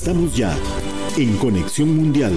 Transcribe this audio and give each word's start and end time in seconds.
Estamos 0.00 0.32
ya 0.32 0.56
en 1.16 1.36
Conexión 1.38 1.96
Mundial. 1.96 2.32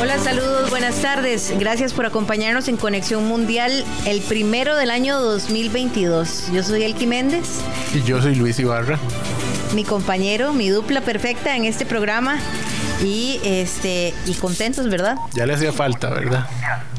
Hola, 0.00 0.18
saludos, 0.20 0.70
buenas 0.70 1.02
tardes. 1.02 1.52
Gracias 1.58 1.92
por 1.92 2.06
acompañarnos 2.06 2.68
en 2.68 2.76
Conexión 2.76 3.26
Mundial, 3.26 3.84
el 4.06 4.20
primero 4.20 4.76
del 4.76 4.90
año 4.90 5.20
2022. 5.20 6.52
Yo 6.52 6.62
soy 6.62 6.84
Elki 6.84 7.08
Méndez. 7.08 7.58
Y 7.92 8.04
yo 8.04 8.22
soy 8.22 8.36
Luis 8.36 8.60
Ibarra. 8.60 9.00
Mi 9.74 9.84
compañero, 9.84 10.52
mi 10.52 10.70
dupla 10.70 11.00
perfecta 11.00 11.56
en 11.56 11.64
este 11.64 11.84
programa. 11.86 12.38
Y 13.04 13.40
este 13.44 14.14
y 14.26 14.34
contentos, 14.34 14.88
¿verdad? 14.88 15.16
Ya 15.34 15.46
le 15.46 15.54
hacía 15.54 15.72
falta, 15.72 16.10
¿verdad? 16.10 16.46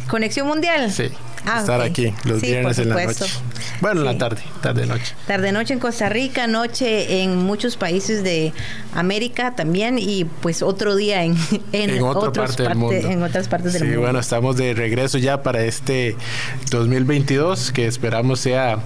Conexión 0.07 0.47
Mundial. 0.47 0.91
Sí. 0.91 1.11
Ah, 1.45 1.59
estar 1.59 1.81
aquí 1.81 2.13
los 2.25 2.41
viernes 2.41 2.77
en 2.79 2.89
la 2.89 3.05
noche. 3.05 3.25
Bueno, 3.81 4.01
en 4.01 4.05
la 4.05 4.17
tarde, 4.17 4.41
tarde 4.61 4.85
noche. 4.85 5.15
Tarde 5.25 5.51
noche 5.51 5.73
en 5.73 5.79
Costa 5.79 6.09
Rica, 6.09 6.47
noche 6.47 7.23
en 7.23 7.37
muchos 7.37 7.77
países 7.77 8.23
de 8.23 8.53
América 8.93 9.55
también 9.55 9.97
y 9.99 10.25
pues 10.25 10.61
otro 10.61 10.95
día 10.95 11.23
en, 11.23 11.37
en, 11.71 12.03
otra 12.03 12.31
parte 12.31 12.63
del 12.63 12.75
mundo. 12.75 13.09
en 13.09 13.23
otras 13.23 13.47
partes 13.47 13.73
del 13.73 13.83
mundo. 13.83 13.95
Sí, 13.95 14.01
bueno, 14.01 14.19
estamos 14.19 14.57
de 14.57 14.73
regreso 14.73 15.17
ya 15.17 15.41
para 15.41 15.63
este 15.63 16.15
2022 16.71 17.71
que 17.71 17.87
esperamos 17.87 18.41
sea 18.41 18.79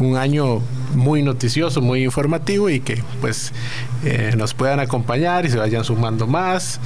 un 0.00 0.16
año 0.16 0.62
muy 0.94 1.22
noticioso, 1.22 1.80
muy 1.80 2.04
informativo 2.04 2.70
y 2.70 2.80
que 2.80 3.02
pues 3.20 3.52
eh, 4.04 4.32
nos 4.36 4.54
puedan 4.54 4.80
acompañar 4.80 5.44
y 5.44 5.50
se 5.50 5.58
vayan 5.58 5.84
sumando 5.84 6.26
más 6.26 6.80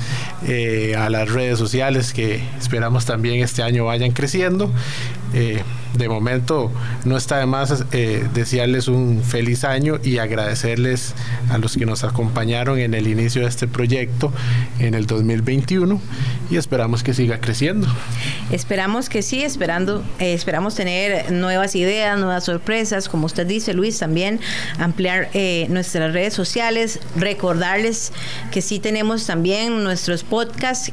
eh, 0.47 0.95
a 0.97 1.11
las 1.11 1.31
redes 1.31 1.59
sociales 1.59 2.13
que 2.13 2.43
esperamos 2.59 3.05
también 3.05 3.43
este 3.43 3.63
año 3.63 3.85
vayan 3.85 4.13
creciendo. 4.13 4.71
Eh, 5.35 5.63
de 5.97 6.09
momento 6.09 6.71
no 7.05 7.17
está 7.17 7.39
de 7.39 7.47
más 7.47 7.85
eh, 7.93 8.27
desearles 8.33 8.89
un 8.89 9.23
feliz 9.23 9.65
año 9.65 9.99
y 10.03 10.19
agradecerles 10.19 11.15
a 11.51 11.59
los 11.59 11.77
que 11.77 11.85
nos 11.85 12.03
acompañaron 12.03 12.79
en 12.79 12.95
el 12.95 13.07
inicio 13.07 13.43
de 13.43 13.49
este 13.49 13.67
proyecto 13.67 14.33
en 14.79 14.95
el 14.95 15.07
2021 15.07 16.01
y 16.51 16.57
esperamos 16.57 17.03
que 17.03 17.13
siga 17.13 17.41
creciendo. 17.41 17.89
Esperamos 18.51 19.11
que 19.11 19.21
sí, 19.21 19.43
esperando, 19.43 20.03
esperamos 20.19 20.75
tener 20.75 21.31
nuevas 21.31 21.75
ideas, 21.77 22.19
nuevas 22.19 22.45
sorpresas, 22.45 23.09
como 23.09 23.27
usted 23.27 23.47
dice 23.47 23.75
Luis, 23.75 23.92
también 23.99 24.41
ampliar 24.79 25.29
eh, 25.35 25.67
nuestras 25.69 26.13
redes 26.13 26.35
sociales, 26.35 27.01
recordarles 27.17 28.13
que 28.51 28.63
sí 28.63 28.79
tenemos 28.79 29.27
también 29.27 29.85
nuestros 29.85 30.25
podcasts, 30.25 30.93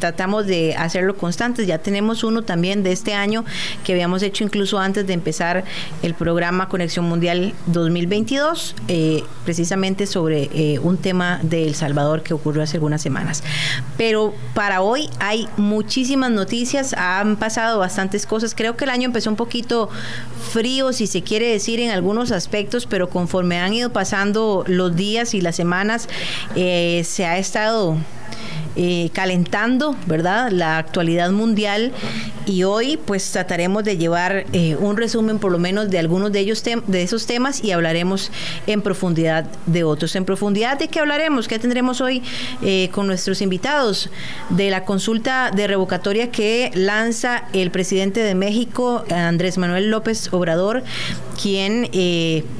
tratamos 0.00 0.46
de 0.46 0.74
hacerlo 0.76 1.16
constantes, 1.16 1.66
ya 1.66 1.78
tenemos 1.78 2.24
uno 2.24 2.42
también 2.42 2.82
de 2.82 2.92
este 2.92 3.14
año 3.14 3.44
que 3.84 3.92
habíamos 3.92 4.22
hecho 4.22 4.44
incluso 4.44 4.78
antes 4.78 5.06
de 5.06 5.12
empezar 5.12 5.64
el 6.02 6.14
programa 6.14 6.68
Conexión 6.68 7.04
Mundial 7.04 7.54
2022, 7.66 8.74
eh, 8.88 9.22
precisamente 9.44 10.06
sobre 10.06 10.50
eh, 10.54 10.78
un 10.78 10.96
tema 10.96 11.40
de 11.42 11.66
El 11.66 11.74
Salvador 11.74 12.22
que 12.22 12.34
ocurrió 12.34 12.62
hace 12.62 12.76
algunas 12.76 13.02
semanas. 13.02 13.42
Pero 13.96 14.34
para 14.54 14.80
hoy 14.80 15.08
hay 15.18 15.48
muchísimas 15.56 16.30
noticias, 16.30 16.94
han 16.94 17.36
pasado 17.36 17.78
bastantes 17.78 18.26
cosas. 18.26 18.54
Creo 18.54 18.76
que 18.76 18.84
el 18.84 18.90
año 18.90 19.06
empezó 19.06 19.30
un 19.30 19.36
poquito 19.36 19.88
frío, 20.52 20.92
si 20.92 21.06
se 21.06 21.22
quiere 21.22 21.48
decir, 21.48 21.80
en 21.80 21.90
algunos 21.90 22.15
aspectos, 22.30 22.86
pero 22.86 23.08
conforme 23.08 23.58
han 23.58 23.72
ido 23.72 23.90
pasando 23.90 24.64
los 24.66 24.96
días 24.96 25.34
y 25.34 25.40
las 25.40 25.56
semanas, 25.56 26.08
eh, 26.54 27.02
se 27.04 27.26
ha 27.26 27.38
estado 27.38 27.96
eh, 28.78 29.08
calentando, 29.14 29.96
¿verdad? 30.06 30.50
La 30.50 30.76
actualidad 30.76 31.30
mundial 31.30 31.92
y 32.44 32.64
hoy 32.64 32.98
pues 32.98 33.32
trataremos 33.32 33.84
de 33.84 33.96
llevar 33.96 34.44
eh, 34.52 34.76
un 34.76 34.98
resumen 34.98 35.38
por 35.38 35.50
lo 35.50 35.58
menos 35.58 35.88
de 35.88 35.98
algunos 35.98 36.30
de 36.30 36.40
ellos 36.40 36.62
de 36.62 37.02
esos 37.02 37.24
temas 37.26 37.64
y 37.64 37.70
hablaremos 37.70 38.30
en 38.66 38.82
profundidad 38.82 39.46
de 39.64 39.82
otros. 39.82 40.14
En 40.14 40.26
profundidad 40.26 40.78
de 40.78 40.88
qué 40.88 41.00
hablaremos, 41.00 41.48
qué 41.48 41.58
tendremos 41.58 42.02
hoy 42.02 42.22
eh, 42.60 42.90
con 42.92 43.06
nuestros 43.06 43.40
invitados 43.40 44.10
de 44.50 44.68
la 44.68 44.84
consulta 44.84 45.50
de 45.50 45.66
revocatoria 45.66 46.30
que 46.30 46.70
lanza 46.74 47.44
el 47.54 47.70
presidente 47.70 48.20
de 48.20 48.34
México, 48.34 49.04
Andrés 49.10 49.56
Manuel 49.56 49.90
López 49.90 50.28
Obrador, 50.32 50.84
quien 51.40 51.88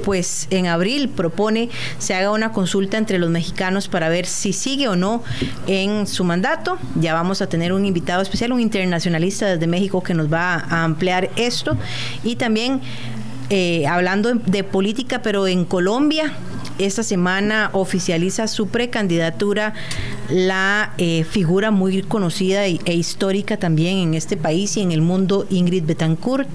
pues 0.05 0.49
en 0.51 0.67
abril 0.67 1.09
propone 1.09 1.69
se 1.99 2.15
haga 2.15 2.31
una 2.31 2.53
consulta 2.53 2.99
entre 2.99 3.19
los 3.19 3.31
mexicanos 3.31 3.89
para 3.89 4.09
ver 4.09 4.27
si 4.27 4.53
sigue 4.53 4.89
o 4.89 4.97
no 4.97 5.23
en 5.67 6.06
su 6.07 6.25
mandato. 6.25 6.79
Ya 6.95 7.15
vamos 7.15 7.43
a 7.43 7.49
tener 7.49 7.73
un 7.73 7.85
invitado 7.85 8.23
especial, 8.23 8.53
un 8.53 8.61
internacionalista 8.61 9.47
desde 9.47 9.67
México 9.67 10.03
que 10.03 10.15
nos 10.15 10.33
va 10.33 10.55
a 10.55 10.85
ampliar 10.85 11.31
esto. 11.37 11.77
Y 12.25 12.37
también 12.37 12.81
eh, 13.51 13.87
hablando 13.87 14.35
de 14.35 14.65
política, 14.65 15.23
pero 15.23 15.47
en 15.47 15.65
Colombia, 15.65 16.33
esta 16.79 17.03
semana 17.03 17.71
oficializa 17.73 18.49
su 18.49 18.69
precandidatura 18.69 19.75
la 20.29 20.93
eh, 20.99 21.25
figura 21.25 21.71
muy 21.71 22.03
conocida 22.03 22.67
e, 22.67 22.95
histórica 22.95 23.57
también 23.57 23.99
en 23.99 24.15
este 24.15 24.37
país 24.37 24.77
y 24.77 24.81
en 24.81 24.93
el 24.93 25.01
mundo, 25.01 25.47
Ingrid 25.51 25.85
Betancourt, 25.85 26.49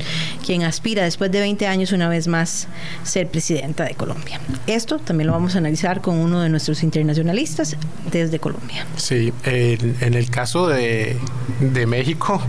quien 0.45 0.63
aspira 0.63 1.03
después 1.03 1.31
de 1.31 1.39
20 1.39 1.67
años 1.67 1.91
una 1.91 2.09
vez 2.09 2.27
más 2.27 2.67
ser 3.03 3.27
presidenta 3.27 3.85
de 3.85 3.95
Colombia. 3.95 4.39
Esto 4.67 4.99
también 4.99 5.27
lo 5.27 5.33
vamos 5.33 5.55
a 5.55 5.59
analizar 5.59 6.01
con 6.01 6.17
uno 6.17 6.41
de 6.41 6.49
nuestros 6.49 6.83
internacionalistas 6.83 7.77
desde 8.11 8.39
Colombia. 8.39 8.85
Sí, 8.97 9.33
en, 9.45 10.13
el 10.13 10.29
caso 10.29 10.67
de, 10.67 11.17
México, 11.87 12.41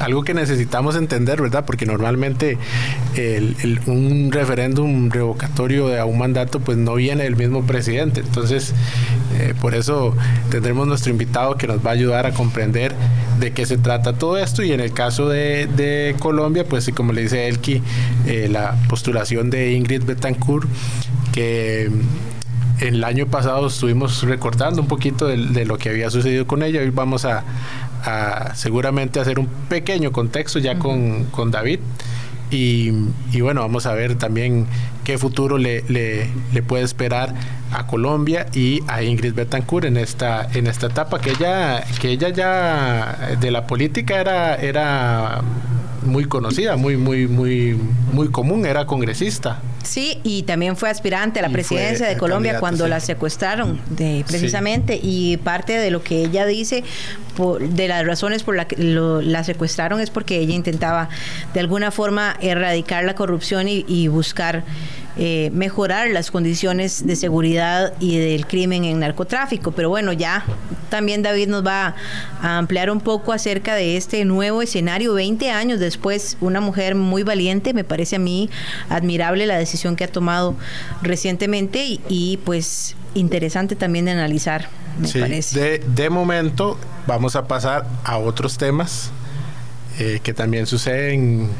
algo 0.00 0.24
que 0.24 0.34
necesitamos 0.34 0.96
entender, 0.96 1.40
¿verdad? 1.40 1.64
Porque 1.64 1.86
normalmente 1.86 2.58
un 3.86 4.30
referéndum 4.32 5.10
revocatorio 5.10 5.88
de 5.88 6.02
un 6.02 6.18
mandato 6.18 6.60
pues 6.60 6.78
no 6.78 6.94
viene 6.94 7.11
del 7.18 7.36
mismo 7.36 7.64
presidente. 7.64 8.20
Entonces, 8.20 8.74
eh, 9.38 9.54
por 9.60 9.74
eso 9.74 10.14
tendremos 10.50 10.86
nuestro 10.86 11.10
invitado 11.10 11.56
que 11.56 11.66
nos 11.66 11.84
va 11.84 11.90
a 11.90 11.94
ayudar 11.94 12.26
a 12.26 12.32
comprender 12.32 12.94
de 13.40 13.52
qué 13.52 13.66
se 13.66 13.78
trata 13.78 14.12
todo 14.12 14.38
esto 14.38 14.62
y 14.62 14.72
en 14.72 14.80
el 14.80 14.92
caso 14.92 15.28
de, 15.28 16.14
Colombia, 16.18 16.64
pues 16.64 16.90
como 16.94 17.12
le 17.12 17.22
dice 17.22 17.48
Elki, 17.48 17.82
eh, 18.26 18.48
la 18.50 18.76
postulación 18.88 19.50
de 19.50 19.72
Ingrid 19.72 20.04
Betancourt, 20.04 20.68
que 21.32 21.90
el 22.80 23.04
año 23.04 23.26
pasado 23.26 23.66
estuvimos 23.68 24.22
recordando 24.22 24.82
un 24.82 24.88
poquito 24.88 25.26
de, 25.26 25.64
lo 25.64 25.78
que 25.78 25.88
había 25.88 26.10
sucedido 26.10 26.46
con 26.46 26.62
ella. 26.62 26.80
Hoy 26.80 26.90
vamos 26.90 27.24
a, 27.24 27.44
seguramente 28.54 29.20
hacer 29.20 29.38
un 29.38 29.46
pequeño 29.68 30.12
contexto 30.12 30.58
ya 30.58 30.78
con, 30.78 31.24
con 31.26 31.50
David. 31.50 31.80
Y, 32.52 32.90
bueno, 33.40 33.62
vamos 33.62 33.86
a 33.86 33.94
ver 33.94 34.16
también 34.16 34.66
qué 35.04 35.16
futuro 35.16 35.56
le, 35.56 35.82
le, 35.88 36.28
le, 36.52 36.62
puede 36.62 36.84
esperar 36.84 37.34
a 37.72 37.86
Colombia 37.86 38.46
y 38.52 38.80
a 38.88 39.02
Ingrid 39.02 39.32
Betancourt 39.32 39.86
en 39.86 39.96
esta, 39.96 40.46
en 40.52 40.66
esta 40.66 40.88
etapa 40.88 41.18
que 41.18 41.30
ella, 41.30 41.82
que 41.98 42.10
ella 42.10 42.28
ya 42.28 43.36
de 43.40 43.50
la 43.50 43.66
política 43.66 44.20
era, 44.20 44.54
era 44.56 45.40
muy 46.04 46.26
conocida, 46.26 46.76
muy, 46.76 46.96
muy, 46.96 47.26
muy, 47.26 47.78
muy 48.12 48.28
común, 48.28 48.66
era 48.66 48.86
congresista. 48.86 49.60
Sí, 49.82 50.20
y 50.22 50.44
también 50.44 50.76
fue 50.76 50.90
aspirante 50.90 51.40
a 51.40 51.42
la 51.42 51.48
presidencia 51.48 52.06
de 52.06 52.16
Colombia 52.16 52.60
cuando 52.60 52.86
la 52.88 53.00
secuestraron, 53.00 53.80
de, 53.90 54.24
precisamente, 54.26 54.98
y 55.02 55.36
parte 55.38 55.76
de 55.76 55.90
lo 55.90 56.02
que 56.02 56.22
ella 56.22 56.46
dice, 56.46 56.84
de 57.60 57.88
las 57.88 58.06
razones 58.06 58.42
por 58.42 58.54
las 58.54 58.66
que 58.66 58.76
la 58.78 59.42
secuestraron 59.42 60.00
es 60.00 60.10
porque 60.10 60.38
ella 60.38 60.54
intentaba 60.54 61.08
de 61.52 61.60
alguna 61.60 61.90
forma 61.90 62.36
erradicar 62.40 63.04
la 63.04 63.14
corrupción 63.14 63.66
y 63.68 64.08
buscar 64.08 64.64
eh, 65.16 65.50
mejorar 65.52 66.08
las 66.08 66.30
condiciones 66.30 67.06
de 67.06 67.16
seguridad 67.16 67.92
y 68.00 68.18
del 68.18 68.46
crimen 68.46 68.84
en 68.84 69.00
narcotráfico. 69.00 69.72
Pero 69.72 69.90
bueno, 69.90 70.12
ya 70.12 70.44
también 70.88 71.22
David 71.22 71.48
nos 71.48 71.66
va 71.66 71.94
a 72.40 72.58
ampliar 72.58 72.90
un 72.90 73.00
poco 73.00 73.32
acerca 73.32 73.74
de 73.74 73.96
este 73.96 74.24
nuevo 74.24 74.62
escenario. 74.62 75.14
20 75.14 75.50
años 75.50 75.80
después, 75.80 76.36
una 76.40 76.60
mujer 76.60 76.94
muy 76.94 77.22
valiente, 77.22 77.74
me 77.74 77.84
parece 77.84 78.16
a 78.16 78.18
mí 78.18 78.48
admirable 78.88 79.46
la 79.46 79.56
decisión 79.56 79.96
que 79.96 80.04
ha 80.04 80.08
tomado 80.08 80.54
recientemente 81.02 82.00
y, 82.08 82.38
pues 82.44 82.96
interesante 83.14 83.76
también 83.76 84.06
de 84.06 84.12
analizar, 84.12 84.68
me 84.98 85.08
parece. 85.08 85.60
De, 85.60 85.78
de 85.78 86.10
momento 86.10 86.78
vamos 87.06 87.36
a 87.36 87.46
pasar 87.46 87.86
a 88.04 88.16
otros 88.16 88.56
temas 88.56 89.10
eh, 89.98 90.20
que 90.22 90.32
también 90.32 90.66
suceden 90.66 91.50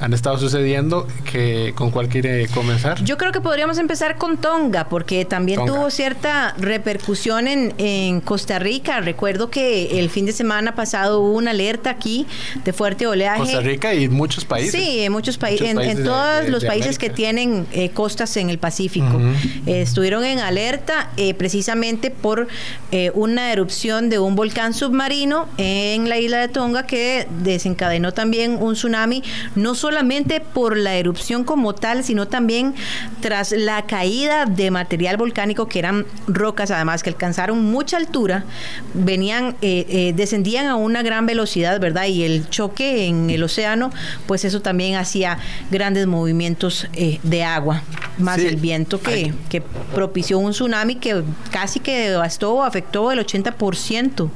han 0.00 0.12
estado 0.12 0.38
sucediendo. 0.38 1.06
Que, 1.30 1.72
¿Con 1.74 1.90
cuál 1.90 2.08
quiere 2.08 2.46
comenzar? 2.48 3.02
Yo 3.02 3.16
creo 3.16 3.32
que 3.32 3.40
podríamos 3.40 3.78
empezar 3.78 4.16
con 4.16 4.36
Tonga, 4.38 4.88
porque 4.88 5.24
también 5.24 5.64
tuvo 5.66 5.90
cierta 5.90 6.54
repercusión 6.58 7.48
en, 7.48 7.74
en, 7.78 8.20
Costa 8.20 8.58
Rica. 8.58 9.00
Recuerdo 9.00 9.50
que 9.50 9.98
el 9.98 10.10
fin 10.10 10.26
de 10.26 10.32
semana 10.32 10.74
pasado 10.74 11.20
hubo 11.20 11.36
una 11.36 11.50
alerta 11.50 11.90
aquí 11.90 12.26
de 12.64 12.72
fuerte 12.72 13.06
oleaje. 13.06 13.40
Costa 13.40 13.60
Rica 13.60 13.94
y 13.94 14.08
muchos 14.08 14.44
países. 14.44 14.72
Sí, 14.72 15.00
en 15.00 15.12
muchos, 15.12 15.38
países, 15.38 15.68
en, 15.68 16.04
todos 16.04 16.48
los 16.48 16.64
países 16.64 16.98
que 16.98 17.10
tienen 17.10 17.66
eh, 17.72 17.90
costas 17.90 18.36
en 18.36 18.50
el 18.50 18.58
Pacífico. 18.58 19.20
estuvieron 19.66 20.24
en 20.24 20.38
alerta 20.38 21.10
eh, 21.16 21.34
precisamente 21.34 22.10
por 22.10 22.48
eh, 22.92 23.10
una 23.14 23.52
erupción 23.52 24.08
de 24.10 24.18
un 24.18 24.34
volcán 24.34 24.74
submarino 24.74 25.48
en 25.56 26.08
la 26.08 26.18
isla 26.18 26.38
de 26.38 26.48
Tonga 26.48 26.84
que 26.84 27.26
desencadenó 27.42 28.12
también 28.12 28.58
un 28.60 28.74
tsunami, 28.74 29.22
no 29.54 29.74
solamente 29.88 30.40
por 30.40 30.76
la 30.76 30.96
erupción 30.96 31.44
como 31.44 31.74
tal, 31.74 32.04
sino 32.04 32.28
también 32.28 32.74
tras 33.22 33.52
la 33.52 33.86
caída 33.86 34.44
de 34.44 34.70
material 34.70 35.16
volcánico 35.16 35.66
que 35.66 35.78
eran 35.78 36.04
rocas, 36.26 36.70
además 36.70 37.02
que 37.02 37.08
alcanzaron 37.08 37.64
mucha 37.64 37.96
altura, 37.96 38.44
venían, 38.92 39.56
eh, 39.62 39.86
eh, 39.88 40.12
descendían 40.14 40.66
a 40.66 40.76
una 40.76 41.02
gran 41.02 41.24
velocidad, 41.24 41.80
¿verdad? 41.80 42.04
Y 42.04 42.24
el 42.24 42.50
choque 42.50 43.06
en 43.06 43.30
el 43.30 43.42
océano, 43.42 43.90
pues 44.26 44.44
eso 44.44 44.60
también 44.60 44.96
hacía 44.96 45.38
grandes 45.70 46.06
movimientos 46.06 46.86
eh, 46.92 47.18
de 47.22 47.44
agua, 47.44 47.82
más 48.18 48.40
el 48.40 48.56
viento 48.56 49.00
que, 49.00 49.32
que 49.48 49.62
propició 49.94 50.38
un 50.38 50.50
tsunami 50.50 50.96
que 50.96 51.22
casi 51.50 51.80
que 51.80 52.10
devastó 52.10 52.56
o 52.56 52.62
afectó 52.62 53.10
el 53.10 53.20
80% 53.20 54.28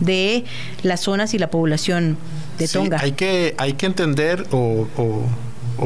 de 0.00 0.46
las 0.82 1.00
zonas 1.00 1.34
y 1.34 1.38
la 1.38 1.50
población 1.50 2.16
de 2.58 2.68
Tonga. 2.68 2.98
hay, 3.00 3.12
que, 3.12 3.54
hay 3.58 3.74
que 3.74 3.86
entender 3.86 4.46
o, 4.50 4.86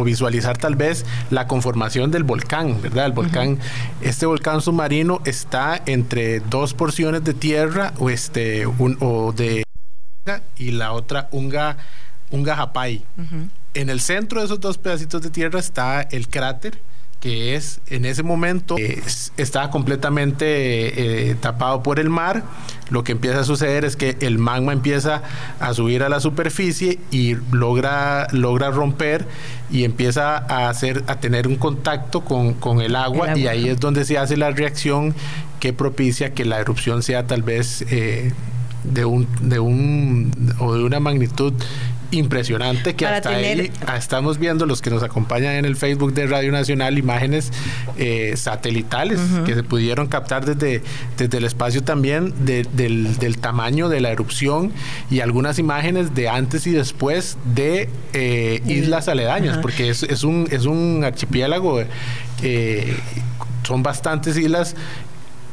visualizar 0.05 0.57
tal 0.57 0.77
vez 0.77 1.05
la 1.31 1.47
conformación 1.47 2.11
del 2.11 2.23
volcán, 2.23 2.81
¿verdad? 2.81 3.07
El 3.07 3.13
volcán, 3.13 3.59
este 4.01 4.25
volcán 4.25 4.61
submarino 4.61 5.21
está 5.25 5.83
entre 5.87 6.41
dos 6.41 6.75
porciones 6.75 7.25
de 7.25 7.35
tierra 7.35 7.93
o, 7.99 8.09
este, 8.09 8.67
un, 8.67 8.97
o 9.01 9.33
de 9.33 9.65
y 10.57 10.71
la 10.71 10.93
otra 10.93 11.29
Unga, 11.33 11.77
Unga 12.31 12.57
Japay. 12.57 13.03
En 13.75 13.91
el 13.91 14.01
centro 14.01 14.41
de 14.41 14.47
esos 14.47 14.61
dos 14.61 14.79
pedacitos 14.79 15.23
de 15.23 15.31
tierra 15.31 15.59
está 15.59 16.03
el 16.03 16.29
cráter 16.29 16.79
que 17.21 17.55
es 17.55 17.81
en 17.89 18.07
ese 18.07 18.23
momento 18.23 18.77
está 19.37 19.71
completamente 19.71 21.31
eh, 21.31 21.35
tapado 21.35 21.83
por 21.83 22.01
el 22.01 22.09
mar. 22.09 22.45
Lo 22.89 23.05
que 23.05 23.13
empieza 23.13 23.41
a 23.41 23.45
suceder 23.45 23.85
es 23.85 23.95
que 23.95 24.17
el 24.21 24.39
magma 24.39 24.73
empieza 24.73 25.23
a 25.61 25.75
subir 25.75 26.03
a 26.03 26.09
la 26.09 26.19
superficie 26.19 26.99
y 27.11 27.37
logra, 27.53 28.27
logra 28.33 28.71
romper 28.71 29.27
y 29.71 29.85
empieza 29.85 30.39
a 30.39 30.71
hacer 30.71 31.05
a 31.07 31.21
tener 31.21 31.47
un 31.47 31.57
contacto 31.57 32.23
con, 32.23 32.81
el, 32.81 32.97
agua, 32.97 33.39
y 33.39 33.47
ahí 33.47 33.69
es 33.69 33.79
donde 33.79 34.05
se 34.07 34.19
hace 34.19 34.37
la 34.39 34.51
reacción 34.51 35.15
que 35.61 35.75
propicia 35.75 36.33
que 36.33 36.47
la 36.47 36.59
erupción 36.59 37.03
sea 37.03 37.27
tal 37.27 37.43
vez 37.43 37.85
eh, 37.91 38.33
de 38.83 39.05
un 39.05 39.29
de 39.43 39.59
un 39.59 40.55
o 40.59 40.75
de 40.75 40.85
una 40.85 41.01
magnitud 41.01 41.53
impresionante 42.11 42.95
que 42.95 43.07
hasta 43.07 43.31
ahí 43.31 43.71
ah, 43.87 43.97
estamos 43.97 44.39
viendo 44.39 44.67
los 44.67 44.83
que 44.83 44.91
nos 44.91 45.03
acompañan 45.03 45.55
en 45.55 45.65
el 45.65 45.77
Facebook 45.77 46.13
de 46.13 46.27
Radio 46.27 46.53
Nacional 46.53 46.99
imágenes 46.99 47.53
eh, 47.97 48.35
satelitales 48.37 49.21
que 49.47 49.55
se 49.55 49.63
pudieron 49.63 50.09
captar 50.09 50.45
desde, 50.45 50.83
desde 51.17 51.39
el 51.39 51.45
espacio 51.45 51.83
también 51.83 52.35
del, 52.45 53.39
tamaño 53.41 53.89
de 53.89 54.01
la 54.01 54.11
erupción 54.11 54.73
y 55.11 55.21
algunas 55.21 55.59
imágenes 55.59 56.15
de 56.15 56.29
antes 56.29 56.67
y 56.67 56.73
después 56.73 57.39
de 57.55 57.89
eh, 58.13 58.63
islas 58.67 59.09
aledañas, 59.09 59.59
porque 59.59 59.89
es, 59.89 60.03
es, 60.03 60.25
un, 60.25 60.49
es 60.51 60.67
un 60.67 61.03
archipiélago. 61.05 61.83
Eh, 62.43 62.97
son 63.63 63.83
bastantes 63.83 64.37
islas 64.37 64.75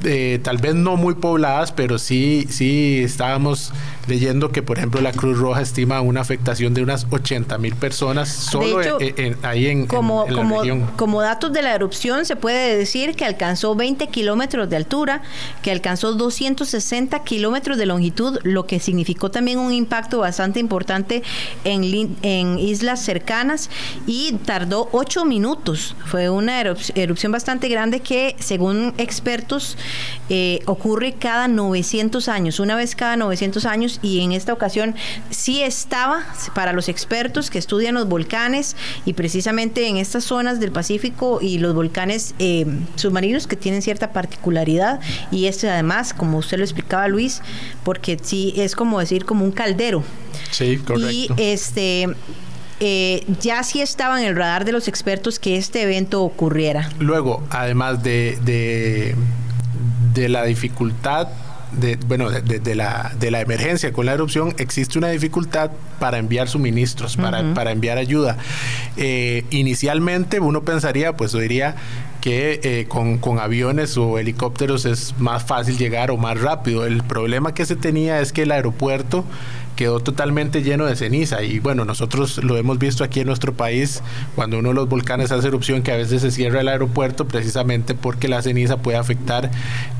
eh, 0.03 0.39
tal 0.43 0.57
vez 0.57 0.75
no 0.75 0.95
muy 0.95 1.15
pobladas, 1.15 1.71
pero 1.71 1.97
sí, 1.97 2.45
sí 2.49 3.01
estábamos 3.03 3.73
leyendo 4.07 4.51
que, 4.51 4.61
por 4.61 4.77
ejemplo, 4.77 5.01
la 5.01 5.11
Cruz 5.11 5.37
Roja 5.37 5.61
estima 5.61 6.01
una 6.01 6.21
afectación 6.21 6.73
de 6.73 6.81
unas 6.81 7.07
80 7.09 7.57
mil 7.57 7.75
personas 7.75 8.29
solo 8.29 8.79
ahí 9.43 9.67
en, 9.67 9.87
como, 9.87 10.25
la 10.27 10.35
como, 10.35 10.61
Como 10.95 11.21
datos 11.21 11.51
de 11.51 11.61
la 11.61 11.75
erupción, 11.75 12.25
se 12.25 12.35
puede 12.35 12.77
decir 12.77 13.15
que 13.15 13.25
alcanzó 13.25 13.75
20 13.75 14.07
kilómetros 14.07 14.69
de 14.69 14.75
altura, 14.75 15.21
que 15.61 15.71
alcanzó 15.71 16.13
260 16.13 17.23
kilómetros 17.23 17.77
de 17.77 17.85
longitud, 17.85 18.39
lo 18.43 18.65
que 18.65 18.79
significó 18.79 19.29
también 19.29 19.59
un 19.59 19.73
impacto 19.73 20.19
bastante 20.19 20.59
importante 20.59 21.23
en, 21.63 22.15
en 22.21 22.59
islas 22.59 23.03
cercanas 23.03 23.69
y 24.05 24.33
tardó 24.45 24.89
8 24.91 25.25
minutos. 25.25 25.95
Fue 26.05 26.29
una 26.29 26.61
erupción 26.61 27.31
bastante 27.31 27.67
grande 27.67 27.99
que, 27.99 28.35
según 28.39 28.93
expertos, 28.97 29.77
eh, 30.29 30.59
ocurre 30.65 31.13
cada 31.13 31.47
900 31.47 32.27
años, 32.27 32.59
una 32.59 32.75
vez 32.75 32.95
cada 32.95 33.15
900 33.17 33.65
años 33.65 33.99
y 34.01 34.21
en 34.21 34.31
esta 34.31 34.53
ocasión 34.53 34.95
sí 35.29 35.61
estaba 35.61 36.25
para 36.53 36.73
los 36.73 36.89
expertos 36.89 37.49
que 37.49 37.59
estudian 37.59 37.95
los 37.95 38.07
volcanes 38.07 38.75
y 39.05 39.13
precisamente 39.13 39.87
en 39.87 39.97
estas 39.97 40.23
zonas 40.23 40.59
del 40.59 40.71
Pacífico 40.71 41.39
y 41.41 41.59
los 41.59 41.73
volcanes 41.73 42.35
eh, 42.39 42.65
submarinos 42.95 43.47
que 43.47 43.55
tienen 43.55 43.81
cierta 43.81 44.11
particularidad 44.11 44.99
y 45.31 45.45
este 45.45 45.69
además, 45.69 46.13
como 46.13 46.37
usted 46.37 46.57
lo 46.57 46.63
explicaba 46.63 47.07
Luis, 47.07 47.41
porque 47.83 48.17
sí 48.21 48.53
es 48.57 48.75
como 48.75 48.99
decir 48.99 49.25
como 49.25 49.45
un 49.45 49.51
caldero. 49.51 50.03
Sí, 50.51 50.77
correcto. 50.77 51.11
Y 51.11 51.29
este 51.37 52.07
eh, 52.79 53.25
ya 53.41 53.63
sí 53.63 53.81
estaba 53.81 54.21
en 54.21 54.27
el 54.27 54.35
radar 54.35 54.65
de 54.65 54.71
los 54.71 54.87
expertos 54.87 55.39
que 55.39 55.57
este 55.57 55.81
evento 55.81 56.21
ocurriera. 56.23 56.91
Luego, 56.99 57.43
además 57.49 58.03
de 58.03 58.37
de 58.43 59.15
la 60.29 60.43
dificultad 60.43 61.27
de, 61.71 61.97
bueno, 62.07 62.29
de, 62.29 62.75
la, 62.75 63.11
de 63.19 63.31
la 63.31 63.41
emergencia 63.41 63.91
con 63.91 64.05
la 64.05 64.13
erupción, 64.13 64.53
existe 64.57 64.97
una 64.97 65.09
dificultad 65.09 65.71
para 65.99 66.17
enviar 66.17 66.47
suministros, 66.47 67.17
para, 67.17 67.53
para 67.53 67.71
enviar 67.71 67.97
ayuda. 67.97 68.37
Eh, 68.95 69.45
inicialmente 69.49 70.39
uno 70.39 70.63
pensaría, 70.63 71.17
pues 71.17 71.33
diría 71.33 71.75
que 72.21 72.59
eh, 72.63 72.85
con, 72.87 73.17
con, 73.17 73.39
aviones 73.39 73.97
o 73.97 74.17
helicópteros 74.17 74.85
es 74.85 75.13
más 75.19 75.43
fácil 75.43 75.77
llegar 75.77 76.09
o 76.11 76.17
más 76.17 76.39
rápido. 76.39 76.85
El 76.85 77.03
problema 77.03 77.53
que 77.53 77.65
se 77.65 77.75
tenía 77.75 78.21
es 78.21 78.33
que 78.33 78.43
el 78.43 78.51
aeropuerto 78.51 79.25
quedó 79.77 80.01
totalmente 80.01 80.61
lleno 80.63 80.85
de 80.85 80.97
ceniza. 80.97 81.41
Y 81.43 81.59
bueno, 81.59 81.85
nosotros 81.85 82.43
lo 82.43 82.57
hemos 82.57 82.79
visto 82.79 83.05
aquí 83.05 83.21
en 83.21 83.27
nuestro 83.27 83.53
país, 83.53 84.03
cuando 84.35 84.59
uno 84.59 84.69
de 84.69 84.75
los 84.75 84.89
volcanes 84.89 85.31
hace 85.31 85.47
erupción, 85.47 85.83
que 85.83 85.93
a 85.93 85.95
veces 85.95 86.21
se 86.21 86.31
cierra 86.31 86.59
el 86.59 86.67
aeropuerto 86.67 87.25
precisamente 87.27 87.93
porque 87.93 88.27
la 88.27 88.41
ceniza 88.41 88.77
puede 88.77 88.97
afectar 88.97 89.49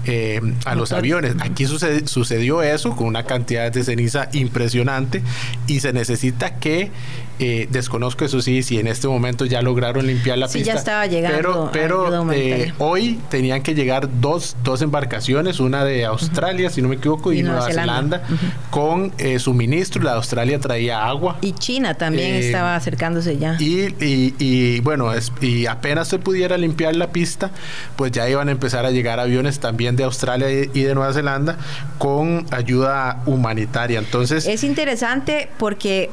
eh, 0.03 0.41
a 0.65 0.75
los 0.75 0.91
aviones. 0.91 1.35
Aquí 1.39 1.65
sucedió 1.65 2.61
eso 2.61 2.95
con 2.95 3.07
una 3.07 3.23
cantidad 3.23 3.71
de 3.71 3.83
ceniza 3.83 4.27
impresionante 4.33 5.21
y 5.67 5.79
se 5.79 5.93
necesita 5.93 6.55
que 6.55 6.91
eh, 7.39 7.67
desconozco 7.69 8.25
eso 8.25 8.41
sí, 8.41 8.63
si 8.63 8.79
en 8.79 8.87
este 8.87 9.07
momento 9.07 9.45
ya 9.45 9.61
lograron 9.61 10.07
limpiar 10.07 10.37
la 10.37 10.47
sí, 10.47 10.59
pista. 10.59 10.73
ya 10.73 10.79
estaba 10.79 11.05
llegando. 11.05 11.37
Pero, 11.37 11.69
pero 11.71 12.31
eh, 12.31 12.73
hoy 12.79 13.19
tenían 13.29 13.61
que 13.61 13.75
llegar 13.75 14.09
dos, 14.19 14.55
dos 14.63 14.81
embarcaciones, 14.81 15.59
una 15.59 15.85
de 15.85 16.05
Australia, 16.05 16.69
si 16.69 16.81
no 16.81 16.87
me 16.87 16.95
equivoco, 16.95 17.31
y, 17.33 17.43
Nueva, 17.43 17.61
Zelanda, 17.63 18.23
con 18.69 19.13
eh, 19.17 19.39
suministro. 19.39 20.03
La 20.03 20.11
de 20.11 20.17
Australia 20.17 20.59
traía 20.59 21.05
agua. 21.05 21.37
Y 21.41 21.53
China 21.53 21.93
también 21.93 22.35
estaba 22.35 22.75
acercándose 22.75 23.37
ya. 23.37 23.57
Y, 23.59 23.93
y, 23.99 24.79
bueno, 24.81 25.13
es, 25.13 25.31
y 25.41 25.65
apenas 25.65 26.07
se 26.07 26.19
pudiera 26.19 26.57
limpiar 26.57 26.95
la 26.95 27.11
pista, 27.11 27.51
pues 27.95 28.11
ya 28.11 28.27
iban 28.29 28.49
a 28.49 28.51
empezar 28.51 28.85
a 28.85 28.91
llegar 28.91 29.19
aviones 29.19 29.59
también 29.59 29.95
de 29.95 30.03
Australia 30.03 30.49
y 30.49 30.81
de 30.81 30.95
Nueva 30.95 31.13
Zelanda 31.13 31.57
con 31.97 32.45
ayuda 32.51 33.21
humanitaria. 33.25 33.99
Entonces... 33.99 34.47
Es 34.47 34.63
interesante 34.63 35.49
porque 35.57 36.09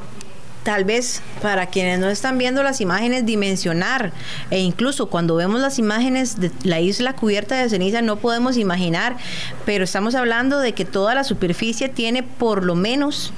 tal 0.65 0.83
vez 0.83 1.21
para 1.43 1.67
quienes 1.67 1.99
no 1.99 2.09
están 2.09 2.39
viendo 2.39 2.63
las 2.63 2.81
imágenes 2.81 3.23
dimensionar 3.23 4.11
e 4.49 4.59
incluso 4.59 5.11
cuando 5.11 5.35
vemos 5.35 5.61
las 5.61 5.77
imágenes 5.77 6.39
de 6.39 6.51
la 6.63 6.79
isla 6.81 7.13
cubierta 7.13 7.55
de 7.55 7.69
ceniza 7.69 8.01
no 8.01 8.15
podemos 8.15 8.57
imaginar, 8.57 9.15
pero 9.63 9.83
estamos 9.83 10.15
hablando 10.15 10.59
de 10.59 10.73
que 10.73 10.83
toda 10.83 11.13
la 11.13 11.23
superficie 11.23 11.87
tiene 11.87 12.23
por 12.23 12.65
lo 12.65 12.73
menos 12.73 13.31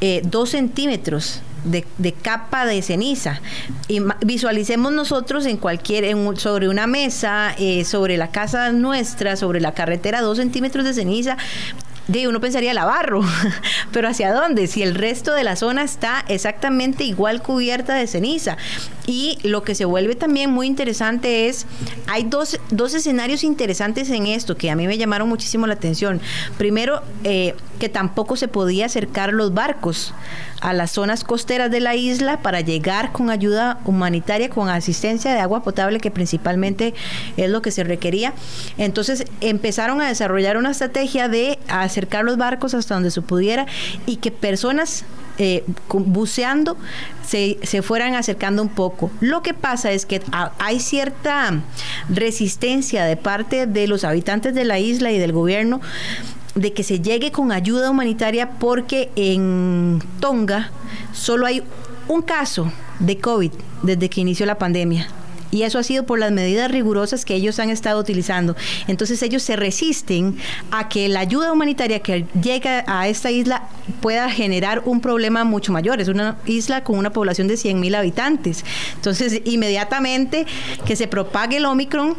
eh, 0.00 0.22
dos 0.24 0.50
centímetros 0.50 1.42
de, 1.64 2.12
capa 2.12 2.64
de 2.64 2.80
ceniza. 2.80 3.42
Y 3.86 4.00
visualicemos 4.24 4.90
nosotros 4.92 5.44
en 5.44 5.58
cualquier, 5.58 6.16
sobre 6.38 6.70
una 6.70 6.86
mesa, 6.86 7.54
eh, 7.58 7.84
sobre 7.84 8.16
la 8.16 8.30
casa 8.30 8.72
nuestra, 8.72 9.36
sobre 9.36 9.60
la 9.60 9.74
carretera, 9.74 10.22
dos 10.22 10.38
centímetros 10.38 10.86
de 10.86 10.94
ceniza 10.94 11.36
de 12.10 12.26
uno 12.26 12.40
pensaría 12.40 12.74
Lavarro, 12.74 13.22
pero 13.92 14.08
¿hacia 14.08 14.32
dónde? 14.32 14.66
Si 14.66 14.82
el 14.82 14.94
resto 14.94 15.32
de 15.32 15.44
la 15.44 15.54
zona 15.54 15.84
está 15.84 16.24
exactamente 16.28 17.04
igual 17.04 17.40
cubierta 17.40 17.94
de 17.94 18.06
ceniza. 18.06 18.56
Y 19.06 19.38
lo 19.42 19.62
que 19.62 19.74
se 19.74 19.84
vuelve 19.84 20.14
también 20.14 20.50
muy 20.50 20.66
interesante 20.66 21.48
es, 21.48 21.66
hay 22.08 22.24
dos, 22.24 22.58
dos 22.70 22.94
escenarios 22.94 23.44
interesantes 23.44 24.10
en 24.10 24.26
esto 24.26 24.56
que 24.56 24.70
a 24.70 24.76
mí 24.76 24.86
me 24.86 24.98
llamaron 24.98 25.28
muchísimo 25.28 25.66
la 25.66 25.74
atención. 25.74 26.20
Primero, 26.58 27.02
eh, 27.24 27.54
que 27.78 27.88
tampoco 27.88 28.36
se 28.36 28.46
podía 28.46 28.86
acercar 28.86 29.32
los 29.32 29.54
barcos 29.54 30.14
a 30.60 30.72
las 30.74 30.92
zonas 30.92 31.24
costeras 31.24 31.70
de 31.70 31.80
la 31.80 31.96
isla 31.96 32.40
para 32.42 32.60
llegar 32.60 33.12
con 33.12 33.30
ayuda 33.30 33.80
humanitaria, 33.84 34.50
con 34.50 34.68
asistencia 34.68 35.32
de 35.32 35.40
agua 35.40 35.62
potable, 35.62 35.98
que 35.98 36.10
principalmente 36.10 36.94
es 37.36 37.50
lo 37.50 37.62
que 37.62 37.70
se 37.70 37.82
requería. 37.82 38.34
Entonces 38.78 39.24
empezaron 39.40 40.00
a 40.00 40.08
desarrollar 40.08 40.56
una 40.56 40.70
estrategia 40.70 41.28
de 41.28 41.58
acercar 42.00 42.24
los 42.24 42.38
barcos 42.38 42.72
hasta 42.72 42.94
donde 42.94 43.10
se 43.10 43.20
pudiera 43.20 43.66
y 44.06 44.16
que 44.16 44.30
personas 44.30 45.04
eh, 45.36 45.64
buceando 45.88 46.78
se, 47.26 47.58
se, 47.62 47.82
fueran 47.82 48.14
acercando 48.14 48.62
un 48.62 48.70
poco. 48.70 49.10
Lo 49.20 49.42
que 49.42 49.52
pasa 49.52 49.92
es 49.92 50.06
que 50.06 50.22
hay 50.58 50.80
cierta 50.80 51.60
resistencia 52.08 53.04
de 53.04 53.16
parte 53.16 53.66
de 53.66 53.86
los 53.86 54.04
habitantes 54.04 54.54
de 54.54 54.64
la 54.64 54.78
isla 54.78 55.12
y 55.12 55.18
del 55.18 55.32
gobierno 55.32 55.80
de 56.54 56.72
que 56.72 56.82
se 56.82 57.00
llegue 57.00 57.32
con 57.32 57.52
ayuda 57.52 57.90
humanitaria 57.90 58.52
porque 58.58 59.10
en 59.14 60.02
Tonga 60.20 60.70
solo 61.12 61.46
hay 61.46 61.62
un 62.08 62.22
caso 62.22 62.72
de 62.98 63.18
COVID 63.18 63.52
desde 63.82 64.08
que 64.08 64.22
inició 64.22 64.46
la 64.46 64.58
pandemia 64.58 65.06
y 65.50 65.62
eso 65.62 65.78
ha 65.78 65.82
sido 65.82 66.04
por 66.04 66.18
las 66.18 66.32
medidas 66.32 66.70
rigurosas 66.70 67.24
que 67.24 67.34
ellos 67.34 67.58
han 67.58 67.70
estado 67.70 68.00
utilizando. 68.00 68.56
Entonces 68.86 69.22
ellos 69.22 69.42
se 69.42 69.56
resisten 69.56 70.36
a 70.70 70.88
que 70.88 71.08
la 71.08 71.20
ayuda 71.20 71.52
humanitaria 71.52 72.00
que 72.00 72.26
llega 72.40 72.84
a 72.86 73.08
esta 73.08 73.30
isla 73.30 73.68
pueda 74.00 74.30
generar 74.30 74.82
un 74.84 75.00
problema 75.00 75.44
mucho 75.44 75.72
mayor. 75.72 76.00
Es 76.00 76.08
una 76.08 76.36
isla 76.46 76.84
con 76.84 76.98
una 76.98 77.10
población 77.10 77.48
de 77.48 77.56
100 77.56 77.80
mil 77.80 77.94
habitantes. 77.94 78.64
Entonces 78.94 79.42
inmediatamente 79.44 80.46
que 80.84 80.96
se 80.96 81.08
propague 81.08 81.56
el 81.56 81.66
Omicron 81.66 82.14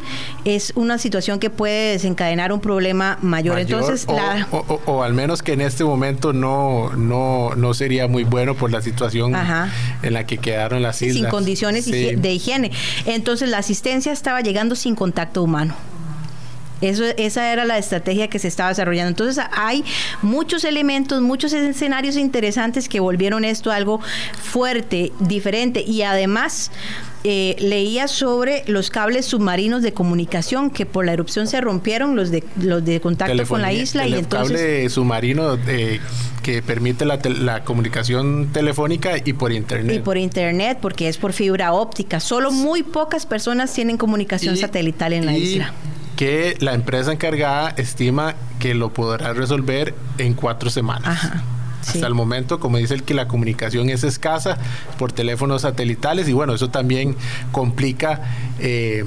es 0.45 0.73
una 0.75 0.97
situación 0.97 1.39
que 1.39 1.49
puede 1.49 1.93
desencadenar 1.93 2.51
un 2.51 2.59
problema 2.59 3.17
mayor. 3.21 3.59
Entonces 3.59 4.05
o, 4.85 5.03
al 5.03 5.13
menos 5.13 5.41
que 5.41 5.53
en 5.53 5.61
este 5.61 5.83
momento 5.83 6.33
no, 6.33 6.91
no, 6.95 7.55
no 7.55 7.73
sería 7.73 8.07
muy 8.07 8.23
bueno 8.23 8.55
por 8.55 8.71
la 8.71 8.81
situación 8.81 9.33
en 10.03 10.13
la 10.13 10.25
que 10.25 10.37
quedaron 10.37 10.81
las 10.81 11.01
islas. 11.01 11.21
Sin 11.21 11.29
condiciones 11.29 11.85
de 11.85 12.33
higiene. 12.33 12.71
Entonces 13.05 13.20
la 13.47 13.59
asistencia 13.59 14.11
estaba 14.11 14.41
llegando 14.41 14.75
sin 14.75 14.95
contacto 14.95 15.43
humano. 15.43 15.75
Eso, 16.81 17.05
esa 17.17 17.51
era 17.51 17.65
la 17.65 17.77
estrategia 17.77 18.27
que 18.27 18.39
se 18.39 18.47
estaba 18.47 18.69
desarrollando. 18.69 19.09
Entonces 19.09 19.43
hay 19.51 19.83
muchos 20.21 20.63
elementos, 20.63 21.21
muchos 21.21 21.53
escenarios 21.53 22.17
interesantes 22.17 22.89
que 22.89 22.99
volvieron 22.99 23.45
esto 23.45 23.71
algo 23.71 23.99
fuerte, 24.41 25.11
diferente. 25.19 25.81
Y 25.81 26.01
además 26.01 26.71
eh, 27.23 27.55
leía 27.59 28.07
sobre 28.07 28.63
los 28.65 28.89
cables 28.89 29.27
submarinos 29.27 29.83
de 29.83 29.93
comunicación 29.93 30.71
que 30.71 30.87
por 30.87 31.05
la 31.05 31.13
erupción 31.13 31.45
se 31.45 31.61
rompieron 31.61 32.15
los 32.15 32.31
de 32.31 32.43
los 32.59 32.83
de 32.83 32.99
contacto 32.99 33.45
con 33.45 33.61
la 33.61 33.71
isla 33.71 34.07
y 34.07 34.15
entonces 34.15 34.57
cable 34.57 34.89
submarino 34.89 35.59
eh, 35.67 35.99
que 36.41 36.63
permite 36.63 37.05
la, 37.05 37.19
la, 37.23 37.63
comunicación 37.63 38.49
telefónica 38.51 39.17
y 39.23 39.33
por 39.33 39.51
internet. 39.51 39.97
Y 39.97 39.99
por 39.99 40.17
internet 40.17 40.79
porque 40.81 41.09
es 41.09 41.19
por 41.19 41.33
fibra 41.33 41.73
óptica. 41.73 42.19
Solo 42.19 42.51
muy 42.51 42.81
pocas 42.81 43.27
personas 43.27 43.71
tienen 43.71 43.97
comunicación 43.97 44.57
satelital 44.57 45.13
en 45.13 45.27
la 45.27 45.37
isla 45.37 45.73
que 46.21 46.55
la 46.59 46.75
empresa 46.75 47.11
encargada 47.11 47.69
estima 47.77 48.35
que 48.59 48.75
lo 48.75 48.93
podrá 48.93 49.33
resolver 49.33 49.95
en 50.19 50.35
cuatro 50.35 50.69
semanas 50.69 51.07
Ajá. 51.07 51.43
Hasta 51.81 52.05
el 52.05 52.13
momento, 52.13 52.59
como 52.59 52.77
dice 52.77 52.93
el 52.93 53.01
que 53.01 53.15
la 53.15 53.27
comunicación 53.27 53.89
es 53.89 54.03
escasa 54.03 54.59
por 54.99 55.11
teléfonos 55.11 55.63
satelitales 55.63 56.29
y 56.29 56.33
bueno, 56.33 56.53
eso 56.53 56.69
también 56.69 57.15
complica 57.51 58.21
eh, 58.59 59.03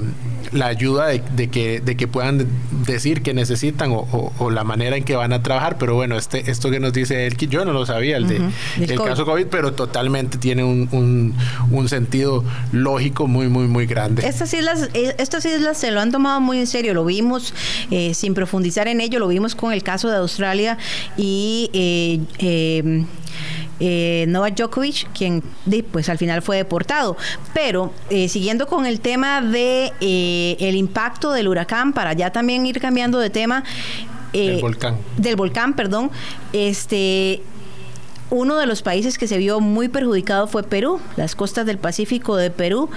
la 0.51 0.67
ayuda 0.67 1.07
de, 1.07 1.49
que, 1.49 1.79
de 1.79 1.97
que 1.97 2.07
puedan 2.07 2.47
decir 2.85 3.21
que 3.21 3.33
necesitan 3.33 3.91
o, 3.93 4.49
la 4.49 4.63
manera 4.63 4.97
en 4.97 5.03
que 5.03 5.15
van 5.15 5.33
a 5.33 5.41
trabajar. 5.43 5.77
Pero 5.77 5.95
bueno, 5.95 6.17
este, 6.17 6.49
esto 6.49 6.69
que 6.69 6.79
nos 6.79 6.93
dice 6.93 7.27
él, 7.27 7.37
yo 7.37 7.65
no 7.65 7.73
lo 7.73 7.85
sabía, 7.85 8.17
el, 8.17 8.27
de, 8.27 8.41
el 8.79 9.01
caso 9.01 9.25
COVID, 9.25 9.47
pero 9.47 9.73
totalmente 9.73 10.37
tiene 10.37 10.63
un, 10.63 11.35
un, 11.71 11.89
sentido 11.89 12.43
lógico 12.71 13.27
muy, 13.27 13.47
muy, 13.47 13.67
muy 13.67 13.85
grande. 13.85 14.27
Estas 14.27 14.53
islas, 14.53 14.89
eh, 14.93 15.15
estas 15.19 15.45
islas 15.45 15.77
se 15.77 15.91
lo 15.91 16.01
han 16.01 16.11
tomado 16.11 16.41
muy 16.41 16.59
en 16.59 16.67
serio, 16.67 16.93
lo 16.93 17.05
vimos 17.05 17.53
eh, 17.91 18.13
sin 18.13 18.33
profundizar 18.33 18.87
en 18.87 19.01
ello, 19.01 19.19
lo 19.19 19.27
vimos 19.27 19.55
con 19.55 19.71
el 19.71 19.83
caso 19.83 20.09
de 20.09 20.17
Australia 20.17 20.77
y 21.17 21.69
eh, 21.73 22.19
eh, 22.39 23.05
Novak 23.79 24.55
Djokovic, 24.55 25.07
quien 25.13 25.43
pues 25.91 26.09
al 26.09 26.17
final 26.17 26.41
fue 26.41 26.57
deportado. 26.57 27.17
Pero 27.53 27.93
eh, 28.09 28.29
siguiendo 28.29 28.67
con 28.67 28.85
el 28.85 28.99
tema 28.99 29.41
de 29.41 29.91
eh, 29.99 30.57
el 30.59 30.75
impacto 30.75 31.31
del 31.31 31.47
huracán, 31.47 31.93
para 31.93 32.13
ya 32.13 32.31
también 32.31 32.65
ir 32.65 32.79
cambiando 32.79 33.19
de 33.19 33.29
tema. 33.29 33.63
del 34.33 34.61
volcán. 34.61 34.97
Del 35.17 35.35
volcán, 35.35 35.75
perdón. 35.75 36.11
Este 36.53 37.41
uno 38.29 38.57
de 38.57 38.65
los 38.65 38.81
países 38.81 39.17
que 39.17 39.27
se 39.27 39.37
vio 39.37 39.59
muy 39.59 39.87
perjudicado 39.87 40.47
fue 40.47 40.63
Perú, 40.63 40.99
las 41.15 41.35
costas 41.35 41.65
del 41.65 41.77
Pacífico 41.77 42.35
de 42.35 42.49
Perú, 42.49 42.89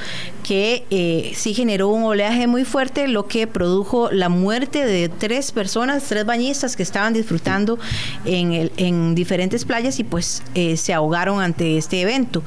que 0.43 0.85
eh, 0.91 1.33
sí 1.35 1.55
generó 1.55 1.89
un 1.89 2.05
oleaje 2.05 2.47
muy 2.47 2.65
fuerte, 2.65 3.09
lo 3.09 3.27
que 3.27 3.47
produjo 3.47 4.11
la 4.11 4.29
muerte 4.29 4.85
de 4.85 5.09
tres 5.09 5.53
personas, 5.53 6.05
tres 6.05 6.25
bañistas 6.25 6.77
que 6.77 6.83
estaban 6.83 7.13
disfrutando 7.13 7.79
en, 8.25 9.15
diferentes 9.15 9.65
playas 9.65 9.99
y 9.99 10.05
pues 10.05 10.43
eh, 10.55 10.77
se 10.77 10.93
ahogaron 10.93 11.41
ante 11.41 11.77
este 11.77 12.01
evento 12.01 12.43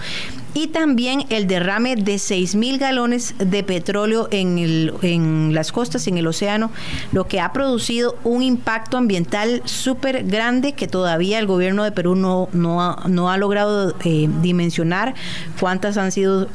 y 0.53 0.67
también 0.67 1.25
el 1.29 1.47
derrame 1.47 1.95
de 1.95 2.19
6 2.19 2.55
mil 2.55 2.77
galones 2.77 3.35
de 3.37 3.63
petróleo 3.63 4.27
en, 4.31 4.57
el, 4.57 4.93
en 5.01 5.53
las 5.53 5.71
costas, 5.71 6.07
en 6.07 6.17
el 6.17 6.27
océano, 6.27 6.71
lo 7.11 7.27
que 7.27 7.39
ha 7.39 7.53
producido 7.53 8.17
un 8.23 8.43
impacto 8.43 8.97
ambiental 8.97 9.61
súper 9.65 10.23
grande 10.25 10.73
que 10.73 10.87
todavía 10.87 11.39
el 11.39 11.47
gobierno 11.47 11.83
de 11.83 11.91
Perú 11.91 12.15
no, 12.15 12.49
no, 12.51 12.81
ha, 12.81 13.07
no 13.07 13.29
ha 13.29 13.37
logrado 13.37 13.95
eh, 14.03 14.29
dimensionar 14.41 15.15
cuántas 15.59 15.97
han 15.97 16.11
sido 16.11 16.47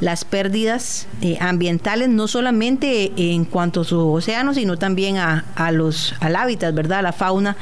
las 0.00 0.24
pérdidas 0.24 1.06
eh, 1.20 1.36
ambientales, 1.40 2.08
no 2.08 2.26
solamente 2.26 3.12
en 3.16 3.44
cuanto 3.44 3.82
a 3.82 3.84
su 3.84 4.12
océano, 4.12 4.54
sino 4.54 4.78
también 4.78 5.18
a, 5.18 5.44
los, 5.72 6.14
al 6.20 6.36
hábitat, 6.36 6.74
¿verdad? 6.74 7.00
A 7.00 7.02
la 7.02 7.12
fauna, 7.12 7.56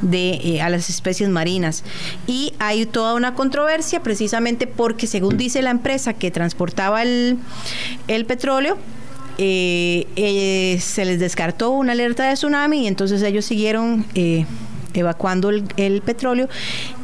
de, 0.00 0.40
eh, 0.42 0.62
a 0.62 0.70
las 0.70 0.88
especies 0.88 1.28
marinas. 1.28 1.84
Y 2.26 2.54
hay 2.58 2.86
toda 2.86 3.14
una 3.14 3.34
controversia 3.34 4.02
precisamente 4.02 4.66
porque, 4.66 5.06
según 5.06 5.36
dice 5.36 5.62
la 5.62 5.70
empresa 5.70 6.14
que 6.14 6.30
transportaba 6.30 7.02
el, 7.02 7.38
el 8.08 8.24
petróleo, 8.24 8.78
eh, 9.38 10.78
se 10.80 11.04
les 11.04 11.18
descartó 11.18 11.70
una 11.70 11.92
alerta 11.92 12.28
de 12.28 12.34
tsunami 12.34 12.82
y 12.82 12.86
entonces 12.86 13.22
ellos 13.22 13.44
siguieron 13.46 14.04
evacuando 14.94 15.50
el, 15.50 16.02
petróleo 16.02 16.48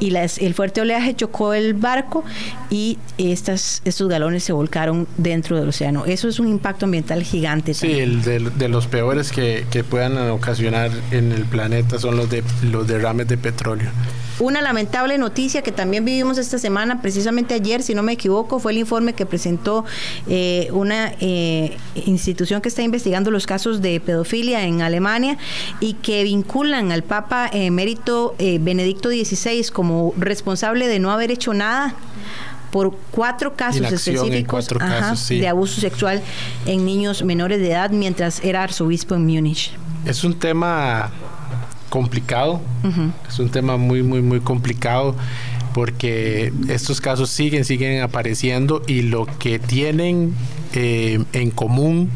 y 0.00 0.11
las, 0.11 0.38
el 0.38 0.55
fuerte 0.55 0.81
oleaje 0.81 1.14
chocó 1.14 1.55
el 1.55 1.75
barco 1.75 2.25
y 2.71 2.99
estas, 3.19 3.83
estos 3.85 4.09
galones 4.09 4.45
se 4.45 4.52
volcaron 4.52 5.07
dentro 5.16 5.59
del 5.59 5.69
océano. 5.69 6.05
Eso 6.07 6.28
es 6.28 6.40
un 6.40 6.49
impacto 6.49 6.87
ambiental 6.87 7.23
gigante. 7.23 7.75
Sí, 7.75 7.93
el 7.93 8.23
de, 8.23 8.69
los 8.69 8.87
peores 8.87 9.31
que, 9.31 9.66
que, 9.71 9.85
puedan 9.85 10.16
ocasionar 10.31 10.90
en 11.11 11.33
el 11.33 11.45
planeta 11.45 11.99
son 11.99 12.16
los, 12.16 12.28
de, 12.28 12.43
los 12.62 12.87
derrames 12.87 13.28
de 13.28 13.38
petróleo. 13.38 13.90
Una 14.38 14.61
lamentable 14.61 15.16
noticia 15.16 15.62
que 15.62 15.73
también 15.73 16.05
vivimos 16.05 16.37
esta 16.37 16.59
semana, 16.59 17.00
precisamente 17.00 17.55
ayer, 17.55 17.83
si 17.83 17.95
no 17.95 18.02
me 18.02 18.12
equivoco, 18.12 18.59
fue 18.59 18.73
el 18.73 18.78
informe 18.78 19.14
que 19.14 19.25
presentó 19.25 19.87
eh, 20.28 20.69
una 20.73 21.14
eh, 21.21 21.78
institución 22.05 22.61
que 22.61 22.69
está 22.69 22.83
investigando 22.83 23.31
los 23.31 23.47
casos 23.47 23.81
de 23.81 23.99
pedofilia 23.99 24.64
en 24.64 24.83
Alemania 24.83 25.38
y 25.81 25.95
que 25.95 26.23
vinculan 26.25 26.93
al 26.93 27.02
Papa 27.02 27.49
emérito 27.76 28.35
eh, 28.38 28.59
Benedicto 28.59 29.11
XVI 29.11 29.68
como 29.71 30.14
responsable 30.16 30.88
de 30.88 30.99
no 30.99 31.11
haber 31.11 31.30
hecho 31.30 31.52
nada 31.52 31.95
por 32.71 32.97
cuatro 33.11 33.54
casos 33.54 33.92
específicos 33.92 34.68
de 35.28 35.49
abuso 35.49 35.80
sexual 35.80 36.23
en 36.64 36.87
niños 36.87 37.23
menores 37.23 37.61
de 37.61 37.73
edad 37.73 37.90
mientras 37.90 38.42
era 38.42 38.62
arzobispo 38.62 39.14
en 39.14 39.26
Múnich. 39.26 39.73
Es 40.06 40.25
un 40.25 40.38
tema 40.38 41.11
complicado, 41.90 42.62
es 43.28 43.38
un 43.38 43.50
tema 43.50 43.76
muy, 43.76 44.02
muy, 44.02 44.23
muy 44.23 44.40
complicado 44.40 45.14
porque 45.75 46.52
estos 46.68 47.02
casos 47.02 47.28
siguen, 47.28 47.66
siguen 47.66 48.02
apareciendo 48.02 48.83
y 48.87 49.02
lo 49.02 49.26
que 49.38 49.59
tienen 49.59 50.35
eh, 50.73 51.23
en 51.35 51.50
común, 51.50 52.11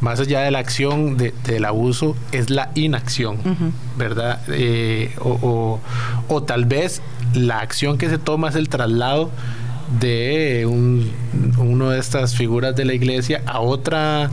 más 0.00 0.20
allá 0.20 0.40
de 0.40 0.50
la 0.50 0.58
acción 0.58 1.16
del 1.16 1.64
abuso, 1.64 2.16
es 2.32 2.50
la 2.50 2.70
inacción, 2.74 3.38
¿verdad? 3.96 4.40
Eh, 4.48 5.12
o, 5.20 5.80
o, 6.28 6.42
tal 6.42 6.64
vez 6.64 7.02
la 7.34 7.60
acción 7.60 7.98
que 7.98 8.08
se 8.08 8.18
toma 8.18 8.48
es 8.48 8.56
el 8.56 8.68
traslado 8.68 9.30
de 9.98 10.66
un, 10.66 11.10
uno 11.58 11.90
de 11.90 11.98
estas 11.98 12.36
figuras 12.36 12.76
de 12.76 12.84
la 12.84 12.94
iglesia 12.94 13.42
a 13.46 13.60
otra 13.60 14.30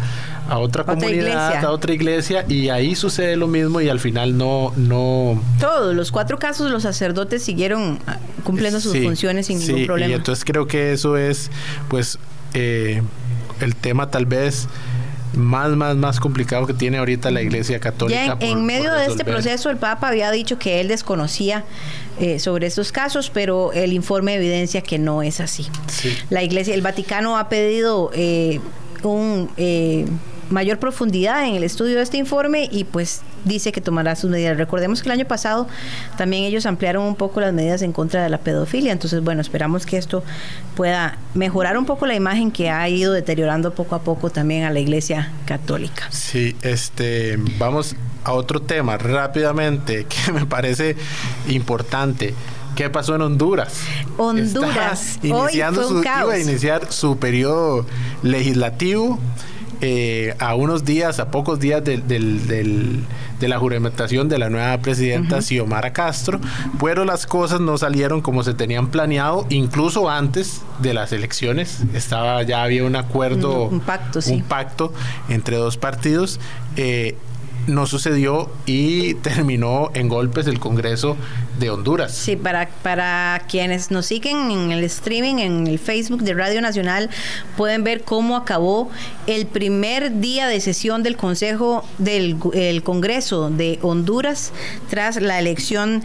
a 0.49 0.59
otra, 0.59 0.85
comunidad, 0.85 1.65
a 1.65 1.71
otra 1.71 1.93
iglesia 1.93 2.45
y 2.47 2.69
ahí 2.69 2.95
sucede 2.95 3.35
lo 3.35 3.47
mismo 3.47 3.81
y 3.81 3.89
al 3.89 3.99
final 3.99 4.37
no 4.37 4.71
no 4.77 5.41
todos 5.59 5.93
los 5.93 6.11
cuatro 6.11 6.39
casos 6.39 6.71
los 6.71 6.83
sacerdotes 6.83 7.43
siguieron 7.43 7.99
ah, 8.07 8.17
cumpliendo 8.43 8.79
sus 8.79 8.97
funciones 8.97 9.47
sin 9.47 9.59
ningún 9.59 9.85
problema. 9.85 10.11
Y 10.11 10.13
entonces 10.13 10.45
creo 10.45 10.67
que 10.67 10.93
eso 10.93 11.17
es 11.17 11.51
pues 11.89 12.17
eh, 12.53 13.01
el 13.59 13.75
tema 13.75 14.09
tal 14.09 14.25
vez 14.25 14.69
más, 15.33 15.69
más, 15.71 15.95
más 15.95 16.19
complicado 16.19 16.65
que 16.65 16.73
tiene 16.73 16.97
ahorita 16.97 17.31
la 17.31 17.41
Iglesia 17.41 17.79
Católica. 17.79 18.37
en, 18.39 18.65
medio 18.65 18.93
de 18.93 19.05
este 19.05 19.25
proceso, 19.25 19.69
el 19.69 19.77
Papa 19.77 20.07
había 20.07 20.31
dicho 20.31 20.57
que 20.57 20.79
él 20.79 20.87
desconocía 20.87 21.63
eh, 22.19 22.39
sobre 22.39 22.67
estos 22.67 22.91
casos, 22.91 23.29
pero 23.33 23.73
el 23.73 23.93
informe 23.93 24.35
evidencia 24.35 24.81
que 24.81 24.97
no 24.97 25.21
es 25.21 25.39
así. 25.39 25.67
La 26.29 26.43
Iglesia, 26.43 26.73
el 26.73 26.81
Vaticano 26.81 27.37
ha 27.37 27.49
pedido 27.49 28.09
eh, 28.13 28.59
un 29.03 29.49
eh, 29.57 30.05
mayor 30.49 30.79
profundidad 30.79 31.45
en 31.45 31.55
el 31.55 31.63
estudio 31.63 31.97
de 31.97 32.01
este 32.01 32.17
informe 32.17 32.69
y 32.71 32.83
pues 32.83 33.21
dice 33.45 33.71
que 33.71 33.81
tomará 33.81 34.15
sus 34.15 34.29
medidas. 34.29 34.57
Recordemos 34.57 35.01
que 35.01 35.09
el 35.09 35.13
año 35.13 35.25
pasado 35.25 35.67
también 36.17 36.43
ellos 36.43 36.65
ampliaron 36.65 37.03
un 37.03 37.15
poco 37.15 37.41
las 37.41 37.53
medidas 37.53 37.81
en 37.81 37.93
contra 37.93 38.23
de 38.23 38.29
la 38.29 38.37
pedofilia, 38.37 38.91
entonces 38.91 39.23
bueno, 39.23 39.41
esperamos 39.41 39.85
que 39.85 39.97
esto 39.97 40.23
pueda 40.75 41.17
mejorar 41.33 41.77
un 41.77 41.85
poco 41.85 42.05
la 42.05 42.15
imagen 42.15 42.51
que 42.51 42.69
ha 42.69 42.87
ido 42.89 43.13
deteriorando 43.13 43.73
poco 43.73 43.95
a 43.95 43.99
poco 43.99 44.29
también 44.29 44.63
a 44.63 44.71
la 44.71 44.79
Iglesia 44.79 45.31
Católica. 45.45 46.07
Sí, 46.11 46.55
este, 46.61 47.37
vamos 47.57 47.95
a 48.23 48.33
otro 48.33 48.61
tema 48.61 48.97
rápidamente 48.97 50.05
que 50.25 50.31
me 50.31 50.45
parece 50.45 50.95
importante. 51.47 52.33
¿Qué 52.75 52.91
pasó 52.91 53.15
en 53.15 53.23
Honduras? 53.23 53.73
Honduras. 54.17 55.17
iniciando 55.23 55.81
Hoy 55.81 55.87
fue 55.87 55.97
un 55.97 56.03
su, 56.03 56.09
iba 56.09 56.33
a 56.33 56.39
iniciar 56.39 56.91
su 56.91 57.17
periodo 57.17 57.87
legislativo 58.21 59.17
eh, 59.81 60.35
a 60.39 60.55
unos 60.55 60.85
días, 60.85 61.19
a 61.19 61.31
pocos 61.31 61.59
días 61.59 61.83
de 61.83 63.03
la 63.41 63.59
juramentación 63.59 64.29
de 64.29 64.37
la 64.37 64.49
nueva 64.49 64.77
presidenta 64.79 65.41
Xiomara 65.41 65.93
Castro, 65.93 66.39
pero 66.79 67.05
las 67.05 67.27
cosas 67.27 67.59
no 67.59 67.77
salieron 67.77 68.21
como 68.21 68.43
se 68.43 68.53
tenían 68.53 68.87
planeado, 68.87 69.45
incluso 69.49 70.09
antes 70.09 70.61
de 70.79 70.93
las 70.93 71.11
elecciones. 71.11 71.83
Estaba, 71.93 72.43
ya 72.43 72.63
había 72.63 72.83
un 72.83 72.95
acuerdo, 72.95 73.65
un, 73.65 73.79
pacto, 73.79 74.19
un 74.27 74.41
pacto 74.43 74.93
entre 75.29 75.57
dos 75.57 75.77
partidos. 75.77 76.39
Eh, 76.75 77.15
no 77.67 77.85
sucedió 77.85 78.49
y 78.65 79.13
terminó 79.15 79.91
en 79.93 80.07
golpes 80.07 80.47
el 80.47 80.59
Congreso 80.59 81.17
de 81.59 81.69
Honduras. 81.69 82.13
Sí, 82.13 82.35
para, 82.35 82.69
para 82.81 83.41
quienes 83.47 83.91
nos 83.91 84.05
siguen 84.05 84.51
en 84.51 84.71
el 84.71 84.83
streaming, 84.85 85.35
en 85.35 85.67
el 85.67 85.79
Facebook 85.79 86.23
de 86.23 86.33
Radio 86.33 86.61
Nacional, 86.61 87.09
pueden 87.55 87.83
ver 87.83 88.03
cómo 88.03 88.35
acabó 88.35 88.89
el 89.27 89.45
primer 89.45 90.19
día 90.19 90.47
de 90.47 90.59
sesión 90.61 91.03
del 91.03 91.17
Consejo 91.17 91.83
del 91.97 92.83
Congreso 92.83 93.49
de 93.49 93.79
Honduras 93.81 94.53
tras 94.89 95.21
la 95.21 95.39
elección 95.39 96.03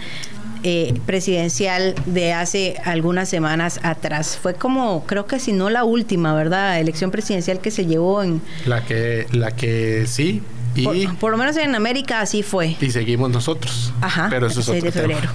eh, 0.64 0.94
presidencial 1.06 1.96
de 2.06 2.32
hace 2.32 2.76
algunas 2.84 3.28
semanas 3.28 3.80
atrás. 3.82 4.38
Fue 4.40 4.54
como, 4.54 5.04
creo 5.06 5.26
que 5.26 5.40
si 5.40 5.52
no 5.52 5.70
la 5.70 5.82
última, 5.82 6.34
¿verdad? 6.34 6.78
Elección 6.78 7.10
presidencial 7.10 7.60
que 7.60 7.72
se 7.72 7.84
llevó 7.84 8.22
en... 8.22 8.40
La 8.64 8.84
que, 8.84 9.26
la 9.32 9.50
que 9.56 10.06
sí, 10.06 10.40
y, 10.74 11.06
por, 11.06 11.30
lo 11.30 11.38
menos 11.38 11.56
en 11.56 11.74
América 11.74 12.20
así 12.20 12.42
fue. 12.42 12.76
Y 12.80 12.90
seguimos 12.90 13.30
nosotros. 13.30 13.92
Ajá. 14.00 14.28
Pero 14.30 14.46
eso 14.46 14.60
es 14.60 14.68
otro 14.68 14.82
de 14.82 14.92
febrero. 14.92 15.30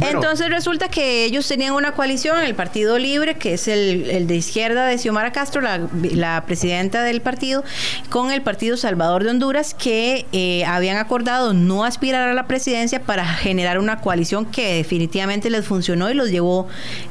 Entonces 0.00 0.48
resulta 0.50 0.88
que 0.88 1.24
ellos 1.24 1.46
tenían 1.46 1.74
una 1.74 1.92
coalición, 1.92 2.42
el 2.42 2.54
Partido 2.54 2.98
Libre, 2.98 3.36
que 3.36 3.54
es 3.54 3.68
el, 3.68 4.26
de 4.26 4.36
izquierda 4.36 4.86
de 4.86 4.98
Xiomara 4.98 5.32
Castro, 5.32 5.62
la, 5.62 6.44
presidenta 6.46 7.02
del 7.02 7.20
partido, 7.20 7.64
con 8.08 8.30
el 8.30 8.42
Partido 8.42 8.76
Salvador 8.76 9.24
de 9.24 9.30
Honduras, 9.30 9.74
que 9.74 10.26
eh, 10.32 10.64
habían 10.64 10.96
acordado 10.96 11.52
no 11.54 11.84
aspirar 11.84 12.28
a 12.28 12.34
la 12.34 12.46
presidencia 12.46 13.02
para 13.02 13.24
generar 13.24 13.78
una 13.78 14.00
coalición 14.00 14.46
que 14.46 14.74
definitivamente 14.74 15.50
les 15.50 15.64
funcionó 15.64 16.10
y 16.10 16.14
los 16.14 16.30
llevó 16.30 16.66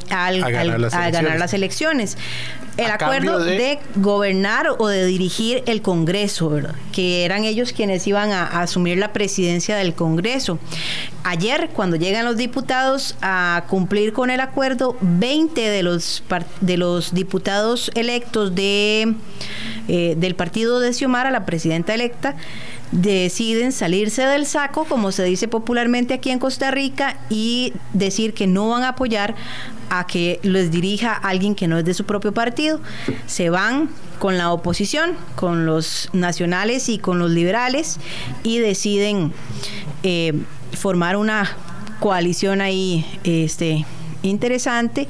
a, 0.10 0.32
ganar 0.32 1.40
las 1.40 1.54
elecciones 1.54 2.18
el 2.78 2.92
acuerdo 2.92 3.40
de... 3.40 3.80
gobernar 3.96 4.68
o 4.80 4.88
de 4.88 5.06
dirigir 5.06 5.64
el 5.66 5.82
Congreso, 5.82 6.50
¿verdad? 6.50 6.76
que 6.92 7.26
eran 7.26 7.44
ellos 7.44 7.74
quienes 7.74 8.06
iban 8.08 8.32
a, 8.32 8.62
asumir 8.62 8.98
la 8.98 9.14
presidencia 9.14 9.76
del 9.76 9.94
Congreso. 9.94 10.60
Ayer, 11.24 11.70
cuando 11.74 11.96
llegan 11.96 12.26
los 12.26 12.38
diputados 12.38 13.16
a 13.22 13.66
cumplir 13.70 14.14
con 14.14 14.30
el 14.30 14.40
acuerdo, 14.40 14.98
20 15.02 15.62
de 15.62 15.84
los, 15.84 16.24
de 16.62 16.78
los 16.78 17.14
diputados 17.14 17.92
electos 17.96 18.56
de, 18.56 19.16
eh, 19.88 20.16
del 20.18 20.36
partido 20.36 20.80
de 20.80 20.94
Xiomara, 20.94 21.32
la 21.32 21.46
presidenta 21.46 21.94
electa, 21.94 22.36
deciden 22.94 23.72
salirse 23.72 24.24
del 24.24 24.46
saco, 24.46 24.86
como 24.86 25.12
se 25.12 25.24
dice 25.24 25.48
popularmente 25.48 26.14
aquí 26.14 26.30
en 26.30 26.40
Costa 26.40 26.70
Rica, 26.72 27.18
y 27.30 27.74
decir 27.94 28.34
que 28.34 28.46
no 28.46 28.70
van 28.70 28.84
a 28.84 28.90
apoyar 28.90 29.36
a 29.90 30.06
que 30.06 30.40
les 30.44 30.72
dirija 30.72 31.14
alguien 31.14 31.56
que 31.56 31.68
no 31.68 31.80
es 31.80 31.86
de 31.86 31.94
su 31.94 32.06
propio 32.06 32.34
partido. 32.34 32.80
Se 33.26 33.50
van 33.50 33.90
con 34.20 34.38
la 34.38 34.52
oposición, 34.52 35.16
con 35.36 35.66
los 35.66 36.10
nacionales 36.14 36.88
y 36.88 37.00
con 37.00 37.18
los 37.20 37.32
liberales, 37.32 38.00
y 38.44 38.60
deciden 38.60 39.34
eh, 40.04 40.34
formar 40.72 41.18
una 41.18 41.50
coalición 42.00 42.62
ahí 42.62 43.06
este, 43.24 43.86
interesante 44.22 45.08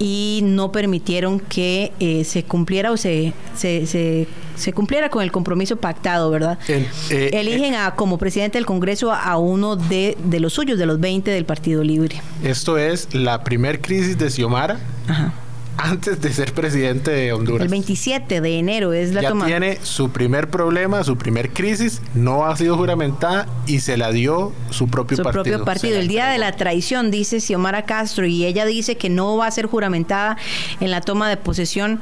y 0.00 0.40
no 0.42 0.72
permitieron 0.72 1.38
que 1.38 1.92
eh, 2.00 2.24
se 2.24 2.42
cumpliera 2.42 2.90
o 2.90 2.96
se, 2.96 3.34
se, 3.54 4.26
se, 4.56 4.72
cumpliera 4.72 5.10
con 5.10 5.22
el 5.22 5.30
compromiso 5.30 5.76
pactado, 5.76 6.30
¿verdad? 6.30 6.58
Eh, 6.68 7.30
Eligen 7.34 7.74
a, 7.74 7.94
como 7.94 8.16
presidente 8.16 8.56
del 8.56 8.64
Congreso 8.64 9.12
a 9.12 9.36
uno 9.36 9.76
de, 9.76 10.16
de 10.24 10.40
los 10.40 10.54
suyos, 10.54 10.78
de 10.78 10.86
los 10.86 10.98
20 10.98 11.30
del 11.30 11.44
Partido 11.44 11.84
Libre. 11.84 12.22
Esto 12.42 12.78
es 12.78 13.14
la 13.14 13.44
primer 13.44 13.82
crisis 13.82 14.16
de 14.16 14.30
Xiomara. 14.30 14.80
Ajá 15.06 15.34
antes 15.82 16.20
de 16.20 16.32
ser 16.32 16.52
presidente 16.52 17.10
de 17.10 17.32
Honduras. 17.32 17.62
El 17.62 17.70
27 17.70 18.40
de 18.40 18.58
enero 18.58 18.92
es 18.92 19.12
la 19.12 19.22
ya 19.22 19.32
tiene 19.46 19.78
su 19.82 20.10
primer 20.10 20.50
problema, 20.50 21.02
su 21.04 21.16
primer 21.16 21.50
crisis, 21.50 22.02
no 22.14 22.46
ha 22.46 22.56
sido 22.56 22.76
juramentada 22.76 23.46
y 23.66 23.80
se 23.80 23.96
la 23.96 24.12
dio 24.12 24.52
su 24.70 24.88
propio 24.88 25.16
su 25.16 25.22
partido. 25.22 25.44
propio 25.44 25.64
partido. 25.64 25.98
El 25.98 26.08
día 26.08 26.28
de 26.28 26.38
la 26.38 26.52
traición, 26.52 27.10
dice 27.10 27.40
Xiomara 27.40 27.84
Castro, 27.84 28.26
y 28.26 28.44
ella 28.44 28.66
dice 28.66 28.96
que 28.96 29.08
no 29.08 29.36
va 29.36 29.46
a 29.46 29.50
ser 29.50 29.66
juramentada 29.66 30.36
en 30.80 30.90
la 30.90 31.00
toma 31.00 31.28
de 31.28 31.36
posesión 31.36 32.00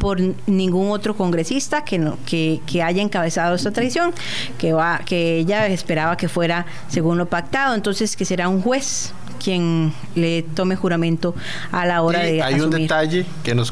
por 0.00 0.20
ningún 0.46 0.90
otro 0.90 1.16
congresista 1.16 1.84
que 1.84 1.98
no 1.98 2.18
que, 2.26 2.60
que 2.66 2.82
haya 2.82 3.00
encabezado 3.00 3.54
esta 3.54 3.70
traición 3.70 4.12
que 4.58 4.72
va 4.72 5.00
que 5.06 5.38
ella 5.38 5.68
esperaba 5.68 6.16
que 6.16 6.28
fuera 6.28 6.66
según 6.88 7.16
lo 7.16 7.26
pactado 7.26 7.76
entonces 7.76 8.16
que 8.16 8.24
será 8.24 8.48
un 8.48 8.60
juez 8.60 9.12
quien 9.44 9.92
le 10.14 10.42
tome 10.42 10.74
juramento 10.74 11.34
a 11.70 11.84
la 11.84 12.00
hora 12.00 12.20
de 12.20 12.42
hay 12.42 12.60
un 12.60 12.70
detalle 12.70 13.26
que 13.42 13.54
nos, 13.54 13.70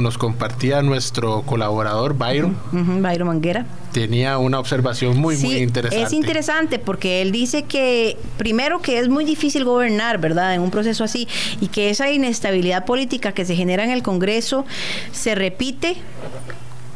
nos 0.00 0.18
compartía 0.18 0.82
nuestro 0.82 1.42
colaborador 1.42 2.16
Byron. 2.18 2.56
Byron 2.72 3.28
Manguera. 3.28 3.64
Tenía 3.92 4.38
una 4.38 4.60
observación 4.60 5.18
muy, 5.18 5.36
muy 5.38 5.56
interesante. 5.56 6.04
Es 6.04 6.12
interesante 6.12 6.78
porque 6.78 7.22
él 7.22 7.32
dice 7.32 7.64
que, 7.64 8.18
primero, 8.36 8.80
que 8.82 8.98
es 8.98 9.08
muy 9.08 9.24
difícil 9.24 9.64
gobernar, 9.64 10.18
¿verdad?, 10.18 10.54
en 10.54 10.60
un 10.60 10.70
proceso 10.70 11.02
así, 11.02 11.26
y 11.60 11.68
que 11.68 11.90
esa 11.90 12.10
inestabilidad 12.10 12.84
política 12.84 13.32
que 13.32 13.44
se 13.44 13.56
genera 13.56 13.82
en 13.82 13.90
el 13.90 14.02
Congreso 14.02 14.64
se 15.12 15.34
repite 15.34 15.96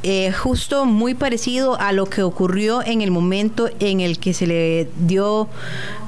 eh, 0.06 0.32
justo 0.32 0.84
muy 0.84 1.14
parecido 1.14 1.80
a 1.80 1.92
lo 1.92 2.04
que 2.04 2.22
ocurrió 2.22 2.82
en 2.84 3.00
el 3.00 3.10
momento 3.10 3.70
en 3.80 4.00
el 4.00 4.18
que 4.18 4.34
se 4.34 4.46
le 4.46 4.86
dio, 4.98 5.48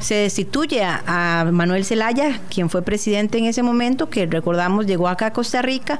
se 0.01 0.17
destituye 0.17 0.85
a, 0.85 1.49
Manuel 1.51 1.83
Zelaya, 1.83 2.43
quien 2.51 2.69
fue 2.69 2.83
presidente 2.83 3.39
en 3.39 3.47
ese 3.47 3.63
momento, 3.63 4.11
que 4.11 4.27
recordamos 4.27 4.85
llegó 4.85 5.09
acá 5.09 5.27
a 5.27 5.33
Costa 5.33 5.63
Rica 5.63 5.99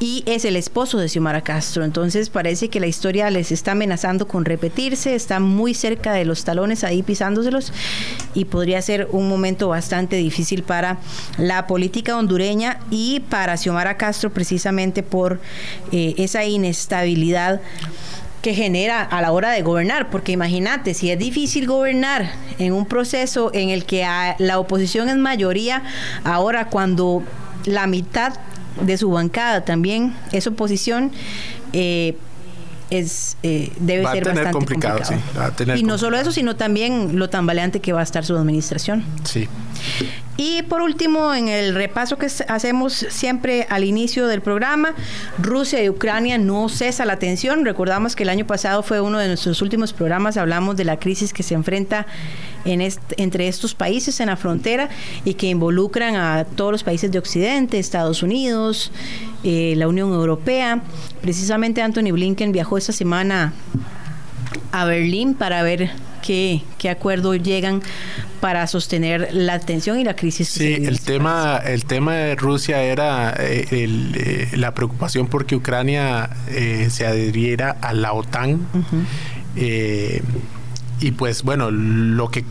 y 0.00 0.22
es 0.26 0.44
el 0.44 0.54
esposo 0.54 0.98
de 0.98 1.08
Xiomara 1.08 1.40
Castro. 1.40 1.82
Entonces 1.82 2.28
parece 2.28 2.68
que 2.68 2.78
la 2.78 2.86
historia 2.86 3.30
les 3.30 3.52
está 3.52 3.72
amenazando 3.72 4.28
con 4.28 4.44
repetirse, 4.44 5.14
está 5.14 5.40
muy 5.40 5.72
cerca 5.72 6.12
de 6.12 6.26
los 6.26 6.44
talones 6.44 6.84
ahí 6.84 7.02
pisándoselos 7.02 7.72
y 8.34 8.44
podría 8.44 8.82
ser 8.82 9.08
un 9.12 9.30
momento 9.30 9.68
bastante 9.68 10.16
difícil 10.16 10.62
para 10.62 10.98
la 11.38 11.66
política 11.66 12.18
hondureña 12.18 12.80
y 12.90 13.20
para 13.30 13.56
Xiomara 13.56 13.96
Castro 13.96 14.28
precisamente 14.28 15.02
por 15.02 15.40
eh, 15.90 16.16
esa 16.18 16.44
inestabilidad 16.44 17.29
que 18.42 18.54
genera 18.54 19.02
a 19.02 19.20
la 19.20 19.32
hora 19.32 19.50
de 19.50 19.62
gobernar, 19.62 20.08
porque 20.08 20.32
imagínate, 20.32 20.94
si 20.94 21.10
es 21.10 21.18
difícil 21.18 21.66
gobernar 21.66 22.32
en 22.58 22.72
un 22.72 22.86
proceso 22.86 23.50
en 23.52 23.68
el 23.68 23.84
que 23.84 24.06
la 24.38 24.58
oposición 24.58 25.08
es 25.08 25.16
mayoría, 25.16 25.82
ahora 26.24 26.66
cuando 26.68 27.22
la 27.66 27.86
mitad 27.86 28.34
de 28.80 28.96
su 28.96 29.10
bancada 29.10 29.64
también 29.64 30.14
es 30.32 30.46
oposición, 30.46 31.12
eh, 31.72 32.16
es 32.88 33.36
eh, 33.42 33.72
debe 33.78 34.04
ser 34.10 34.24
bastante 34.24 34.50
complicado. 34.50 35.00
y 35.76 35.82
no 35.82 35.98
solo 35.98 36.18
eso, 36.18 36.32
sino 36.32 36.56
también 36.56 37.18
lo 37.18 37.30
tambaleante 37.30 37.80
que 37.80 37.92
va 37.92 38.00
a 38.00 38.02
estar 38.02 38.24
su 38.24 38.36
administración. 38.36 39.04
Sí. 39.24 39.48
Y 40.42 40.62
por 40.62 40.80
último, 40.80 41.34
en 41.34 41.48
el 41.48 41.74
repaso 41.74 42.16
que 42.16 42.28
hacemos 42.48 42.94
siempre 43.10 43.66
al 43.68 43.84
inicio 43.84 44.26
del 44.26 44.40
programa, 44.40 44.94
Rusia 45.36 45.84
y 45.84 45.90
Ucrania 45.90 46.38
no 46.38 46.70
cesa 46.70 47.04
la 47.04 47.18
tensión. 47.18 47.66
Recordamos 47.66 48.16
que 48.16 48.22
el 48.22 48.30
año 48.30 48.46
pasado 48.46 48.82
fue 48.82 49.02
uno 49.02 49.18
de 49.18 49.28
nuestros 49.28 49.60
últimos 49.60 49.92
programas, 49.92 50.38
hablamos 50.38 50.78
de 50.78 50.86
la 50.86 50.98
crisis 50.98 51.34
que 51.34 51.42
se 51.42 51.52
enfrenta 51.52 52.06
en 52.64 52.80
entre 53.18 53.48
estos 53.48 53.74
países 53.74 54.18
en 54.20 54.28
la 54.28 54.36
frontera 54.38 54.88
y 55.26 55.34
que 55.34 55.48
involucran 55.48 56.16
a 56.16 56.46
todos 56.46 56.72
los 56.72 56.84
países 56.84 57.12
de 57.12 57.18
Occidente, 57.18 57.78
Estados 57.78 58.22
Unidos, 58.22 58.92
eh, 59.44 59.74
la 59.76 59.88
Unión 59.88 60.10
Europea. 60.10 60.80
Precisamente 61.20 61.82
Anthony 61.82 62.12
Blinken 62.12 62.50
viajó 62.50 62.78
esta 62.78 62.94
semana 62.94 63.52
a 64.72 64.86
Berlín 64.86 65.34
para 65.34 65.62
ver 65.62 65.90
qué, 66.20 66.62
qué 66.78 66.90
acuerdos 66.90 67.42
llegan 67.42 67.82
para 68.40 68.66
sostener 68.66 69.28
la 69.32 69.58
tensión 69.58 69.98
y 69.98 70.04
la 70.04 70.16
crisis. 70.16 70.48
Sí, 70.48 70.74
el 70.74 71.00
tema, 71.00 71.60
el 71.64 71.84
tema 71.84 72.14
de 72.14 72.36
Rusia 72.36 72.82
era 72.82 73.34
eh, 73.38 73.66
eh, 73.70 74.48
la 74.56 74.74
preocupación 74.74 75.26
porque 75.26 75.56
Ucrania 75.56 76.30
se 76.88 77.06
adhiriera 77.06 77.76
a 77.80 77.92
la 77.92 78.12
OTAN 78.12 78.66
y 81.00 81.12
pues 81.12 81.42
bueno, 81.42 81.70
lo 81.70 82.30
que 82.30 82.44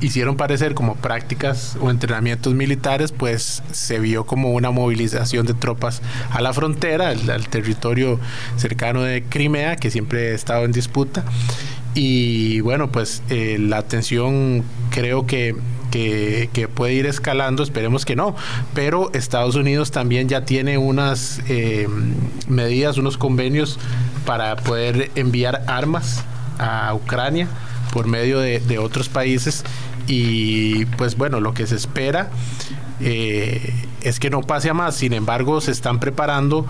hicieron 0.00 0.36
parecer 0.36 0.74
como 0.74 0.96
prácticas 0.96 1.76
o 1.80 1.90
entrenamientos 1.90 2.54
militares, 2.54 3.12
pues 3.12 3.62
se 3.70 3.98
vio 4.00 4.24
como 4.24 4.52
una 4.52 4.70
movilización 4.70 5.46
de 5.46 5.54
tropas 5.54 6.02
a 6.30 6.40
la 6.40 6.52
frontera, 6.52 7.10
al, 7.10 7.48
territorio 7.48 8.18
cercano 8.56 9.02
de 9.02 9.22
Crimea, 9.22 9.76
que 9.76 9.90
siempre 9.90 10.32
ha 10.32 10.34
estado 10.34 10.64
en 10.64 10.72
disputa. 10.72 11.24
Y 11.94 12.60
bueno, 12.60 12.90
pues 12.92 13.22
eh, 13.30 13.56
la 13.58 13.82
tensión 13.82 14.64
creo 14.90 15.26
que, 15.26 15.56
que, 15.90 16.68
puede 16.72 16.94
ir 16.94 17.06
escalando, 17.06 17.62
esperemos 17.62 18.04
que 18.04 18.14
no, 18.14 18.36
pero 18.74 19.10
Estados 19.12 19.56
Unidos 19.56 19.90
también 19.90 20.28
ya 20.28 20.44
tiene 20.44 20.78
unas 20.78 21.40
eh, 21.48 21.88
medidas, 22.48 22.96
unos 22.96 23.18
convenios 23.18 23.78
para 24.24 24.56
poder 24.56 25.10
enviar 25.16 25.64
armas 25.66 26.24
a 26.58 26.94
Ucrania 26.94 27.48
por 27.92 28.06
medio 28.06 28.38
de, 28.38 28.78
otros 28.78 29.08
países. 29.08 29.64
Y 30.06 30.84
pues 30.96 31.16
bueno, 31.16 31.40
lo 31.40 31.54
que 31.54 31.66
se 31.66 31.76
espera 31.76 32.30
eh, 33.00 33.72
es 34.02 34.20
que 34.20 34.30
no 34.30 34.42
pase 34.42 34.70
a 34.70 34.74
más. 34.74 34.96
Sin 34.96 35.12
embargo, 35.12 35.60
se 35.60 35.70
están 35.70 36.00
preparando 36.00 36.66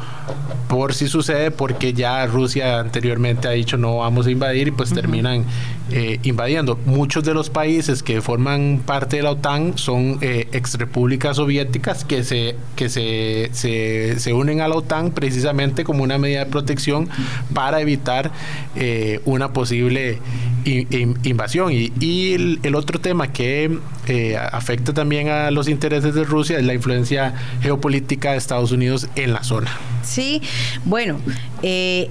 por 0.69 0.95
si 0.95 1.09
sucede, 1.09 1.51
porque 1.51 1.93
ya 1.93 2.25
Rusia 2.27 2.79
anteriormente 2.79 3.49
ha 3.49 3.51
dicho 3.51 3.77
no 3.77 3.99
vamos 3.99 4.27
a 4.27 4.31
invadir 4.31 4.69
y 4.69 4.71
pues 4.71 4.93
terminan 4.93 5.45
eh, 5.93 6.21
invadiendo. 6.23 6.79
Muchos 6.87 7.25
de 7.25 7.35
los 7.35 7.51
países 7.51 8.05
que 8.05 8.21
forman 8.21 8.81
parte 8.87 9.16
de 9.16 9.23
la 9.25 9.33
OTAN 9.33 9.77
son 9.77 10.19
eh, 10.21 10.47
ex 10.53 10.75
repúblicas 10.75 11.37
soviéticas 11.37 12.05
que, 12.05 12.23
se, 12.23 12.55
que 12.77 12.88
se, 12.88 13.51
se, 13.53 14.33
unen 14.33 14.61
a 14.61 14.69
la 14.69 14.77
OTAN 14.77 15.11
precisamente 15.11 15.83
como 15.83 16.05
una 16.05 16.16
medida 16.19 16.45
de 16.45 16.51
protección 16.51 17.09
para 17.53 17.81
evitar 17.81 18.31
eh, 18.77 19.21
una 19.25 19.53
posible 19.53 20.21
invasión. 20.64 21.73
Y, 21.73 21.93
y 21.99 22.35
el, 22.62 22.75
otro 22.77 23.01
tema 23.01 23.33
que 23.33 23.79
afecta 24.53 24.95
también 24.95 25.29
a 25.29 25.51
los 25.51 25.69
intereses 25.69 26.14
de 26.14 26.23
Rusia 26.23 26.59
es 26.59 26.64
la 26.64 26.75
influencia 26.75 27.19
geopolítica 27.61 28.33
de 28.33 28.38
Estados 28.38 28.72
Unidos 28.72 29.09
en 29.16 29.33
la 29.33 29.42
zona. 29.42 29.70
Sí, 30.02 30.42
bueno, 30.85 31.20
eh, 31.62 32.11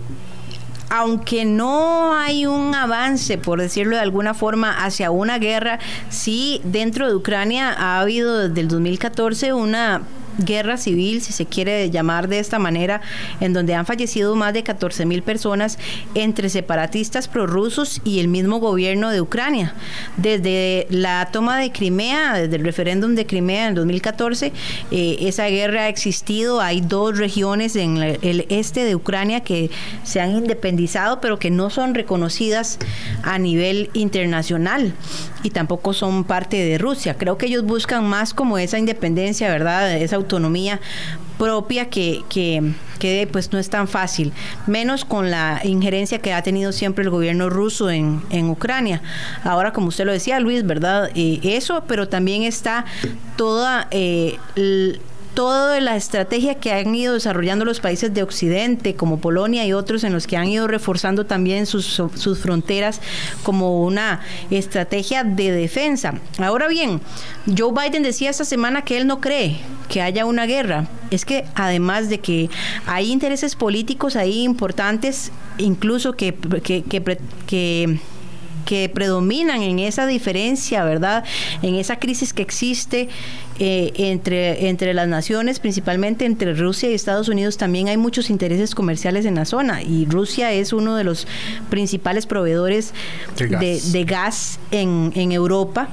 aunque 0.90 1.46
no 1.46 2.14
hay 2.14 2.46
un 2.46 2.74
avance, 2.74 3.38
por 3.38 3.62
decirlo 3.62 3.96
de 3.96 4.02
alguna 4.02 4.34
forma, 4.34 4.84
hacia 4.84 5.12
una 5.12 5.38
guerra, 5.38 5.80
sí 6.10 6.62
dentro 6.64 7.08
de 7.08 7.16
Ucrania 7.16 7.74
ha 7.78 8.00
habido 8.02 8.50
desde 8.50 8.62
el 8.62 8.68
2014 8.68 9.54
una 9.54 10.02
guerra 10.40 10.78
civil, 10.78 11.22
si 11.22 11.34
se 11.34 11.46
quiere 11.46 11.90
llamar 11.90 12.28
de 12.28 12.40
esta 12.40 12.60
manera, 12.60 13.02
en 13.40 13.54
donde 13.54 13.76
han 13.76 13.86
fallecido 13.86 14.36
más 14.36 14.54
de 14.54 14.64
14 14.64 15.06
mil 15.06 15.24
personas 15.24 15.78
entre 16.16 16.50
separatistas 16.50 17.28
prorrusos 17.28 18.02
y 18.04 18.20
el 18.20 18.28
mismo 18.28 18.60
gobierno 18.60 19.10
de 19.10 19.22
Ucrania. 19.22 19.74
Desde 20.18 20.88
la 20.90 21.30
toma 21.32 21.60
de 21.60 21.72
Crimea, 21.72 22.34
desde 22.34 22.56
el 22.56 22.64
referéndum 22.64 23.16
de 23.16 23.26
Crimea 23.26 23.68
en 23.68 23.76
2014, 23.76 24.52
eh, 24.92 25.18
esa 25.22 25.48
guerra 25.48 25.84
ha 25.84 25.90
existido. 25.90 26.62
Hay 26.62 26.82
dos 26.82 27.18
regiones 27.18 27.76
en 27.76 27.98
el 27.98 28.46
este 28.50 28.84
de 28.84 28.96
Ucrania 28.96 29.42
que 29.42 29.70
se 30.04 30.22
han 30.22 30.32
independizado, 30.32 31.22
pero 31.22 31.40
que 31.40 31.52
no 31.52 31.70
son 31.70 31.94
reconocidas 31.94 32.80
a 33.24 33.38
nivel 33.38 33.90
internacional 33.94 34.94
y 35.44 35.52
tampoco 35.52 35.94
son 35.94 36.24
parte 36.24 36.58
de 36.58 36.78
Rusia. 36.78 37.16
Creo 37.18 37.38
que 37.38 37.46
ellos 37.48 37.64
buscan 37.64 38.08
más 38.08 38.34
como 38.34 38.58
esa 38.58 38.78
independencia, 38.78 39.50
¿verdad? 39.50 39.92
Esa 39.98 40.16
autonomía 40.16 40.80
propia 41.38 41.90
que, 41.90 42.22
que, 42.30 43.28
pues 43.32 43.54
no 43.54 43.60
es 43.60 43.70
tan 43.70 43.88
fácil, 43.88 44.34
menos 44.68 45.06
con 45.06 45.32
la 45.32 45.62
injerencia 45.64 46.20
que 46.20 46.34
ha 46.34 46.44
tenido 46.44 46.74
siempre 46.74 47.06
el 47.06 47.10
gobierno 47.10 47.50
ruso 47.50 47.90
en, 47.90 48.22
en 48.30 48.50
Ucrania. 48.50 49.02
Ahora, 49.44 49.72
como 49.72 49.88
usted 49.88 50.06
lo 50.06 50.12
decía, 50.12 50.40
Luis, 50.42 50.66
¿verdad? 50.66 51.10
Eh, 51.16 51.40
eso, 51.44 51.86
pero 51.88 52.10
también 52.10 52.44
está 52.44 52.86
toda 53.38 53.88
eh, 53.92 54.38
toda 55.40 55.80
la 55.80 55.96
estrategia 55.96 56.56
que 56.56 56.74
han 56.74 56.94
ido 56.94 57.14
desarrollando 57.14 57.64
los 57.64 57.80
países 57.80 58.14
de 58.14 58.24
Occidente, 58.24 58.96
como 58.96 59.22
Polonia 59.22 59.66
y 59.66 59.72
otros, 59.72 60.04
en 60.04 60.12
los 60.12 60.28
que 60.28 60.36
han 60.36 60.50
ido 60.50 60.68
reforzando 60.68 61.26
también 61.26 61.66
sus, 61.66 61.86
sus 61.86 62.40
fronteras 62.40 63.00
como 63.42 63.86
una 63.86 64.20
estrategia 64.52 65.24
de 65.24 65.54
defensa. 65.54 66.16
Ahora 66.40 66.68
bien, 66.68 67.00
Joe 67.58 67.72
Biden 67.72 68.04
decía 68.04 68.30
esta 68.30 68.44
semana 68.44 68.82
que 68.82 68.98
él 68.98 69.08
no 69.08 69.22
cree 69.22 69.56
que 69.88 70.02
haya 70.02 70.26
una 70.26 70.46
guerra. 70.46 70.90
Es 71.10 71.24
que 71.24 71.46
además 71.56 72.10
de 72.10 72.20
que 72.20 72.50
hay 72.86 73.10
intereses 73.10 73.56
políticos 73.56 74.18
ahí 74.18 74.44
importantes, 74.44 75.32
incluso 75.58 76.18
que, 76.18 76.36
que, 76.62 76.84
que 76.84 78.00
que 78.70 78.88
predominan 78.88 79.64
en 79.64 79.80
esa 79.80 80.06
diferencia, 80.06 80.84
¿verdad? 80.84 81.24
En 81.64 81.74
esa 81.74 81.98
crisis 81.98 82.34
que 82.34 82.44
existe 82.44 83.10
eh, 83.60 83.92
entre, 83.96 84.70
entre 84.70 84.94
las 84.94 85.08
naciones, 85.08 85.60
principalmente 85.60 86.26
entre 86.26 86.54
Rusia 86.54 86.90
y 86.90 86.94
Estados 86.94 87.28
Unidos, 87.28 87.58
también 87.58 87.90
hay 87.90 87.98
muchos 87.98 88.30
intereses 88.30 88.74
comerciales 88.74 89.26
en 89.26 89.36
la 89.36 89.46
zona. 89.46 89.84
Y 89.84 90.06
Rusia 90.06 90.52
es 90.52 90.74
uno 90.74 90.96
de 90.96 91.04
los 91.04 91.28
principales 91.70 92.26
proveedores 92.26 92.94
de 93.38 94.04
gas, 94.06 94.60
en, 94.72 95.12
en 95.16 95.32
Europa. 95.32 95.90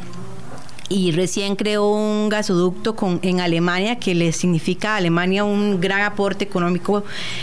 Y 0.89 1.11
recién 1.11 1.57
creó 1.57 1.91
un 1.91 2.29
gasoducto 2.29 2.95
con, 2.95 3.19
en 3.23 3.41
Alemania 3.41 3.99
que 3.99 4.15
le 4.15 4.31
significa 4.31 4.95
a 4.95 4.97
Alemania 4.99 5.43
un 5.43 5.81
gran 5.81 6.03
aporte 6.03 6.45
económico 6.45 7.03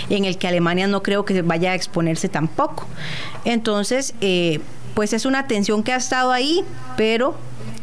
en 0.09 0.23
el 0.23 0.37
que 0.37 0.47
Alemania 0.47 0.87
no 0.87 1.03
creo 1.03 1.25
que 1.25 1.41
vaya 1.41 1.71
a 1.71 1.75
exponerse 1.75 2.29
tampoco. 2.29 2.87
Entonces, 3.43 4.15
eh, 4.21 4.61
pues 4.93 5.11
es 5.11 5.25
una 5.25 5.47
tensión 5.47 5.83
que 5.83 5.91
ha 5.91 5.97
estado 5.97 6.31
ahí, 6.31 6.63
pero 6.95 7.35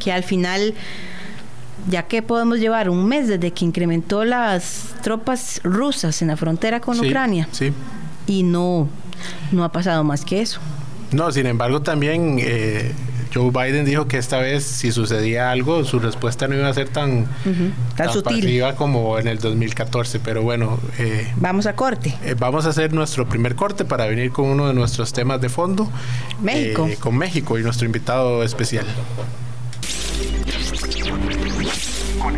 que 0.02 0.12
al 0.12 0.22
final, 0.22 0.72
ya 1.88 2.04
que 2.04 2.22
podemos 2.22 2.58
llevar 2.58 2.90
un 2.90 3.06
mes 3.06 3.28
desde 3.28 3.52
que 3.52 3.64
incrementó 3.64 4.24
las 4.24 4.94
tropas 5.02 5.60
rusas 5.64 6.22
en 6.22 6.28
la 6.28 6.36
frontera 6.36 6.80
con 6.80 6.98
Ucrania, 7.00 7.48
y 8.26 8.42
no, 8.42 8.88
no 9.52 9.64
ha 9.64 9.72
pasado 9.72 10.04
más 10.04 10.24
que 10.24 10.40
eso. 10.40 10.60
No, 11.12 11.32
sin 11.32 11.46
embargo, 11.46 11.82
también 11.82 12.38
eh, 12.38 12.92
Joe 13.32 13.50
Biden 13.50 13.84
dijo 13.84 14.08
que 14.08 14.18
esta 14.18 14.38
vez, 14.38 14.64
si 14.64 14.90
sucedía 14.90 15.50
algo, 15.50 15.84
su 15.84 16.00
respuesta 16.00 16.48
no 16.48 16.56
iba 16.56 16.68
a 16.68 16.74
ser 16.74 16.88
tan, 16.88 17.26
tan, 17.96 18.12
sutil 18.12 18.62
como 18.76 19.18
en 19.18 19.28
el 19.28 19.38
2014. 19.38 20.20
Pero 20.20 20.42
bueno, 20.42 20.80
eh, 20.98 21.32
vamos 21.36 21.66
a 21.66 21.74
corte. 21.74 22.16
Eh, 22.24 22.34
vamos 22.38 22.66
a 22.66 22.70
hacer 22.70 22.92
nuestro 22.92 23.28
primer 23.28 23.54
corte 23.54 23.84
para 23.84 24.06
venir 24.06 24.32
con 24.32 24.46
uno 24.46 24.66
de 24.66 24.74
nuestros 24.74 25.12
temas 25.12 25.40
de 25.40 25.48
fondo. 25.48 25.88
México. 26.42 26.86
Eh, 26.86 26.96
con 26.98 27.16
México 27.16 27.58
y 27.58 27.62
nuestro 27.62 27.86
invitado 27.86 28.42
especial. 28.42 28.86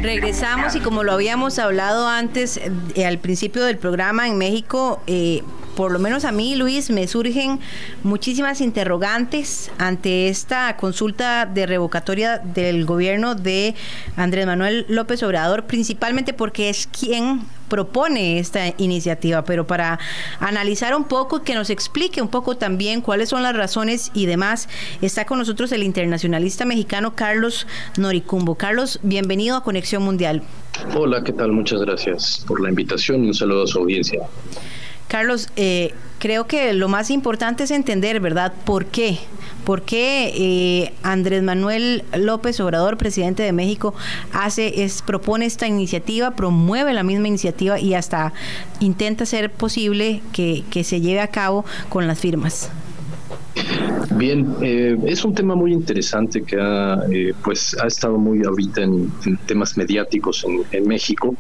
Regresamos 0.01 0.75
y 0.75 0.81
como 0.81 1.05
lo 1.05 1.13
habíamos 1.13 1.59
hablado 1.59 2.09
antes, 2.09 2.61
al 3.05 3.19
principio 3.19 3.65
del 3.65 3.79
programa 3.79 4.27
en 4.27 4.39
México, 4.39 5.01
eh, 5.07 5.43
por 5.77 5.91
lo 5.91 5.99
menos 5.99 6.25
a 6.25 6.33
mí, 6.33 6.55
Luis, 6.57 6.91
me 6.91 7.07
surgen 7.07 7.61
muchísimas 8.03 8.61
interrogantes 8.61 9.71
ante 9.79 10.29
esta 10.29 10.77
consulta 10.77 11.47
de 11.47 11.67
revocatoria 11.67 12.39
del 12.39 12.85
gobierno 12.85 13.35
de 13.35 13.75
Andrés 14.17 14.47
Manuel 14.47 14.85
López 14.89 15.23
Obrador, 15.23 15.65
principalmente 15.65 16.33
porque 16.33 16.69
es 16.69 16.87
quien 16.87 17.43
propone 17.69 18.39
esta 18.39 18.75
iniciativa, 18.77 19.45
pero 19.45 19.67
para 19.67 19.99
analizar 20.41 20.95
un 20.95 21.05
poco 21.05 21.43
que 21.43 21.55
nos 21.55 21.71
explique 21.71 22.21
un 22.21 22.29
poco 22.29 22.59
también 22.59 23.01
cuáles 23.01 23.31
son 23.31 23.43
las 23.43 23.57
razones 23.57 24.11
y 24.13 24.27
demás, 24.27 24.69
está 25.01 25.25
con 25.25 25.39
nosotros 25.39 25.73
el 25.73 25.83
internacionalista 25.83 26.67
mexicano 26.67 27.15
Carlos 27.15 27.67
Noricumbo. 27.97 28.57
Carlos, 28.57 29.01
bienvenido 29.03 29.57
a 29.57 29.63
Conexión 29.63 30.03
Mundial. 30.03 30.43
Hola, 30.95 31.25
¿qué 31.25 31.33
tal? 31.33 31.53
Muchas 31.53 31.81
gracias 31.81 32.45
por 32.47 32.61
la 32.61 32.69
invitación 32.69 33.25
y 33.25 33.29
un 33.29 33.35
saludo 33.35 33.65
a 33.65 33.67
su 33.67 33.79
audiencia. 33.79 34.21
Carlos, 35.13 35.51
eh, 35.57 35.93
creo 36.21 36.47
que 36.47 36.73
lo 36.73 36.89
más 36.89 37.11
importante 37.11 37.65
es 37.65 37.71
entender, 37.71 38.19
¿verdad? 38.19 38.51
¿Por 38.65 38.87
qué? 38.87 39.19
¿Por 39.63 39.83
qué 39.83 40.33
eh, 40.35 40.95
Andrés 41.03 41.43
Manuel 41.43 42.03
López 42.17 42.59
Obrador, 42.61 42.97
presidente 42.97 43.43
de 43.43 43.53
México, 43.53 43.93
hace 44.33 44.85
es 44.85 45.03
propone 45.03 45.45
esta 45.45 45.67
iniciativa, 45.67 46.31
promueve 46.31 46.95
la 46.95 47.03
misma 47.03 47.29
iniciativa 47.29 47.79
y 47.79 47.93
hasta 47.93 48.33
intenta 48.81 49.25
hacer 49.25 49.53
posible 49.53 50.23
que, 50.33 50.65
que 50.71 50.83
se 50.83 51.03
lleve 51.03 51.21
a 51.21 51.29
cabo 51.29 51.67
con 51.91 52.07
las 52.07 52.19
firmas? 52.19 52.71
Bien, 54.11 54.57
eh, 54.61 54.97
es 55.07 55.25
un 55.25 55.35
tema 55.35 55.55
muy 55.55 55.73
interesante 55.73 56.43
que 56.43 56.61
ha, 56.61 57.03
eh, 57.11 57.33
pues, 57.45 57.77
ha 57.83 57.87
estado 57.87 58.19
muy 58.19 58.45
ahorita 58.45 58.83
en, 58.83 59.11
temas 59.47 59.77
mediáticos 59.77 60.45
en, 60.71 60.87
México, 60.87 61.37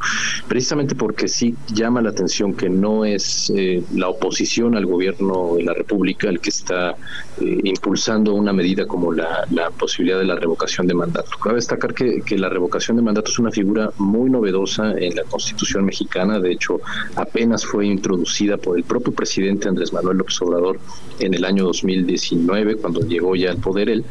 precisamente 0.48 0.94
porque 0.94 1.28
sí 1.28 1.54
llama 1.74 2.00
la 2.00 2.10
atención 2.10 2.54
que 2.54 2.68
no 2.68 3.04
es 3.04 3.52
eh, 3.54 3.82
la 3.94 4.08
oposición 4.08 4.76
al 4.76 4.86
gobierno 4.86 5.56
de 5.56 5.64
la 5.64 5.74
República 5.74 6.28
el 6.28 6.40
que 6.40 6.50
está 6.50 6.94
impulsando 7.40 8.34
una 8.34 8.52
medida 8.52 8.86
como 8.86 9.12
la, 9.12 9.46
posibilidad 9.78 10.18
de 10.18 10.24
la 10.24 10.36
revocación 10.36 10.86
de 10.86 10.94
mandato. 10.94 11.30
Cabe 11.42 11.56
destacar 11.56 11.92
que, 11.92 12.20
que 12.20 12.38
la 12.38 12.48
revocación 12.48 12.96
de 12.96 13.02
mandato 13.02 13.30
es 13.30 13.38
una 13.38 13.50
figura 13.50 13.90
muy 13.98 14.30
novedosa 14.30 14.92
en 14.96 15.16
la 15.16 15.24
Constitución 15.24 15.84
mexicana, 15.84 16.38
de 16.38 16.52
hecho 16.52 16.80
apenas 17.16 17.64
fue 17.64 17.86
introducida 17.86 18.56
por 18.56 18.76
el 18.76 18.84
propio 18.84 19.12
presidente 19.12 19.68
Andrés 19.68 19.92
Manuel 19.92 20.18
López 20.18 20.40
Obrador 20.42 20.78
en 21.18 21.34
el 21.34 21.44
año 21.44 21.64
2019 21.64 22.51
cuando 22.80 23.00
llegó 23.00 23.34
ya 23.36 23.50
al 23.50 23.58
poder 23.58 23.88
él, 23.88 24.04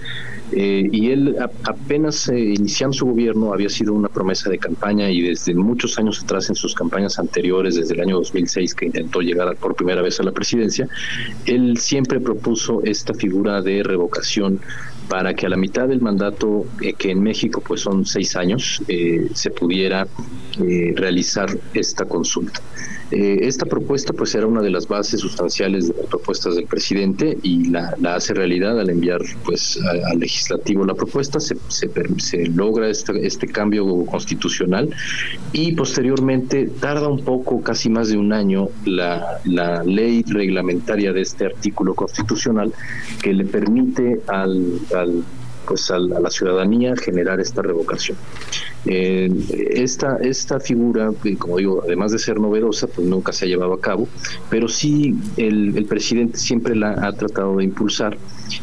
eh, 0.53 0.89
y 0.91 1.11
él 1.11 1.37
apenas 1.63 2.27
eh, 2.27 2.37
iniciando 2.37 2.93
su 2.93 3.05
gobierno 3.05 3.53
había 3.53 3.69
sido 3.69 3.93
una 3.93 4.09
promesa 4.09 4.49
de 4.49 4.57
campaña 4.57 5.09
y 5.09 5.21
desde 5.21 5.53
muchos 5.53 5.97
años 5.97 6.21
atrás 6.23 6.49
en 6.49 6.55
sus 6.55 6.75
campañas 6.75 7.19
anteriores, 7.19 7.75
desde 7.75 7.93
el 7.93 8.01
año 8.01 8.17
2006 8.17 8.75
que 8.75 8.87
intentó 8.87 9.21
llegar 9.21 9.55
por 9.55 9.75
primera 9.75 10.01
vez 10.01 10.19
a 10.19 10.23
la 10.23 10.31
presidencia, 10.31 10.89
él 11.45 11.77
siempre 11.77 12.19
propuso 12.19 12.81
esta 12.83 13.13
figura 13.13 13.61
de 13.61 13.81
revocación 13.81 14.59
para 15.07 15.33
que 15.33 15.45
a 15.45 15.49
la 15.49 15.57
mitad 15.57 15.87
del 15.87 16.01
mandato, 16.01 16.65
eh, 16.81 16.93
que 16.93 17.11
en 17.11 17.23
México 17.23 17.63
pues 17.65 17.81
son 17.81 18.05
seis 18.05 18.35
años, 18.35 18.81
se 19.33 19.51
pudiera 19.51 20.07
realizar 20.95 21.49
esta 21.73 22.05
consulta. 22.05 22.61
Eh, 23.11 23.39
esta 23.41 23.65
propuesta 23.65 24.13
pues 24.13 24.33
era 24.35 24.47
una 24.47 24.61
de 24.61 24.69
las 24.69 24.87
bases 24.87 25.19
sustanciales 25.19 25.89
de 25.89 25.95
las 25.95 26.05
propuestas 26.05 26.55
del 26.55 26.65
presidente 26.65 27.37
y 27.43 27.65
la, 27.69 27.97
hace 28.05 28.33
realidad 28.33 28.79
al 28.79 28.89
enviar 28.89 29.19
pues 29.43 29.79
al 30.11 30.19
legislativo 30.19 30.85
la 30.85 30.93
propuesta, 30.93 31.39
se, 31.39 31.57
se, 31.67 32.45
logra 32.47 32.87
este, 32.87 33.25
este 33.25 33.47
cambio 33.47 34.05
constitucional 34.05 34.89
y 35.51 35.73
posteriormente 35.73 36.69
tarda 36.79 37.09
un 37.09 37.23
poco, 37.23 37.61
casi 37.61 37.89
más 37.89 38.09
de 38.09 38.17
un 38.17 38.31
año, 38.31 38.69
la, 38.85 39.41
la 39.43 39.83
ley 39.83 40.23
reglamentaria 40.27 41.11
de 41.11 41.21
este 41.21 41.45
artículo 41.47 41.93
constitucional 41.93 42.73
que 43.21 43.33
le 43.33 43.43
permite 43.45 44.21
al 44.27 44.79
pues 45.65 45.89
a 45.91 45.99
la 45.99 46.29
ciudadanía 46.29 46.95
generar 46.95 47.39
esta 47.39 47.61
revocación. 47.61 48.17
Esta, 48.85 50.17
esta 50.17 50.59
figura, 50.59 51.11
como 51.37 51.57
digo, 51.57 51.81
además 51.83 52.11
de 52.11 52.19
ser 52.19 52.39
novedosa, 52.39 52.87
pues 52.87 53.07
nunca 53.07 53.31
se 53.31 53.45
ha 53.45 53.47
llevado 53.47 53.73
a 53.73 53.81
cabo, 53.81 54.07
pero 54.49 54.67
sí 54.67 55.15
el 55.37 55.85
presidente 55.87 56.37
siempre 56.37 56.75
la 56.75 57.07
ha 57.07 57.13
tratado 57.13 57.57
de 57.57 57.65
impulsar 57.65 58.17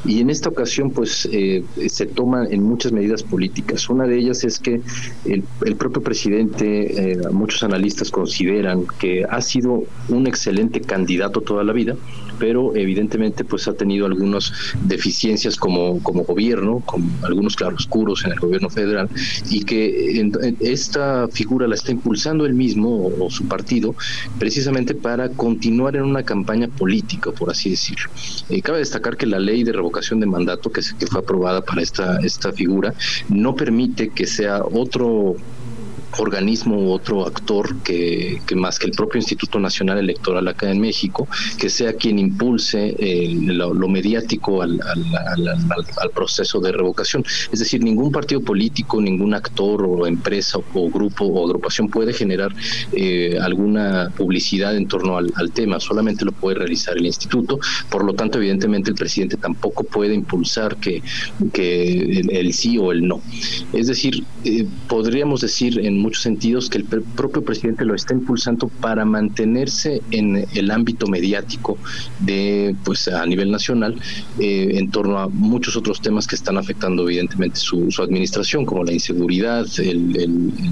y 0.05 0.21
en 0.21 0.31
esta 0.31 0.49
ocasión 0.49 0.91
pues 0.91 1.29
eh, 1.33 1.65
se 1.89 2.07
toman 2.07 2.53
en 2.53 2.63
muchas 2.63 2.93
medidas 2.93 3.23
políticas. 3.23 3.89
Una 3.89 4.05
de 4.05 4.19
ellas 4.19 4.45
es 4.45 4.59
que 4.59 4.81
el, 5.25 5.43
propio 5.77 6.03
presidente, 6.03 7.13
eh, 7.13 7.19
muchos 7.33 7.63
analistas 7.63 8.11
consideran 8.11 8.85
que 8.99 9.25
ha 9.29 9.41
sido 9.41 9.85
un 10.09 10.27
excelente 10.27 10.81
candidato 10.81 11.41
toda 11.41 11.65
la 11.65 11.73
vida, 11.73 11.97
pero 12.39 12.75
evidentemente 12.77 13.45
pues 13.45 13.69
ha 13.69 13.75
tenido 13.75 14.07
algunas 14.07 14.53
deficiencias 14.85 15.57
como, 15.57 16.03
como 16.03 16.25
gobierno, 16.25 16.81
con 16.85 17.11
algunos 17.23 17.57
claroscuros 17.57 18.25
en 18.25 18.33
el 18.33 18.41
gobierno 18.41 18.71
federal, 18.71 19.09
y 19.51 19.65
que 19.65 20.31
esta 20.61 21.29
figura 21.29 21.67
la 21.67 21.75
está 21.75 21.93
impulsando 21.93 22.47
él 22.47 22.55
mismo 22.55 23.13
o, 23.19 23.29
su 23.31 23.47
partido 23.47 23.95
precisamente 24.39 24.95
para 24.95 25.29
continuar 25.29 25.97
en 25.97 26.03
una 26.03 26.23
campaña 26.23 26.69
política, 26.69 27.31
por 27.31 27.51
así 27.51 27.71
decirlo. 27.71 28.11
Eh, 28.49 28.63
cabe 28.63 28.79
destacar 28.79 29.17
que 29.17 29.27
la 29.27 29.39
ley 29.39 29.65
de 29.65 29.73
revocación 29.79 30.21
de 30.21 30.27
mandato 30.27 30.71
que, 30.71 30.83
que 30.99 31.07
fue 31.07 31.21
aprobada 31.21 31.63
para 31.63 31.83
esta, 31.83 32.19
esta 32.19 32.53
figura 32.53 32.95
no 33.29 33.55
permite 33.55 34.11
que 34.11 34.27
sea 34.27 34.63
otro 34.63 35.37
organismo 36.19 36.77
u 36.77 36.93
otro 36.93 37.27
actor 37.27 37.77
que, 37.83 38.41
más 38.55 38.79
que 38.79 38.87
el 38.87 38.93
propio 38.93 39.19
Instituto 39.19 39.59
Nacional 39.61 39.99
Electoral 39.99 40.49
acá 40.49 40.71
en 40.71 40.81
México, 40.81 41.29
que 41.59 41.69
sea 41.69 41.93
quien 41.93 42.19
impulse 42.19 42.95
eh, 42.99 43.29
lo, 43.31 43.89
mediático 43.89 44.63
al, 44.63 44.81
al, 44.83 46.11
proceso 46.15 46.61
de 46.61 46.73
revocación. 46.73 47.25
Es 47.53 47.61
decir, 47.61 47.83
ningún 47.83 48.11
partido 48.11 48.41
político, 48.41 49.01
ningún 49.01 49.35
actor 49.35 49.85
o 49.85 50.07
empresa 50.07 50.59
o 50.75 50.91
grupo 50.91 51.25
o 51.25 51.47
agrupación 51.47 51.89
puede 51.89 52.13
generar 52.13 52.55
eh, 52.93 53.39
alguna 53.41 54.11
publicidad 54.17 54.77
en 54.77 54.87
torno 54.89 55.17
al, 55.17 55.33
tema, 55.53 55.81
solamente 55.81 56.25
lo 56.25 56.33
puede 56.33 56.59
realizar 56.59 56.97
el 56.97 57.07
instituto. 57.07 57.59
Por 57.91 58.05
lo 58.05 58.15
tanto, 58.15 58.39
evidentemente 58.39 58.91
el 58.91 58.97
presidente 58.97 59.37
tampoco 59.37 59.85
puede 59.85 60.15
impulsar 60.15 60.77
que, 60.77 61.03
que 61.53 62.23
el, 62.31 62.53
sí 62.53 62.79
o 62.79 62.93
el 62.93 63.07
no. 63.07 63.21
Es 63.73 63.87
decir, 63.87 64.25
eh, 64.45 64.67
podríamos 64.89 65.41
decir 65.41 65.79
en 65.79 65.98
muchos 65.99 66.23
sentidos 66.23 66.71
que 66.71 66.79
el 66.79 66.85
propio 66.85 67.43
presidente 67.43 67.85
lo 67.85 67.95
está 67.95 68.15
impulsando 68.15 68.69
para 68.69 69.05
mantenerse 69.05 70.03
en 70.11 70.47
el 70.55 70.71
ámbito 70.71 71.07
mediático 71.07 71.79
de 72.21 72.75
pues 72.85 73.09
a 73.09 73.25
nivel 73.27 73.51
nacional 73.51 73.97
eh, 74.39 74.73
en 74.75 74.91
torno 74.91 75.19
a 75.19 75.29
muchos 75.29 75.77
otros 75.77 76.01
temas 76.01 76.27
que 76.27 76.37
están 76.37 76.57
afectando 76.59 77.03
evidentemente 77.05 77.59
su, 77.59 77.89
administración 77.99 78.65
como 78.65 78.85
la 78.85 78.93
inseguridad 78.93 79.67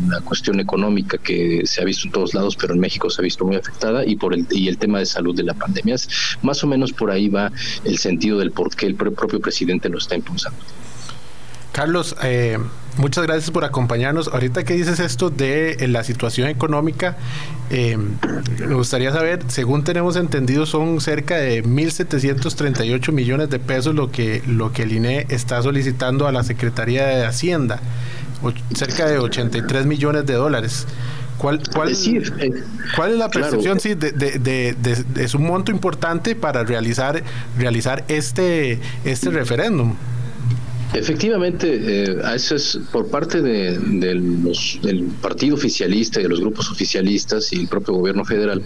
la 0.08 0.20
cuestión 0.20 0.60
económica 0.60 1.18
que 1.18 1.62
se 1.64 1.82
ha 1.82 1.84
visto 1.84 2.06
en 2.06 2.12
todos 2.12 2.34
lados 2.34 2.56
pero 2.56 2.74
en 2.74 2.80
México 2.80 3.10
se 3.10 3.20
ha 3.20 3.24
visto 3.24 3.44
muy 3.44 3.56
afectada 3.56 4.06
y 4.06 4.16
por 4.16 4.32
el 4.32 4.46
y 4.50 4.68
el 4.68 4.78
tema 4.78 4.98
de 4.98 5.06
salud 5.06 5.34
de 5.34 5.42
la 5.42 5.54
pandemia. 5.54 5.96
Más 6.42 6.62
o 6.64 6.66
menos 6.66 6.92
por 6.92 7.10
ahí 7.10 7.28
va 7.28 7.52
el 7.84 7.98
sentido 7.98 8.38
del 8.38 8.52
por 8.52 8.74
qué 8.74 8.86
el 8.86 8.94
propio 8.94 9.40
presidente 9.40 9.88
lo 9.88 9.98
está 9.98 10.16
impulsando 10.16 10.58
Carlos, 11.76 12.16
eh, 12.22 12.56
muchas 12.96 13.26
gracias 13.26 13.50
por 13.50 13.62
acompañarnos. 13.62 14.28
Ahorita 14.28 14.64
que 14.64 14.72
dices 14.72 14.98
esto 14.98 15.28
de 15.28 15.72
eh, 15.72 15.88
la 15.88 16.04
situación 16.04 16.48
económica, 16.48 17.18
eh, 17.68 17.98
me 17.98 18.74
gustaría 18.74 19.12
saber, 19.12 19.40
según 19.48 19.84
tenemos 19.84 20.16
entendido, 20.16 20.64
son 20.64 21.02
cerca 21.02 21.36
de 21.36 21.62
1.738 21.62 23.12
millones 23.12 23.50
de 23.50 23.58
pesos 23.58 23.94
lo 23.94 24.10
que, 24.10 24.42
lo 24.46 24.72
que 24.72 24.84
el 24.84 24.92
INE 24.92 25.26
está 25.28 25.60
solicitando 25.60 26.26
a 26.26 26.32
la 26.32 26.44
Secretaría 26.44 27.04
de 27.08 27.26
Hacienda, 27.26 27.80
cerca 28.74 29.04
de 29.04 29.18
83 29.18 29.84
millones 29.84 30.24
de 30.24 30.32
dólares. 30.32 30.86
¿Cuál, 31.36 31.60
cuál, 31.74 31.92
¿Cuál 32.96 33.12
es 33.12 33.18
la 33.18 33.28
percepción 33.28 33.80
sí, 33.80 33.94
de, 33.94 34.12
de, 34.12 34.38
de, 34.38 35.22
es 35.22 35.34
un 35.34 35.44
monto 35.44 35.70
importante 35.70 36.34
para 36.34 36.64
realizar, 36.64 37.22
realizar 37.58 38.02
este, 38.08 38.80
este 39.04 39.28
referéndum? 39.28 39.94
Efectivamente, 40.94 42.04
eh, 42.04 42.16
eso 42.34 42.54
es 42.54 42.78
por 42.92 43.08
parte 43.08 43.42
de, 43.42 44.14
los, 44.14 44.78
del 44.82 45.04
partido 45.20 45.54
oficialista 45.54 46.20
y 46.20 46.22
de 46.22 46.28
los 46.28 46.40
grupos 46.40 46.70
oficialistas 46.70 47.52
y 47.52 47.60
el 47.60 47.68
propio 47.68 47.94
gobierno 47.94 48.24
federal. 48.24 48.62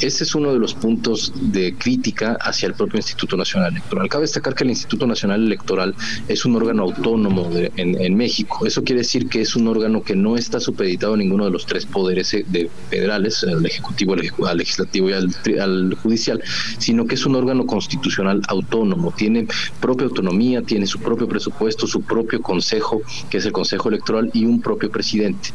Ese 0.00 0.24
es 0.24 0.34
uno 0.34 0.52
de 0.52 0.58
los 0.58 0.74
puntos 0.74 1.32
de 1.36 1.74
crítica 1.74 2.36
hacia 2.40 2.68
el 2.68 2.74
propio 2.74 2.98
Instituto 2.98 3.36
Nacional 3.36 3.72
Electoral. 3.72 4.08
Cabe 4.08 4.22
destacar 4.22 4.54
que 4.54 4.64
el 4.64 4.70
Instituto 4.70 5.06
Nacional 5.06 5.44
Electoral 5.44 5.94
es 6.26 6.44
un 6.44 6.56
órgano 6.56 6.84
autónomo 6.84 7.48
en, 7.54 8.16
México. 8.16 8.66
Eso 8.66 8.82
quiere 8.82 9.02
decir 9.02 9.28
que 9.28 9.42
es 9.42 9.54
un 9.54 9.68
órgano 9.68 10.02
que 10.02 10.16
no 10.16 10.36
está 10.36 10.58
supeditado 10.58 11.14
a 11.14 11.16
ninguno 11.16 11.44
de 11.44 11.50
los 11.50 11.66
tres 11.66 11.86
poderes 11.86 12.32
eh, 12.34 12.44
de, 12.48 12.68
federales, 12.90 13.44
al 13.44 13.64
Ejecutivo, 13.64 14.14
al 14.14 14.56
Legislativo 14.56 15.10
y 15.10 15.12
al, 15.12 15.28
al 15.60 15.94
Judicial, 15.94 16.42
sino 16.78 17.06
que 17.06 17.14
es 17.14 17.26
un 17.26 17.36
órgano 17.36 17.66
constitucional 17.66 18.40
autónomo. 18.48 19.12
Tiene 19.16 19.46
propia 19.80 20.06
autonomía, 20.06 20.62
tiene 20.62 20.86
su 20.86 20.98
propio 20.98 21.28
presupuesto 21.28 21.57
su 21.86 22.02
propio 22.02 22.40
consejo, 22.40 23.02
que 23.30 23.38
es 23.38 23.46
el 23.46 23.52
Consejo 23.52 23.88
Electoral, 23.88 24.30
y 24.32 24.44
un 24.44 24.60
propio 24.60 24.90
presidente. 24.90 25.50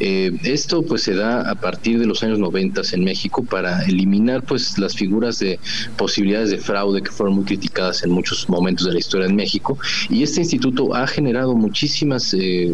Eh, 0.00 0.32
esto 0.44 0.82
pues 0.82 1.02
se 1.02 1.14
da 1.14 1.50
a 1.50 1.54
partir 1.54 1.98
de 1.98 2.06
los 2.06 2.22
años 2.22 2.38
90 2.38 2.68
en 2.92 3.04
México 3.04 3.44
para 3.44 3.82
eliminar 3.84 4.42
pues 4.42 4.78
las 4.78 4.94
figuras 4.94 5.38
de 5.38 5.58
posibilidades 5.96 6.50
de 6.50 6.58
fraude 6.58 7.02
que 7.02 7.10
fueron 7.10 7.36
muy 7.36 7.44
criticadas 7.44 8.02
en 8.04 8.10
muchos 8.10 8.48
momentos 8.48 8.86
de 8.86 8.92
la 8.92 8.98
historia 8.98 9.26
en 9.26 9.36
México 9.36 9.78
y 10.10 10.22
este 10.22 10.40
instituto 10.40 10.94
ha 10.94 11.06
generado 11.06 11.54
muchísimas 11.54 12.34
eh, 12.34 12.70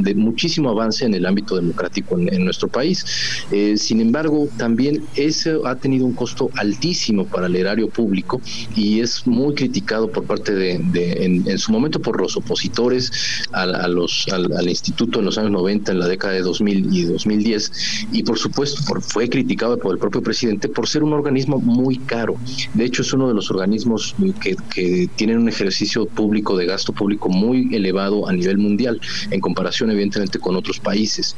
de, 0.00 0.14
muchísimo 0.14 0.70
avance 0.70 1.04
en 1.04 1.14
el 1.14 1.26
ámbito 1.26 1.56
democrático 1.56 2.18
en, 2.18 2.44
nuestro 2.44 2.68
país. 2.68 3.04
Eh, 3.50 3.76
sin 3.76 4.00
embargo, 4.00 4.48
también 4.56 5.04
eso 5.16 5.66
ha 5.66 5.76
tenido 5.76 6.06
un 6.06 6.12
costo 6.12 6.50
altísimo 6.56 7.26
para 7.26 7.46
el 7.46 7.56
erario 7.56 7.88
público 7.88 8.40
y 8.76 9.00
es 9.00 9.26
muy 9.26 9.54
criticado 9.54 10.10
por 10.10 10.24
parte 10.24 10.54
de, 10.54 10.74
en, 10.74 11.48
en, 11.48 11.58
su 11.58 11.72
momento 11.72 12.00
por 12.00 12.16
los 12.28 12.36
opositores 12.36 13.10
a, 13.52 13.88
los, 13.88 14.26
al, 14.28 14.68
instituto 14.68 15.18
en 15.18 15.24
los 15.24 15.38
años 15.38 15.50
90, 15.52 15.92
en 15.92 15.98
la 15.98 16.06
década 16.06 16.34
de 16.34 16.42
2000 16.42 16.94
y 16.94 17.04
2010, 17.04 17.72
y 18.12 18.22
por 18.22 18.38
supuesto 18.38 18.82
fue 19.00 19.28
criticado 19.28 19.78
por 19.78 19.92
el 19.92 19.98
propio 19.98 20.22
presidente 20.22 20.68
por 20.68 20.86
ser 20.86 21.02
un 21.02 21.12
organismo 21.14 21.58
muy 21.58 21.98
caro. 21.98 22.36
De 22.74 22.84
hecho, 22.84 23.02
es 23.02 23.12
uno 23.12 23.28
de 23.28 23.34
los 23.34 23.50
organismos 23.50 24.14
que, 24.40 24.56
que 24.74 25.08
tienen 25.16 25.38
un 25.38 25.48
ejercicio 25.48 26.06
público 26.06 26.56
de 26.56 26.66
gasto 26.66 26.92
público 26.92 27.28
muy 27.28 27.74
elevado 27.74 28.28
a 28.28 28.32
nivel 28.32 28.58
mundial, 28.58 29.00
en 29.30 29.40
comparación 29.40 29.90
evidentemente 29.90 30.38
con 30.38 30.54
otros 30.56 30.78
países. 30.78 31.34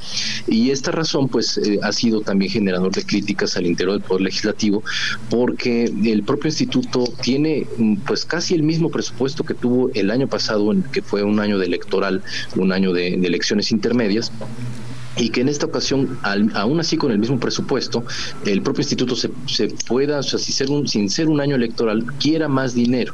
Y 0.49 0.71
esta 0.71 0.91
razón 0.91 1.29
pues 1.29 1.59
eh, 1.59 1.79
ha 1.83 1.93
sido 1.93 2.21
también 2.21 2.51
generador 2.51 2.93
de 2.93 3.05
críticas 3.05 3.57
al 3.57 3.67
interior 3.67 3.99
del 3.99 4.07
Poder 4.07 4.23
Legislativo 4.23 4.83
porque 5.29 5.85
el 5.85 6.23
propio 6.25 6.49
instituto 6.49 7.05
tiene 7.23 7.67
mm, 7.79 7.97
pues 8.07 8.25
casi 8.25 8.55
el 8.55 8.63
mismo 8.63 8.91
presupuesto 8.91 9.45
que 9.45 9.55
tuvo 9.55 9.91
el 9.95 10.11
año 10.11 10.27
pasado, 10.27 10.73
que 10.93 11.03
fue 11.03 11.23
un 11.23 11.41
año 11.41 11.59
de 11.59 11.67
electoral, 11.67 12.23
un 12.57 12.73
año 12.73 12.93
de 12.93 13.15
elecciones 13.15 13.73
intermedias 13.73 14.33
y 15.21 15.29
que 15.29 15.43
en 15.43 15.49
esta 15.49 15.67
ocasión, 15.67 16.19
aún 16.55 16.81
así 16.81 16.97
con 16.97 17.13
el 17.13 17.19
mismo 17.19 17.39
presupuesto, 17.39 18.05
el 18.47 18.63
propio 18.63 18.81
instituto 18.81 19.15
se, 19.15 19.29
pueda, 19.87 20.21
o 20.21 20.23
sea, 20.23 20.39
sin 20.39 20.55
ser, 20.55 20.71
un, 20.71 20.89
sin 20.89 21.11
ser 21.11 21.29
un 21.29 21.41
año 21.41 21.57
electoral, 21.57 22.05
quiera 22.19 22.49
más 22.49 22.75
dinero. 22.75 23.13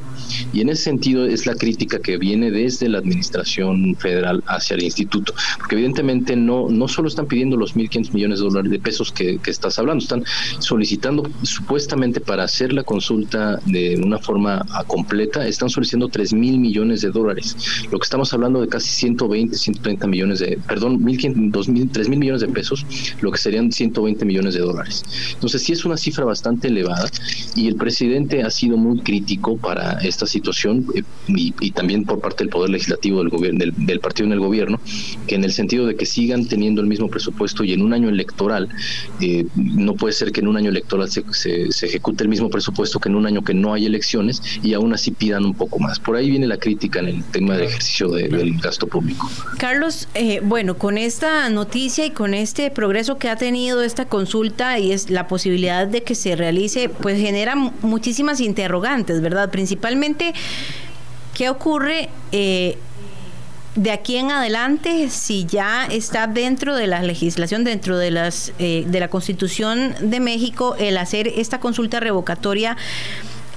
Y 0.52 0.60
en 0.60 0.68
ese 0.68 0.84
sentido 0.84 1.26
es 1.26 1.46
la 1.46 1.54
crítica 1.54 1.98
que 1.98 2.16
viene 2.16 2.50
desde 2.50 2.88
la 2.88 2.98
administración 2.98 3.96
federal 3.96 4.42
hacia 4.46 4.76
el 4.76 4.84
instituto, 4.84 5.34
porque 5.58 5.74
evidentemente 5.74 6.36
no, 6.36 6.68
no 6.68 6.86
solo 6.86 7.08
están 7.08 7.26
pidiendo 7.26 7.56
los 7.56 7.74
1.500 7.74 8.12
millones 8.12 8.38
de 8.38 8.44
dólares 8.44 8.70
de 8.70 8.78
pesos 8.78 9.10
que, 9.10 9.40
estás 9.46 9.78
hablando, 9.78 10.02
están 10.02 10.24
solicitando 10.60 11.28
supuestamente 11.42 12.20
para 12.20 12.44
hacer 12.44 12.72
la 12.72 12.84
consulta 12.84 13.58
de 13.66 14.00
una 14.02 14.18
forma 14.18 14.64
completa, 14.86 15.46
están 15.46 15.70
solicitando 15.70 16.08
3.000 16.08 16.36
millones 16.58 17.00
de 17.00 17.10
dólares, 17.10 17.56
lo 17.90 17.98
que 17.98 18.04
estamos 18.04 18.32
hablando 18.32 18.60
de 18.60 18.68
casi 18.68 18.90
120, 18.90 19.56
130 19.56 20.06
millones 20.06 20.38
de, 20.38 20.58
perdón, 20.68 21.00
1.500, 21.00 21.52
2.000 21.52 21.95
3 21.96 22.10
mil 22.10 22.18
millones 22.18 22.42
de 22.42 22.48
pesos, 22.48 22.84
lo 23.22 23.32
que 23.32 23.38
serían 23.38 23.72
120 23.72 24.26
millones 24.26 24.52
de 24.52 24.60
dólares. 24.60 25.02
Entonces 25.32 25.62
sí 25.62 25.72
es 25.72 25.86
una 25.86 25.96
cifra 25.96 26.26
bastante 26.26 26.68
elevada 26.68 27.08
y 27.54 27.68
el 27.68 27.76
presidente 27.76 28.42
ha 28.42 28.50
sido 28.50 28.76
muy 28.76 29.00
crítico 29.00 29.56
para 29.56 29.92
esta 30.00 30.26
situación 30.26 30.86
eh, 30.94 31.02
y, 31.28 31.70
también 31.70 32.04
por 32.04 32.20
parte 32.20 32.44
del 32.44 32.50
Poder 32.50 32.68
Legislativo 32.68 33.20
del, 33.20 33.30
gobierno, 33.30 33.64
del, 33.78 34.00
partido 34.00 34.26
en 34.26 34.32
el 34.32 34.40
gobierno, 34.40 34.78
que 35.26 35.36
en 35.36 35.44
el 35.44 35.52
sentido 35.52 35.86
de 35.86 35.96
que 35.96 36.04
sigan 36.04 36.46
teniendo 36.46 36.82
el 36.82 36.86
mismo 36.86 37.08
presupuesto 37.08 37.64
y 37.64 37.72
en 37.72 37.80
un 37.80 37.94
año 37.94 38.10
electoral, 38.10 38.68
eh, 39.22 39.46
no 39.54 39.94
puede 39.94 40.12
ser 40.12 40.32
que 40.32 40.40
en 40.40 40.48
un 40.48 40.58
año 40.58 40.68
electoral 40.68 41.10
se, 41.10 41.24
se, 41.32 41.86
ejecute 41.86 42.24
el 42.24 42.28
mismo 42.28 42.50
presupuesto 42.50 43.00
que 43.00 43.08
en 43.08 43.14
un 43.14 43.24
año 43.24 43.42
que 43.42 43.54
no 43.54 43.72
hay 43.72 43.86
elecciones 43.86 44.42
y 44.62 44.74
aún 44.74 44.92
así 44.92 45.12
pidan 45.12 45.46
un 45.46 45.54
poco 45.54 45.78
más. 45.78 45.98
Por 45.98 46.16
ahí 46.16 46.28
viene 46.28 46.46
la 46.46 46.58
crítica 46.58 46.98
en 46.98 47.08
el 47.08 47.24
tema 47.24 47.56
de 47.56 47.64
ejercicio 47.64 48.10
del 48.10 48.58
gasto 48.60 48.86
público. 48.86 49.30
Carlos, 49.56 50.08
eh, 50.12 50.40
bueno, 50.42 50.76
con 50.76 50.98
esta 50.98 51.48
noticia 51.48 51.75
y 51.76 52.10
con 52.10 52.32
este 52.32 52.70
progreso 52.70 53.18
que 53.18 53.28
ha 53.28 53.36
tenido 53.36 53.82
esta 53.82 54.06
consulta 54.06 54.78
y 54.78 54.92
es 54.92 55.10
la 55.10 55.28
posibilidad 55.28 55.86
de 55.86 56.02
que 56.02 56.14
se 56.14 56.34
realice, 56.34 56.88
pues 56.88 57.20
genera 57.20 57.54
muchísimas 57.54 58.40
interrogantes, 58.40 59.20
¿verdad? 59.20 59.50
Principalmente, 59.50 60.32
¿qué 61.34 61.50
ocurre? 61.50 62.08
Eh, 62.32 62.78
de 63.74 63.90
aquí 63.90 64.16
en 64.16 64.30
adelante, 64.30 65.10
si 65.10 65.44
ya 65.44 65.84
está 65.84 66.26
dentro 66.26 66.74
de 66.74 66.86
la 66.86 67.02
legislación, 67.02 67.62
dentro 67.62 67.98
de 67.98 68.10
las 68.10 68.54
eh, 68.58 68.84
de 68.86 69.00
la 69.00 69.08
Constitución 69.08 69.94
de 70.00 70.18
México, 70.18 70.76
el 70.78 70.96
hacer 70.96 71.28
esta 71.28 71.60
consulta 71.60 72.00
revocatoria 72.00 72.78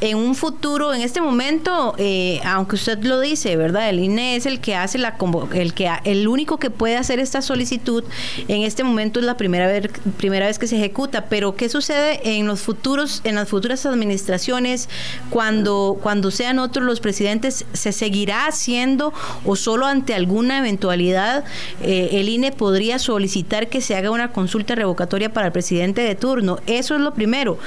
en 0.01 0.17
un 0.17 0.35
futuro, 0.35 0.93
en 0.93 1.01
este 1.01 1.19
momento, 1.19 1.93
eh, 1.97 2.39
aunque 2.45 2.75
usted 2.75 3.03
lo 3.03 3.19
dice, 3.19 3.55
¿verdad? 3.57 3.89
El 3.89 3.99
INE 3.99 4.35
es 4.35 4.45
el 4.45 4.61
que 4.61 4.75
hace 4.75 4.97
la 4.97 5.17
el 5.53 5.73
que 5.73 5.89
el 6.05 6.27
único 6.27 6.57
que 6.57 6.69
puede 6.69 6.95
hacer 6.95 7.19
esta 7.19 7.41
solicitud. 7.41 8.03
En 8.47 8.63
este 8.63 8.83
momento 8.83 9.19
es 9.19 9.25
la 9.25 9.35
primera 9.35 9.67
vez 9.67 9.89
primera 10.17 10.47
vez 10.47 10.57
que 10.57 10.67
se 10.67 10.77
ejecuta, 10.77 11.25
pero 11.25 11.55
¿qué 11.55 11.67
sucede 11.67 12.37
en 12.37 12.47
los 12.47 12.61
futuros 12.61 13.21
en 13.23 13.35
las 13.35 13.49
futuras 13.49 13.85
administraciones 13.85 14.87
cuando 15.29 15.97
cuando 16.01 16.31
sean 16.31 16.59
otros 16.59 16.85
los 16.85 17.01
presidentes 17.01 17.65
se 17.73 17.91
seguirá 17.91 18.45
haciendo 18.45 19.13
o 19.45 19.55
solo 19.55 19.85
ante 19.85 20.13
alguna 20.13 20.59
eventualidad 20.59 21.43
eh, 21.81 22.09
el 22.13 22.29
INE 22.29 22.51
podría 22.51 22.99
solicitar 22.99 23.67
que 23.67 23.81
se 23.81 23.95
haga 23.95 24.11
una 24.11 24.31
consulta 24.31 24.75
revocatoria 24.75 25.33
para 25.33 25.47
el 25.47 25.53
presidente 25.53 26.01
de 26.01 26.15
turno? 26.15 26.59
Eso 26.67 26.95
es 26.95 27.01
lo 27.01 27.13
primero. 27.13 27.57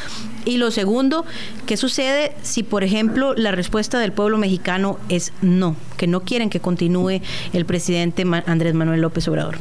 Y 0.44 0.57
lo 0.57 0.70
segundo, 0.70 1.24
¿qué 1.66 1.76
sucede 1.76 2.35
si, 2.42 2.62
por 2.62 2.83
ejemplo, 2.85 3.35
la 3.35 3.52
respuesta 3.52 3.98
del 3.98 4.12
pueblo 4.12 4.38
mexicano 4.38 4.98
es 5.09 5.33
no, 5.40 5.76
que 5.96 6.07
no 6.07 6.22
quieren 6.22 6.50
que 6.50 6.61
continúe 6.61 7.20
el 7.52 7.64
presidente 7.64 8.24
Andrés 8.46 8.74
Manuel 8.74 9.00
López 9.00 9.28
Obrador? 9.28 9.57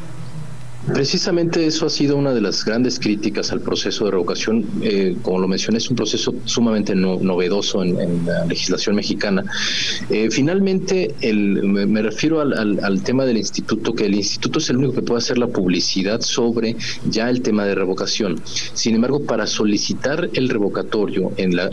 Precisamente 0.88 1.66
eso 1.66 1.86
ha 1.86 1.90
sido 1.90 2.18
una 2.18 2.34
de 2.34 2.42
las 2.42 2.66
grandes 2.66 3.00
críticas 3.00 3.52
al 3.52 3.62
proceso 3.62 4.06
de 4.06 4.12
revocación. 4.12 4.66
Eh, 4.82 5.16
como 5.22 5.40
lo 5.40 5.48
mencioné, 5.48 5.78
es 5.78 5.90
un 5.90 5.96
proceso 5.96 6.34
sumamente 6.46 6.96
novedoso 6.96 7.84
en, 7.84 8.26
la 8.26 8.46
legislación 8.46 8.96
mexicana. 8.96 9.44
Eh, 10.10 10.30
finalmente, 10.32 11.14
el, 11.22 11.64
me, 11.64 12.02
refiero 12.02 12.42
al, 12.42 13.04
tema 13.04 13.26
del 13.26 13.38
instituto, 13.38 13.94
que 13.94 14.06
el 14.06 14.16
instituto 14.16 14.60
es 14.60 14.70
el 14.70 14.78
único 14.78 14.94
que 14.94 15.02
puede 15.02 15.20
hacer 15.20 15.38
la 15.38 15.48
publicidad 15.48 16.22
sobre 16.22 16.76
ya 17.10 17.30
el 17.30 17.42
tema 17.42 17.66
de 17.66 17.76
revocación. 17.76 18.42
Sin 18.74 18.96
embargo, 18.96 19.24
para 19.24 19.48
solicitar 19.48 20.30
el 20.34 20.50
revocatorio, 20.50 21.32
en 21.38 21.56
la, 21.56 21.70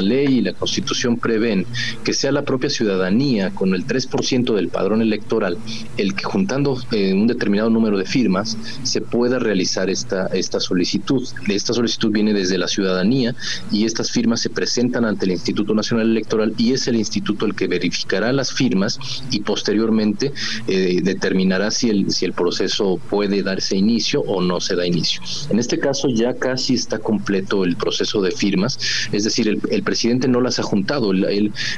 ley 0.00 0.38
y 0.38 0.40
la 0.42 0.52
constitución 0.52 1.18
prevén 1.18 1.66
que 2.02 2.12
sea 2.12 2.32
la 2.32 2.42
propia 2.42 2.68
ciudadanía 2.68 3.50
con 3.50 3.74
el 3.74 3.86
3% 3.86 4.54
del 4.54 4.68
padrón 4.68 5.00
electoral 5.02 5.56
el 5.96 6.14
que 6.14 6.24
juntando 6.24 6.78
eh, 6.92 7.12
un 7.12 7.26
determinado 7.26 7.70
número 7.70 7.96
de 7.96 8.04
firmas, 8.04 8.43
se 8.44 9.00
pueda 9.00 9.38
realizar 9.38 9.90
esta, 9.90 10.26
esta 10.28 10.60
solicitud. 10.60 11.26
Esta 11.48 11.72
solicitud 11.72 12.10
viene 12.10 12.32
desde 12.32 12.58
la 12.58 12.68
ciudadanía 12.68 13.34
y 13.70 13.84
estas 13.84 14.10
firmas 14.10 14.40
se 14.40 14.50
presentan 14.50 15.04
ante 15.04 15.26
el 15.26 15.32
Instituto 15.32 15.74
Nacional 15.74 16.10
Electoral 16.10 16.54
y 16.56 16.72
es 16.72 16.86
el 16.88 16.96
instituto 16.96 17.46
el 17.46 17.54
que 17.54 17.66
verificará 17.66 18.32
las 18.32 18.52
firmas 18.52 18.98
y 19.30 19.40
posteriormente 19.40 20.32
eh, 20.66 21.00
determinará 21.02 21.70
si 21.70 21.90
el, 21.90 22.10
si 22.10 22.24
el 22.24 22.32
proceso 22.32 23.00
puede 23.10 23.42
darse 23.42 23.76
inicio 23.76 24.20
o 24.22 24.40
no 24.40 24.60
se 24.60 24.76
da 24.76 24.86
inicio. 24.86 25.20
En 25.50 25.58
este 25.58 25.78
caso 25.78 26.08
ya 26.08 26.34
casi 26.34 26.74
está 26.74 26.98
completo 26.98 27.64
el 27.64 27.76
proceso 27.76 28.20
de 28.22 28.30
firmas, 28.30 28.78
es 29.12 29.24
decir, 29.24 29.48
el, 29.48 29.82
presidente 29.82 30.28
no 30.28 30.40
las 30.40 30.58
ha 30.58 30.62
juntado, 30.62 31.12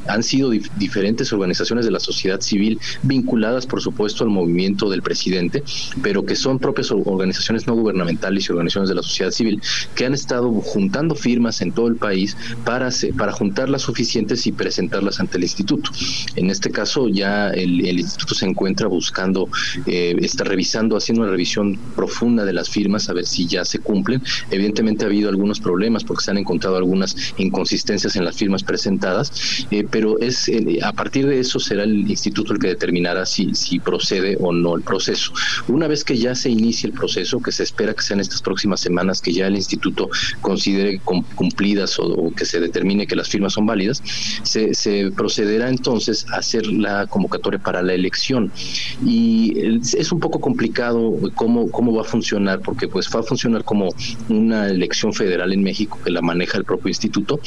han 0.06 0.22
sido 0.22 0.50
diferentes 0.50 1.32
organizaciones 1.32 1.84
de 1.84 1.90
la 1.90 2.00
sociedad 2.00 2.40
civil 2.40 2.78
vinculadas, 3.02 3.66
por 3.66 3.80
supuesto, 3.80 4.24
al 4.24 4.30
movimiento 4.30 4.88
del 4.88 5.02
presidente, 5.02 5.62
pero 6.02 6.24
que 6.24 6.36
son 6.36 6.55
propias 6.58 6.90
organizaciones 6.90 7.66
no 7.66 7.74
gubernamentales 7.74 8.48
y 8.48 8.52
organizaciones 8.52 8.88
de 8.88 8.94
la 8.94 9.02
sociedad 9.02 9.30
civil 9.30 9.60
que 9.94 10.06
han 10.06 10.14
estado 10.14 10.52
juntando 10.52 11.14
firmas 11.14 11.60
en 11.60 11.72
todo 11.72 11.88
el 11.88 11.96
país 11.96 12.36
para, 12.64 12.90
para 13.16 13.32
juntar 13.32 13.68
las 13.68 13.82
suficientes 13.82 14.46
y 14.46 14.52
presentarlas 14.52 15.20
ante 15.20 15.38
el 15.38 15.44
instituto. 15.44 15.90
En 16.36 16.50
este 16.50 16.70
caso 16.70 17.08
ya 17.08 17.50
el, 17.50 17.80
instituto 17.98 18.34
se 18.34 18.46
encuentra 18.46 18.88
buscando, 18.88 19.48
eh, 19.86 20.16
está 20.20 20.44
revisando, 20.44 20.96
haciendo 20.96 21.22
una 21.22 21.30
revisión 21.30 21.78
profunda 21.94 22.44
de 22.44 22.52
las 22.52 22.68
firmas 22.68 23.08
a 23.08 23.12
ver 23.12 23.26
si 23.26 23.46
ya 23.46 23.64
se 23.64 23.78
cumplen. 23.78 24.22
Evidentemente 24.50 25.04
ha 25.04 25.08
habido 25.08 25.28
algunos 25.28 25.60
problemas 25.60 26.04
porque 26.04 26.24
se 26.24 26.30
han 26.30 26.38
encontrado 26.38 26.76
algunas 26.76 27.16
inconsistencias 27.38 28.16
en 28.16 28.24
las 28.24 28.36
firmas 28.36 28.62
presentadas, 28.62 29.66
eh, 29.70 29.86
pero 29.90 30.18
es 30.18 30.48
eh, 30.48 30.78
a 30.82 30.92
partir 30.92 31.26
de 31.26 31.40
eso 31.40 31.58
será 31.58 31.84
el 31.84 32.10
instituto 32.10 32.52
el 32.52 32.58
que 32.58 32.68
determinará 32.68 33.26
si, 33.26 33.54
si 33.54 33.78
procede 33.78 34.36
o 34.40 34.52
no 34.52 34.76
el 34.76 34.82
proceso. 34.82 35.32
Una 35.68 35.88
vez 35.88 36.04
que 36.04 36.16
ya 36.16 36.34
se 36.34 36.45
inicie 36.48 36.88
el 36.88 36.94
proceso, 36.94 37.40
que 37.40 37.52
se 37.52 37.62
espera 37.62 37.94
que 37.94 38.02
sean 38.02 38.20
estas 38.20 38.42
próximas 38.42 38.80
semanas, 38.80 39.20
que 39.20 39.32
ya 39.32 39.46
el 39.46 39.56
instituto 39.56 40.08
considere 40.40 41.00
cumplidas 41.00 41.98
o, 41.98 42.32
que 42.36 42.44
se 42.44 42.60
determine 42.60 43.06
que 43.06 43.16
las 43.16 43.28
firmas 43.28 43.54
son 43.54 43.66
válidas, 43.66 44.02
se, 44.42 44.74
se, 44.74 45.10
procederá 45.10 45.68
entonces 45.68 46.26
a 46.32 46.36
hacer 46.36 46.66
la 46.66 47.06
convocatoria 47.06 47.58
para 47.58 47.82
la 47.82 47.94
elección. 47.94 48.50
Y 49.04 49.80
es 49.80 50.12
un 50.12 50.20
poco 50.20 50.40
complicado 50.40 51.14
cómo, 51.34 51.70
cómo 51.70 51.94
va 51.94 52.02
a 52.02 52.04
funcionar, 52.04 52.60
porque 52.60 52.88
pues 52.88 53.08
va 53.14 53.20
a 53.20 53.22
funcionar 53.22 53.64
como 53.64 53.88
una 54.28 54.68
elección 54.68 55.12
federal 55.12 55.52
en 55.52 55.62
México 55.62 55.98
que 56.04 56.10
la 56.10 56.22
maneja 56.22 56.58
el 56.58 56.64
propio 56.64 56.88
instituto 56.88 57.40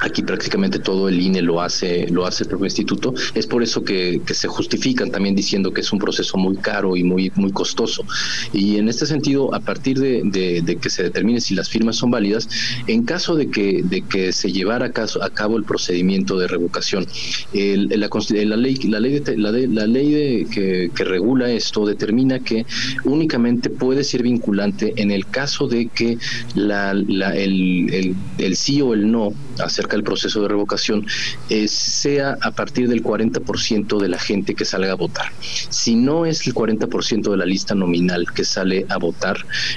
Aquí 0.00 0.22
prácticamente 0.22 0.78
todo 0.78 1.08
el 1.08 1.20
INE 1.20 1.42
lo 1.42 1.60
hace, 1.60 2.08
lo 2.08 2.26
hace 2.26 2.44
el 2.44 2.48
propio 2.48 2.66
instituto. 2.66 3.14
Es 3.34 3.46
por 3.46 3.62
eso 3.62 3.84
que, 3.84 4.20
se 4.30 4.48
justifican 4.48 5.10
también 5.10 5.34
diciendo 5.34 5.72
que 5.72 5.82
es 5.82 5.92
un 5.92 5.98
proceso 5.98 6.38
muy 6.38 6.56
caro 6.56 6.96
y 6.96 7.02
muy, 7.02 7.30
muy 7.34 7.52
costoso. 7.52 8.04
Y 8.52 8.76
en 8.76 8.88
este 8.88 9.04
sentido, 9.04 9.54
a 9.54 9.60
partir 9.60 9.98
de, 9.98 10.78
que 10.80 10.90
se 10.90 11.02
determine 11.02 11.40
si 11.40 11.54
las 11.54 11.68
firmas 11.68 11.96
son 11.96 12.10
válidas, 12.10 12.48
en 12.86 13.04
caso 13.04 13.34
de 13.34 13.50
que, 13.50 13.82
de 13.82 14.02
que 14.02 14.32
se 14.32 14.50
llevara 14.52 14.86
a, 14.86 15.30
cabo 15.30 15.56
el 15.58 15.64
procedimiento 15.64 16.38
de 16.38 16.48
revocación, 16.48 17.06
la, 17.52 18.56
ley, 18.56 18.76
la 18.76 19.00
ley, 19.00 19.18
de, 19.18 19.36
la, 19.36 19.86
ley 19.86 20.46
que, 20.46 20.90
regula 21.04 21.50
esto 21.50 21.84
determina 21.86 22.38
que 22.38 22.64
únicamente 23.04 23.68
puede 23.68 24.04
ser 24.04 24.22
vinculante 24.22 24.92
en 24.96 25.10
el 25.10 25.26
caso 25.26 25.66
de 25.66 25.88
que 25.88 26.18
la, 26.54 26.92
el, 26.92 27.92
el, 27.92 28.14
el 28.38 28.56
sí 28.56 28.80
o 28.80 28.94
el 28.94 29.10
no 29.10 29.32
acerca 29.58 29.89
marca 29.90 29.96
el 29.96 30.04
proceso 30.04 30.42
de 30.42 30.48
revocación, 30.48 31.06
eh, 31.48 31.66
sea 31.66 32.38
a 32.40 32.50
partir 32.52 32.88
del 32.88 33.02
40% 33.02 33.98
de 33.98 34.08
la 34.08 34.18
gente 34.18 34.54
que 34.54 34.64
salga 34.64 34.92
a 34.92 34.94
votar. 34.94 35.32
Si 35.40 35.96
no 35.96 36.26
es 36.26 36.46
el 36.46 36.54
40% 36.54 37.30
de 37.30 37.36
la 37.36 37.44
lista 37.44 37.74
nominal 37.74 38.26
que 38.32 38.44
sale 38.44 38.86
a 38.88 38.98
votar, 38.98 39.36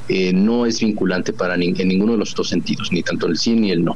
eh, 0.09 0.31
no 0.33 0.65
es 0.65 0.81
vinculante 0.81 1.33
para 1.33 1.55
en 1.55 1.87
ninguno 1.87 2.13
de 2.13 2.17
los 2.17 2.35
dos 2.35 2.49
sentidos, 2.49 2.91
ni 2.91 3.01
tanto 3.01 3.27
el 3.27 3.37
sí 3.37 3.53
ni 3.53 3.71
el 3.71 3.83
no. 3.83 3.95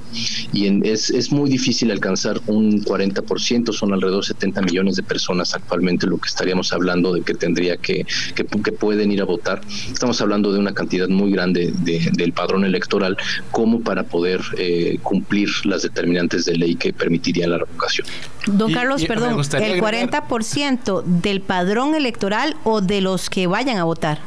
Y 0.53 0.87
es, 0.87 1.09
es 1.09 1.31
muy 1.31 1.49
difícil 1.49 1.91
alcanzar 1.91 2.39
un 2.47 2.83
40%, 2.83 3.73
son 3.73 3.93
alrededor 3.93 4.21
de 4.21 4.27
70 4.27 4.61
millones 4.61 4.95
de 4.95 5.03
personas 5.03 5.53
actualmente 5.53 6.07
lo 6.07 6.17
que 6.17 6.29
estaríamos 6.29 6.71
hablando 6.73 7.13
de 7.13 7.21
que 7.21 7.33
tendría 7.33 7.77
que, 7.77 8.05
que, 8.35 8.43
pueden 8.45 9.11
ir 9.11 9.21
a 9.21 9.25
votar. 9.25 9.61
Estamos 9.91 10.21
hablando 10.21 10.51
de 10.51 10.59
una 10.59 10.73
cantidad 10.73 11.07
muy 11.09 11.31
grande 11.31 11.73
del 12.13 12.31
padrón 12.33 12.63
electoral 12.63 13.17
como 13.51 13.81
para 13.81 14.03
poder 14.03 14.41
eh, 14.57 14.99
cumplir 15.03 15.49
las 15.65 15.81
determinantes 16.07 16.45
de 16.45 16.55
ley 16.55 16.75
que 16.75 16.93
permitirían 16.93 17.51
la 17.51 17.57
revocación. 17.59 18.07
Don 18.47 18.71
Carlos, 18.71 19.03
perdón, 19.05 19.39
¿el 19.39 19.81
40% 19.81 21.03
del 21.03 21.41
padrón 21.41 21.95
electoral 21.95 22.55
o 22.63 22.81
de 22.81 23.01
los 23.01 23.29
que 23.29 23.47
vayan 23.47 23.77
a 23.77 23.83
votar? 23.83 24.19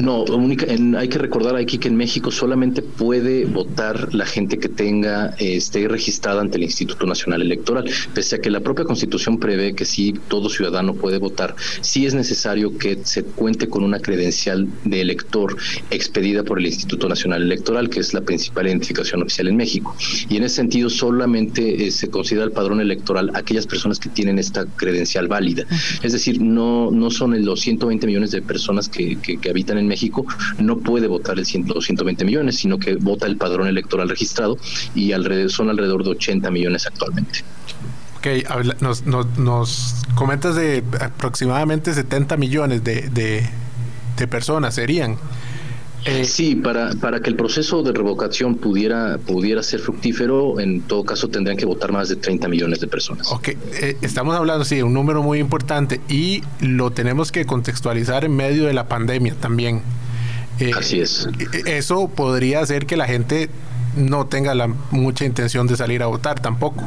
No, 0.00 0.22
única, 0.24 0.66
hay 0.98 1.08
que 1.08 1.18
recordar 1.18 1.56
aquí 1.56 1.78
que 1.78 1.88
en 1.88 1.96
México 1.96 2.30
solamente 2.30 2.82
puede 2.82 3.44
votar 3.44 4.14
la 4.14 4.26
gente 4.26 4.58
que 4.58 4.68
tenga, 4.68 5.34
esté 5.38 5.88
registrada 5.88 6.40
ante 6.40 6.56
el 6.58 6.64
Instituto 6.64 7.06
Nacional 7.06 7.42
Electoral, 7.42 7.84
pese 8.14 8.36
a 8.36 8.38
que 8.40 8.50
la 8.50 8.60
propia 8.60 8.84
Constitución 8.84 9.38
prevé 9.38 9.74
que 9.74 9.84
sí 9.84 10.14
todo 10.28 10.48
ciudadano 10.48 10.94
puede 10.94 11.18
votar, 11.18 11.56
sí 11.80 12.06
es 12.06 12.14
necesario 12.14 12.76
que 12.78 12.98
se 13.04 13.24
cuente 13.24 13.68
con 13.68 13.82
una 13.82 14.00
credencial 14.00 14.68
de 14.84 15.00
elector 15.00 15.56
expedida 15.90 16.44
por 16.44 16.58
el 16.58 16.66
Instituto 16.66 17.08
Nacional 17.08 17.42
Electoral, 17.42 17.88
que 17.90 18.00
es 18.00 18.14
la 18.14 18.20
principal 18.20 18.66
identificación 18.66 19.22
oficial 19.22 19.48
en 19.48 19.56
México. 19.56 19.94
Y 20.28 20.36
en 20.36 20.44
ese 20.44 20.56
sentido 20.56 20.90
solamente 20.90 21.86
eh, 21.86 21.90
se 21.90 22.08
considera 22.08 22.44
el 22.44 22.52
padrón 22.52 22.80
electoral 22.80 23.30
aquellas 23.34 23.66
personas 23.66 23.98
que 23.98 24.08
tienen 24.08 24.38
esta 24.38 24.66
credencial 24.66 25.28
válida. 25.28 25.64
Es 26.02 26.12
decir, 26.12 26.40
no, 26.40 26.90
no 26.90 27.10
son 27.10 27.44
los 27.44 27.60
120 27.60 28.06
millones 28.06 28.30
de 28.30 28.42
personas 28.42 28.88
que 28.88 29.18
habitan 29.50 29.78
en 29.78 29.86
México 29.86 30.26
no 30.58 30.78
puede 30.78 31.06
votar 31.06 31.38
el 31.38 31.46
120 31.46 32.24
millones, 32.24 32.56
sino 32.56 32.78
que 32.78 32.94
vota 32.94 33.26
el 33.26 33.36
padrón 33.36 33.68
electoral 33.68 34.08
registrado 34.08 34.56
y 34.94 35.12
alrededor, 35.12 35.50
son 35.50 35.70
alrededor 35.70 36.04
de 36.04 36.10
80 36.10 36.50
millones 36.50 36.86
actualmente. 36.86 37.40
Ok, 38.18 38.26
nos, 38.80 39.06
nos, 39.06 40.04
comentas 40.16 40.56
de 40.56 40.82
aproximadamente 41.00 41.94
70 41.94 42.36
millones 42.36 42.82
de, 42.82 43.08
de 44.18 44.26
personas 44.26 44.74
serían. 44.74 45.16
Eh, 46.08 46.24
sí, 46.24 46.54
para, 46.54 46.90
para 46.94 47.20
que 47.20 47.28
el 47.28 47.36
proceso 47.36 47.82
de 47.82 47.92
revocación 47.92 48.54
pudiera, 48.54 49.18
pudiera 49.18 49.62
ser 49.62 49.80
fructífero, 49.80 50.58
en 50.58 50.80
todo 50.80 51.04
caso 51.04 51.28
tendrían 51.28 51.58
que 51.58 51.66
votar 51.66 51.92
más 51.92 52.08
de 52.08 52.16
30 52.16 52.48
millones 52.48 52.80
de 52.80 52.86
personas. 52.86 53.30
Ok, 53.30 53.48
eh, 53.48 53.96
estamos 54.00 54.34
hablando, 54.34 54.64
sí, 54.64 54.76
de 54.76 54.84
un 54.84 54.94
número 54.94 55.22
muy 55.22 55.38
importante 55.38 56.00
y 56.08 56.42
lo 56.60 56.90
tenemos 56.90 57.30
que 57.30 57.44
contextualizar 57.44 58.24
en 58.24 58.34
medio 58.34 58.64
de 58.64 58.72
la 58.72 58.88
pandemia 58.88 59.34
también. 59.34 59.82
Eh, 60.60 60.72
Así 60.74 61.00
es. 61.00 61.28
Eso 61.66 62.08
podría 62.08 62.60
hacer 62.60 62.86
que 62.86 62.96
la 62.96 63.06
gente 63.06 63.50
no 63.96 64.26
tenga 64.26 64.54
la 64.54 64.68
mucha 64.90 65.24
intención 65.24 65.66
de 65.66 65.76
salir 65.76 66.02
a 66.02 66.06
votar 66.06 66.40
tampoco. 66.40 66.84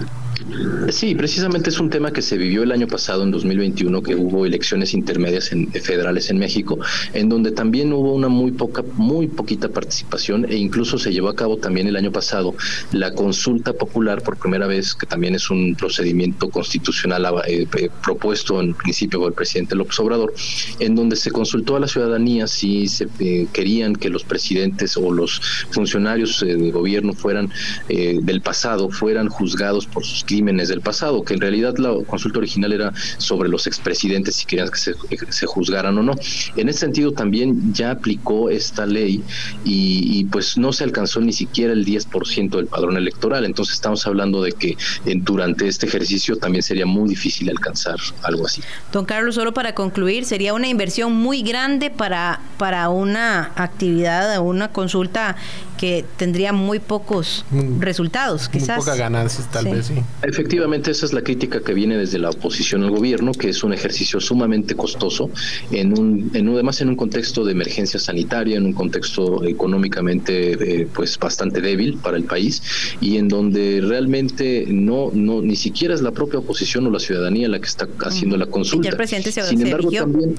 Sí, 0.90 1.16
precisamente 1.16 1.70
es 1.70 1.80
un 1.80 1.90
tema 1.90 2.12
que 2.12 2.22
se 2.22 2.38
vivió 2.38 2.64
el 2.64 2.72
año 2.72 2.88
pasado, 2.88 3.24
en 3.24 3.32
2021, 3.32 4.02
que 4.02 4.16
hubo 4.16 4.46
elecciones 4.46 4.94
intermedias 4.94 5.52
en, 5.52 5.72
federales 5.72 6.30
en 6.30 6.40
México, 6.40 6.80
en 7.14 7.30
donde 7.30 7.52
también 7.52 7.94
hubo 7.94 8.14
una 8.14 8.28
muy 8.28 8.52
poca, 8.52 8.84
muy 8.96 9.28
poquita 9.28 9.70
participación 9.70 10.46
e 10.50 10.56
incluso 10.58 10.98
se 10.98 11.14
llevó 11.14 11.30
a 11.30 11.36
cabo 11.36 11.58
también 11.58 11.88
el 11.88 11.96
año 11.96 12.12
pasado 12.12 12.56
la 12.92 13.14
consulta 13.14 13.74
popular 13.74 14.22
por 14.24 14.38
primera 14.38 14.68
vez, 14.68 14.94
que 14.96 15.06
también 15.06 15.36
es 15.36 15.50
un 15.50 15.76
procedimiento 15.76 16.50
constitucional 16.50 17.26
eh, 17.48 17.68
eh, 17.78 17.90
propuesto 18.04 18.60
en 18.60 18.74
principio 18.74 19.20
por 19.20 19.30
el 19.30 19.36
presidente 19.36 19.76
López 19.76 20.00
Obrador, 20.00 20.34
en 20.80 20.96
donde 20.96 21.16
se 21.16 21.32
consultó 21.32 21.76
a 21.76 21.80
la 21.80 21.88
ciudadanía 21.88 22.48
si 22.48 22.88
se 22.88 23.08
eh, 23.20 23.48
querían 23.54 23.96
que 23.96 24.10
los 24.10 24.24
presidentes 24.24 24.98
o 24.98 25.12
los 25.12 25.42
funcionarios 25.70 26.42
de 26.42 26.72
gobierno 26.72 26.91
fueran 27.16 27.50
del 27.88 28.42
pasado 28.42 28.90
fueran 28.90 29.28
juzgados 29.30 29.86
por 29.86 30.06
sus 30.06 30.24
crímenes 30.24 30.70
del 30.70 30.82
pasado, 30.82 31.24
que 31.24 31.34
en 31.34 31.42
realidad 31.42 31.78
la 31.78 31.94
consulta 32.06 32.40
original 32.40 32.74
era 32.74 32.94
sobre 33.18 33.50
los 33.50 33.68
expresidentes 33.68 34.36
si 34.36 34.46
querían 34.46 34.70
que 34.70 34.78
se, 34.78 35.46
juzgaran 35.46 35.98
o 35.98 36.04
no. 36.04 36.14
En 36.56 36.70
ese 36.70 36.80
sentido 36.80 37.12
también 37.12 37.74
ya 37.74 37.92
aplicó 37.92 38.50
esta 38.50 38.86
ley 38.86 39.24
y, 39.66 40.26
pues 40.26 40.58
no 40.58 40.72
se 40.72 40.84
alcanzó 40.84 41.20
ni 41.20 41.34
siquiera 41.34 41.74
el 41.74 41.86
10% 41.86 42.50
del 42.50 42.68
padrón 42.68 42.98
electoral. 42.98 43.46
Entonces 43.46 43.76
estamos 43.76 44.06
hablando 44.08 44.44
de 44.44 44.52
que 44.54 44.78
durante 45.18 45.68
este 45.68 45.86
ejercicio 45.86 46.38
también 46.38 46.64
sería 46.64 46.86
muy 46.86 47.10
difícil 47.10 47.50
alcanzar 47.50 47.96
algo 48.24 48.46
así. 48.46 48.62
Don 48.92 49.06
Carlos, 49.06 49.36
solo 49.36 49.54
para 49.54 49.74
concluir, 49.76 50.26
sería 50.26 50.54
una 50.54 50.68
inversión 50.68 51.14
muy 51.14 51.42
grande 51.42 51.90
para, 51.90 52.42
para 52.58 52.90
una 52.90 53.52
actividad, 53.56 54.40
una 54.42 54.70
consulta 54.70 55.36
que 55.78 56.06
tendría 56.18 56.54
muy 56.54 56.80
pocos 56.82 57.46
resultados, 57.80 58.50
quizás. 58.50 58.78
Muy 58.78 58.86
pocas 58.86 58.98
ganancias, 58.98 59.50
tal 59.52 59.66
vez, 59.66 59.88
sí. 59.88 59.96
Efectivamente, 60.24 60.92
esa 60.92 61.06
es 61.06 61.14
la 61.14 61.22
crítica 61.22 61.62
que 61.62 61.74
viene 61.74 61.98
desde 61.98 62.20
la 62.20 62.30
oposición 62.30 62.84
al 62.84 62.92
gobierno, 62.92 63.32
que 63.32 63.50
es 63.50 63.64
un 63.64 63.74
ejercicio 63.74 64.20
sumamente 64.20 64.76
costoso, 64.76 65.30
en 65.72 65.98
un, 65.98 66.32
en, 66.34 66.50
además 66.50 66.82
en 66.82 66.90
un 66.90 66.96
contexto 66.96 67.46
de 67.46 67.54
emergencia 67.54 68.00
sanitaria, 68.00 68.58
en 68.58 68.66
un 68.66 68.74
contexto 68.74 69.44
económicamente 69.46 70.82
eh, 70.82 70.88
pues 70.94 71.18
bastante 71.18 71.62
débil 71.62 71.98
para 71.98 72.18
el 72.18 72.24
país 72.24 72.62
y 73.00 73.18
en 73.18 73.28
donde 73.28 73.82
realmente 73.82 74.66
no, 74.68 75.12
no 75.14 75.42
ni 75.42 75.56
siquiera 75.56 75.94
es 75.94 76.02
la 76.02 76.12
propia 76.12 76.40
oposición 76.40 76.88
o 76.88 76.92
la 76.92 77.00
ciudadanía 77.00 77.48
la 77.48 77.60
que 77.60 77.68
está 77.68 77.88
haciendo 78.06 78.38
la 78.38 78.46
consulta. 78.46 78.90
el 78.90 78.98
presidente 78.98 79.32
se, 79.32 79.44
Sin 79.44 79.62
embargo, 79.62 79.92
también 79.92 80.36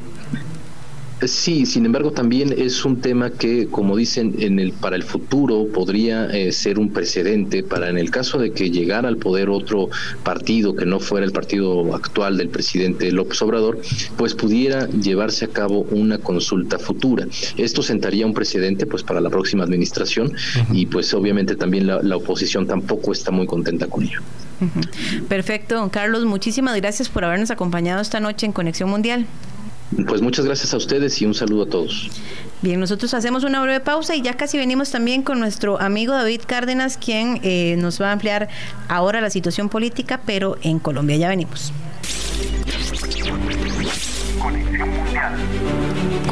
Sí, 1.25 1.67
sin 1.67 1.87
embargo 1.87 2.11
también 2.11 2.55
es 2.57 2.85
un 2.85 3.01
tema 3.01 3.31
que, 3.31 3.69
como 3.69 3.97
dicen, 3.97 4.35
en 4.39 4.59
el 4.59 4.73
para 4.73 4.97
el 4.97 5.05
futuro 5.05 5.69
podría 5.73 6.27
eh, 6.27 6.51
ser 6.53 6.79
un 6.79 6.93
precedente 6.93 7.63
para 7.63 7.89
en 7.91 7.99
el 7.99 8.11
caso 8.11 8.39
de 8.39 8.53
que 8.53 8.71
llegara 8.71 9.09
al 9.09 9.19
poder 9.19 9.49
otro 9.49 9.89
partido 10.25 10.75
que 10.75 10.85
no 10.85 10.99
fuera 10.99 11.25
el 11.25 11.33
partido 11.33 11.95
actual 11.95 12.39
del 12.39 12.49
presidente 12.49 13.11
López 13.13 13.41
Obrador, 13.43 13.81
pues 14.17 14.35
pudiera 14.35 14.89
llevarse 14.89 15.45
a 15.45 15.49
cabo 15.49 15.83
una 15.91 16.19
consulta 16.19 16.79
futura. 16.79 17.27
Esto 17.57 17.83
sentaría 17.83 18.27
un 18.27 18.35
precedente 18.35 18.87
pues 18.87 19.03
para 19.03 19.21
la 19.21 19.31
próxima 19.31 19.65
administración 19.65 20.33
y 20.73 20.87
pues 20.87 21.15
obviamente 21.15 21.55
también 21.55 21.87
la, 21.87 22.03
la, 22.03 22.17
oposición 22.17 22.67
tampoco 22.67 23.13
está 23.13 23.31
muy 23.31 23.47
contenta 23.47 23.87
con 23.87 24.05
ello. 24.05 24.21
Perfecto, 25.29 25.75
don 25.77 25.91
Carlos, 25.91 26.25
muchísimas 26.25 26.77
gracias 26.77 27.09
por 27.09 27.25
habernos 27.25 27.51
acompañado 27.51 28.01
esta 28.01 28.21
noche 28.21 28.47
en 28.47 28.53
Conexión 28.53 28.91
Mundial. 28.91 29.27
Pues 30.07 30.23
muchas 30.23 30.45
gracias 30.45 30.73
a 30.73 30.77
ustedes 30.77 31.21
y 31.21 31.27
un 31.27 31.35
saludo 31.35 31.65
a 31.65 31.67
todos. 31.67 32.11
Bien, 32.63 32.79
nosotros 32.79 33.13
hacemos 33.15 33.45
una 33.45 33.61
breve 33.61 33.81
pausa 33.81 34.15
y 34.15 34.23
ya 34.23 34.35
casi 34.35 34.57
venimos 34.57 34.91
también 34.91 35.23
con 35.23 35.41
nuestro 35.41 35.81
amigo 35.81 36.15
David 36.15 36.43
Cárdenas, 36.47 36.97
quien 36.97 37.41
eh, 37.43 37.77
nos 37.79 38.01
va 38.01 38.11
a 38.11 38.13
ampliar 38.13 38.49
ahora 38.89 39.21
la 39.21 39.31
situación 39.31 39.69
política, 39.69 40.21
pero 40.25 40.57
en 40.63 40.79
Colombia. 40.79 41.17
Ya 41.17 41.29
venimos. 41.29 41.73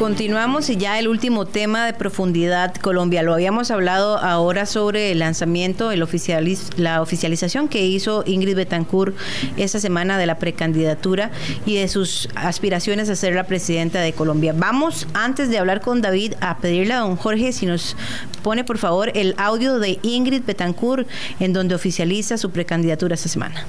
Continuamos 0.01 0.67
y 0.71 0.77
ya 0.77 0.97
el 0.97 1.07
último 1.07 1.45
tema 1.45 1.85
de 1.85 1.93
profundidad 1.93 2.73
Colombia. 2.73 3.21
Lo 3.21 3.35
habíamos 3.35 3.69
hablado 3.69 4.17
ahora 4.17 4.65
sobre 4.65 5.11
el 5.11 5.19
lanzamiento, 5.19 5.91
la 5.95 7.01
oficialización 7.03 7.67
que 7.67 7.85
hizo 7.85 8.23
Ingrid 8.25 8.55
Betancourt 8.55 9.15
esta 9.57 9.79
semana 9.79 10.17
de 10.17 10.25
la 10.25 10.39
precandidatura 10.39 11.29
y 11.67 11.75
de 11.75 11.87
sus 11.87 12.29
aspiraciones 12.33 13.11
a 13.11 13.15
ser 13.15 13.35
la 13.35 13.43
presidenta 13.43 13.99
de 13.99 14.13
Colombia. 14.13 14.55
Vamos, 14.57 15.05
antes 15.13 15.51
de 15.51 15.59
hablar 15.59 15.81
con 15.81 16.01
David, 16.01 16.33
a 16.41 16.57
pedirle 16.57 16.95
a 16.95 17.01
don 17.01 17.15
Jorge 17.15 17.51
si 17.51 17.67
nos 17.67 17.95
pone 18.41 18.63
por 18.63 18.79
favor 18.79 19.11
el 19.13 19.35
audio 19.37 19.77
de 19.77 19.99
Ingrid 20.01 20.41
Betancourt 20.47 21.07
en 21.39 21.53
donde 21.53 21.75
oficializa 21.75 22.39
su 22.39 22.49
precandidatura 22.49 23.13
esta 23.13 23.29
semana. 23.29 23.67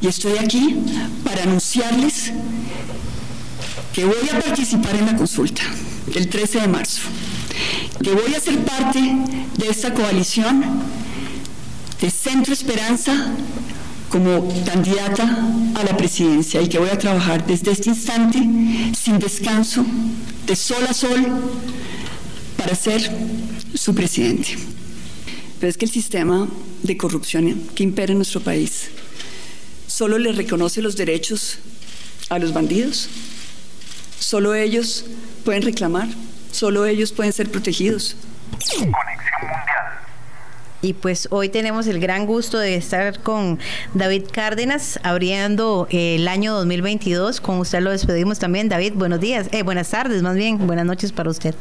Y 0.00 0.06
estoy 0.06 0.38
aquí 0.38 0.76
para 1.24 1.42
anunciarles 1.42 2.32
que 3.92 4.04
voy 4.04 4.28
a 4.32 4.40
participar 4.40 4.96
en 4.96 5.06
la 5.06 5.16
consulta 5.16 5.62
el 6.14 6.28
13 6.28 6.62
de 6.62 6.68
marzo, 6.68 7.02
que 8.02 8.10
voy 8.10 8.34
a 8.34 8.40
ser 8.40 8.58
parte 8.64 9.00
de 9.58 9.68
esta 9.68 9.92
coalición 9.92 10.64
de 12.00 12.10
Centro 12.10 12.52
Esperanza 12.52 13.32
como 14.08 14.48
candidata 14.64 15.46
a 15.74 15.84
la 15.84 15.96
presidencia 15.96 16.60
y 16.60 16.68
que 16.68 16.78
voy 16.78 16.90
a 16.90 16.98
trabajar 16.98 17.46
desde 17.46 17.70
este 17.70 17.90
instante 17.90 18.38
sin 18.98 19.18
descanso, 19.18 19.84
de 20.46 20.56
sol 20.56 20.84
a 20.88 20.92
sol, 20.92 21.26
para 22.56 22.74
ser 22.74 23.10
su 23.74 23.94
presidente. 23.94 24.56
Pero 25.60 25.70
es 25.70 25.76
que 25.76 25.84
el 25.84 25.90
sistema 25.90 26.48
de 26.82 26.96
corrupción 26.96 27.68
que 27.74 27.82
impera 27.82 28.12
en 28.12 28.18
nuestro 28.18 28.40
país 28.40 28.88
solo 29.86 30.18
le 30.18 30.32
reconoce 30.32 30.82
los 30.82 30.96
derechos 30.96 31.58
a 32.28 32.38
los 32.38 32.52
bandidos 32.52 33.08
Solo 34.22 34.54
ellos 34.54 35.04
pueden 35.44 35.62
reclamar, 35.62 36.06
solo 36.52 36.86
ellos 36.86 37.12
pueden 37.12 37.32
ser 37.32 37.50
protegidos. 37.50 38.14
Conexión 38.52 38.90
Mundial. 39.40 39.82
Y 40.80 40.92
pues 40.92 41.26
hoy 41.32 41.48
tenemos 41.48 41.88
el 41.88 41.98
gran 41.98 42.26
gusto 42.26 42.58
de 42.58 42.76
estar 42.76 43.18
con 43.20 43.58
David 43.94 44.26
Cárdenas 44.32 45.00
abriendo 45.02 45.88
el 45.90 46.28
año 46.28 46.54
2022. 46.54 47.40
Con 47.40 47.58
usted 47.58 47.80
lo 47.80 47.90
despedimos 47.90 48.38
también. 48.38 48.68
David, 48.68 48.92
buenos 48.94 49.18
días, 49.18 49.48
eh, 49.50 49.64
buenas 49.64 49.90
tardes 49.90 50.22
más 50.22 50.36
bien, 50.36 50.68
buenas 50.68 50.86
noches 50.86 51.10
para 51.10 51.28
usted. 51.28 51.56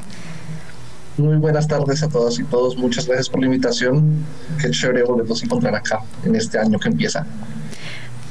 Muy 1.18 1.38
buenas 1.38 1.68
tardes 1.68 2.04
a 2.04 2.10
todas 2.10 2.38
y 2.40 2.44
todos. 2.44 2.78
Muchas 2.78 3.08
gracias 3.08 3.28
por 3.28 3.40
la 3.40 3.48
invitación. 3.48 4.24
Qué 4.62 4.70
chévere 4.70 5.04
volvernos 5.04 5.42
a 5.42 5.46
encontrar 5.46 5.76
acá 5.76 6.00
en 6.24 6.36
este 6.36 6.60
año 6.60 6.78
que 6.80 6.90
empieza. 6.90 7.26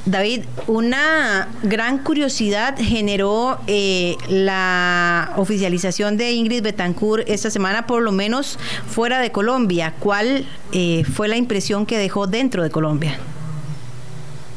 David, 0.07 0.44
una 0.66 1.48
gran 1.62 1.98
curiosidad 1.98 2.74
generó 2.78 3.59
eh, 3.66 4.16
la 4.28 5.32
oficialización 5.36 6.16
de 6.16 6.32
Ingrid 6.32 6.62
Betancourt 6.62 7.28
esta 7.28 7.51
semana, 7.51 7.86
por 7.86 8.03
lo 8.03 8.11
menos 8.11 8.59
fuera 8.88 9.20
de 9.20 9.30
Colombia. 9.30 9.92
¿Cuál 10.01 10.46
eh, 10.72 11.05
fue 11.05 11.28
la 11.28 11.36
impresión 11.36 11.84
que 11.84 11.98
dejó 11.98 12.26
dentro 12.26 12.62
de 12.62 12.70
Colombia? 12.70 13.18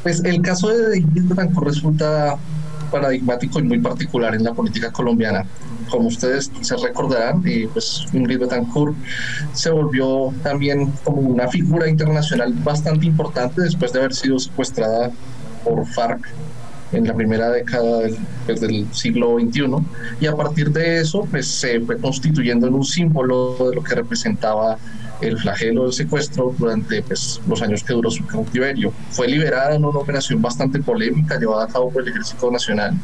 Pues 0.02 0.24
el 0.24 0.40
caso 0.40 0.68
de 0.68 0.98
Ingrid 0.98 1.24
Betancourt 1.24 1.66
resulta 1.66 2.38
paradigmático 2.90 3.58
y 3.58 3.64
muy 3.64 3.80
particular 3.80 4.34
en 4.34 4.44
la 4.44 4.54
política 4.54 4.90
colombiana. 4.92 5.44
Como 5.90 6.08
ustedes 6.08 6.50
se 6.62 6.76
recordarán, 6.76 7.42
eh, 7.46 7.68
pues 7.70 8.06
Ingrid 8.14 8.38
Betancourt 8.38 8.96
se 9.52 9.70
volvió 9.70 10.32
también 10.42 10.90
como 11.04 11.20
una 11.20 11.48
figura 11.48 11.88
internacional 11.88 12.54
bastante 12.64 13.04
importante 13.04 13.60
después 13.60 13.92
de 13.92 13.98
haber 13.98 14.14
sido 14.14 14.38
secuestrada 14.38 15.12
por 15.64 15.86
FARC 15.86 16.20
en 16.92 17.06
la 17.06 17.14
primera 17.14 17.50
década 17.50 18.00
del, 18.00 18.16
pues, 18.46 18.60
del, 18.60 18.86
siglo 18.92 19.36
XXI 19.38 19.64
y 20.20 20.26
a 20.26 20.36
partir 20.36 20.70
de 20.70 21.00
eso 21.00 21.26
pues 21.30 21.46
se 21.46 21.80
fue 21.80 21.98
constituyendo 21.98 22.66
en 22.66 22.74
un 22.74 22.84
símbolo 22.84 23.56
de 23.70 23.74
lo 23.74 23.82
que 23.82 23.94
representaba 23.94 24.78
el 25.20 25.38
flagelo 25.38 25.84
del 25.84 25.92
secuestro 25.92 26.54
durante 26.58 27.02
pues, 27.02 27.40
los 27.48 27.62
años 27.62 27.82
que 27.82 27.94
duró 27.94 28.10
su 28.10 28.26
cautiverio. 28.26 28.92
Fue 29.10 29.28
liberada 29.28 29.74
en 29.74 29.84
una 29.84 29.98
operación 29.98 30.42
bastante 30.42 30.80
polémica 30.80 31.38
llevada 31.38 31.64
a 31.64 31.68
cabo 31.68 31.90
por 31.90 32.02
el 32.02 32.08
Ejército 32.08 32.50
Nacional 32.50 32.94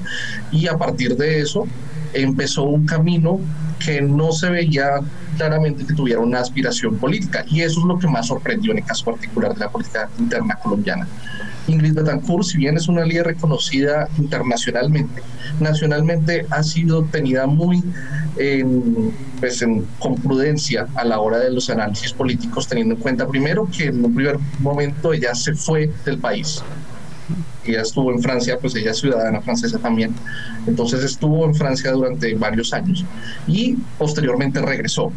y 0.51 0.67
a 0.67 0.77
partir 0.77 1.17
de 1.17 1.41
eso 1.41 1.67
empezó 2.13 2.65
un 2.65 2.87
camino 2.87 3.41
que 3.85 4.03
no 4.03 4.33
se 4.33 4.51
veía 4.51 5.01
claramente 5.37 5.87
que 5.87 5.95
tuviera 5.95 6.21
una 6.21 6.41
aspiración 6.41 6.97
política 6.97 7.45
y 7.49 7.63
eso 7.63 7.81
es 7.81 7.87
lo 7.87 7.99
que 7.99 8.07
más 8.07 8.27
sorprendió 8.27 8.73
en 8.73 8.79
el 8.79 8.85
caso 8.85 9.07
particular 9.07 9.55
de 9.55 9.61
la 9.61 9.71
política 9.71 10.09
interna 10.19 10.55
colombiana. 10.57 11.07
Ingrid 11.67 11.95
Betancourt, 11.95 12.45
si 12.45 12.59
bien 12.59 12.77
es 12.77 12.89
una 12.89 13.05
líder 13.05 13.27
reconocida 13.27 14.09
internacionalmente, 14.19 15.23
nacionalmente 15.61 16.47
ha 16.51 16.63
sido 16.63 17.05
tenida 17.05 17.47
muy 17.47 17.83
pues 19.39 19.65
con 19.99 20.15
prudencia 20.17 20.87
a 20.95 21.05
la 21.05 21.21
hora 21.21 21.39
de 21.39 21.51
los 21.51 21.69
análisis 21.71 22.13
políticos, 22.13 22.67
teniendo 22.67 22.95
en 22.95 23.01
cuenta 23.01 23.27
primero 23.29 23.69
que 23.71 23.87
en 23.87 24.05
un 24.05 24.15
primer 24.15 24.39
momento 24.59 25.13
ella 25.13 25.35
se 25.35 25.55
fue 25.55 25.91
del 26.05 26.19
país. 26.19 26.63
Ella 27.71 27.83
estuvo 27.83 28.11
en 28.13 28.21
Francia, 28.21 28.59
pues 28.61 28.75
ella 28.75 28.91
es 28.91 28.99
ciudadana 28.99 29.41
francesa 29.41 29.79
también. 29.79 30.15
Entonces 30.67 31.05
estuvo 31.05 31.45
en 31.45 31.55
Francia 31.55 31.93
durante 31.93 32.35
varios 32.35 32.73
años 32.73 33.05
y 33.47 33.77
posteriormente 33.99 34.61
regresó. 34.61 35.13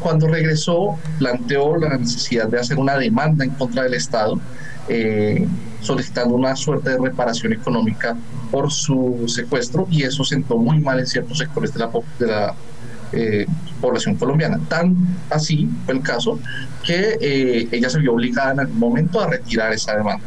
Cuando 0.00 0.26
regresó, 0.26 0.98
planteó 1.18 1.76
la 1.76 1.96
necesidad 1.96 2.48
de 2.48 2.58
hacer 2.58 2.78
una 2.78 2.96
demanda 2.96 3.44
en 3.44 3.50
contra 3.50 3.84
del 3.84 3.94
Estado 3.94 4.40
eh, 4.88 5.46
solicitando 5.80 6.34
una 6.34 6.56
suerte 6.56 6.90
de 6.90 6.98
reparación 6.98 7.52
económica 7.52 8.16
por 8.50 8.72
su 8.72 9.24
secuestro 9.28 9.86
y 9.90 10.02
eso 10.02 10.24
sentó 10.24 10.58
muy 10.58 10.80
mal 10.80 10.98
en 10.98 11.06
ciertos 11.06 11.38
sectores 11.38 11.72
de 11.72 11.78
la, 11.80 11.90
de 12.18 12.26
la 12.26 12.54
eh, 13.12 13.46
población 13.80 14.16
colombiana. 14.16 14.58
Tan 14.68 14.96
así 15.30 15.68
fue 15.84 15.94
el 15.94 16.02
caso 16.02 16.40
que 16.84 17.16
eh, 17.20 17.68
ella 17.70 17.88
se 17.88 18.00
vio 18.00 18.14
obligada 18.14 18.52
en 18.52 18.60
algún 18.60 18.78
momento 18.78 19.20
a 19.20 19.28
retirar 19.28 19.72
esa 19.72 19.96
demanda 19.96 20.24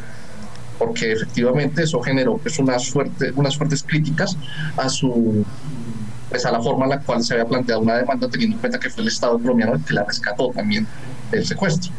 porque 0.77 1.11
efectivamente 1.11 1.83
eso 1.83 2.01
generó 2.01 2.37
pues 2.37 2.59
una 2.59 2.79
suerte, 2.79 3.31
unas 3.35 3.57
fuertes 3.57 3.83
críticas 3.83 4.37
a 4.77 4.89
su 4.89 5.45
pues 6.29 6.45
a 6.45 6.51
la 6.51 6.61
forma 6.61 6.85
en 6.85 6.89
la 6.91 6.99
cual 6.99 7.23
se 7.23 7.33
había 7.33 7.45
planteado 7.45 7.81
una 7.81 7.97
demanda 7.97 8.27
teniendo 8.27 8.55
en 8.55 8.59
cuenta 8.59 8.79
que 8.79 8.89
fue 8.89 9.03
el 9.03 9.09
Estado 9.09 9.37
colombiano 9.37 9.75
el 9.75 9.83
que 9.83 9.93
la 9.93 10.03
rescató 10.03 10.51
también 10.51 10.87
del 11.31 11.45
secuestro 11.45 11.91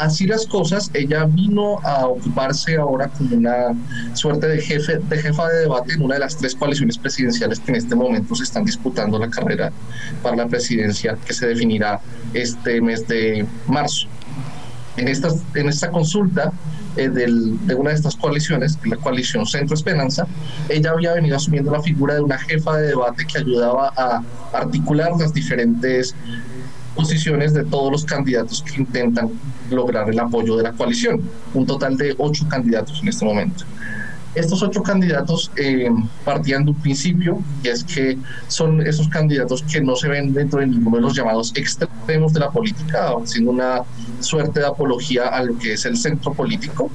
así 0.00 0.26
las 0.26 0.46
cosas, 0.46 0.90
ella 0.94 1.24
vino 1.24 1.78
a 1.84 2.06
ocuparse 2.06 2.76
ahora 2.76 3.08
como 3.08 3.36
una 3.36 3.74
suerte 4.14 4.48
de 4.48 4.60
jefe, 4.60 4.98
de 4.98 5.18
jefa 5.18 5.48
de 5.48 5.60
debate 5.60 5.94
en 5.94 6.02
una 6.02 6.14
de 6.14 6.20
las 6.20 6.36
tres 6.36 6.54
coaliciones 6.54 6.98
presidenciales 6.98 7.60
que 7.60 7.72
en 7.72 7.76
este 7.76 7.94
momento 7.94 8.34
se 8.34 8.44
están 8.44 8.64
disputando 8.64 9.18
la 9.18 9.28
carrera 9.28 9.70
para 10.22 10.36
la 10.36 10.46
presidencia 10.46 11.16
que 11.24 11.32
se 11.32 11.46
definirá 11.46 12.00
este 12.34 12.80
mes 12.80 13.06
de 13.06 13.46
marzo. 13.66 14.08
En 14.96 15.08
esta, 15.08 15.28
en 15.54 15.68
esta 15.68 15.90
consulta 15.90 16.52
eh, 16.96 17.08
de 17.08 17.74
una 17.74 17.90
de 17.90 17.96
estas 17.96 18.16
coaliciones, 18.16 18.78
la 18.84 18.96
coalición 18.96 19.46
Centro 19.46 19.74
Esperanza, 19.74 20.26
ella 20.68 20.90
había 20.90 21.12
venido 21.14 21.36
asumiendo 21.36 21.70
la 21.70 21.82
figura 21.82 22.14
de 22.14 22.20
una 22.20 22.38
jefa 22.38 22.76
de 22.76 22.88
debate 22.88 23.26
que 23.26 23.38
ayudaba 23.38 23.92
a 23.96 24.22
articular 24.52 25.12
las 25.18 25.32
diferentes 25.32 26.14
posiciones 26.94 27.54
de 27.54 27.64
todos 27.64 27.92
los 27.92 28.04
candidatos 28.04 28.62
que 28.62 28.80
intentan 28.80 29.30
lograr 29.70 30.10
el 30.10 30.18
apoyo 30.18 30.56
de 30.56 30.64
la 30.64 30.72
coalición, 30.72 31.20
un 31.54 31.66
total 31.66 31.96
de 31.96 32.14
ocho 32.18 32.46
candidatos 32.48 33.00
en 33.02 33.08
este 33.08 33.24
momento. 33.24 33.64
Estos 34.34 34.62
ocho 34.62 34.82
candidatos 34.82 35.50
eh, 35.56 35.90
partían 36.24 36.64
de 36.64 36.70
un 36.70 36.76
principio, 36.76 37.42
y 37.64 37.68
es 37.68 37.82
que 37.82 38.16
son 38.46 38.80
esos 38.86 39.08
candidatos 39.08 39.62
que 39.64 39.80
no 39.80 39.96
se 39.96 40.08
ven 40.08 40.32
dentro 40.32 40.60
de 40.60 40.68
ninguno 40.68 40.96
de 40.96 41.02
los 41.02 41.16
llamados 41.16 41.52
extremos 41.56 42.32
de 42.32 42.40
la 42.40 42.50
política, 42.50 43.12
haciendo 43.20 43.50
una 43.50 43.82
suerte 44.20 44.60
de 44.60 44.66
apología 44.66 45.26
a 45.26 45.42
lo 45.42 45.58
que 45.58 45.72
es 45.72 45.84
el 45.84 45.96
centro 45.96 46.32
político, 46.32 46.90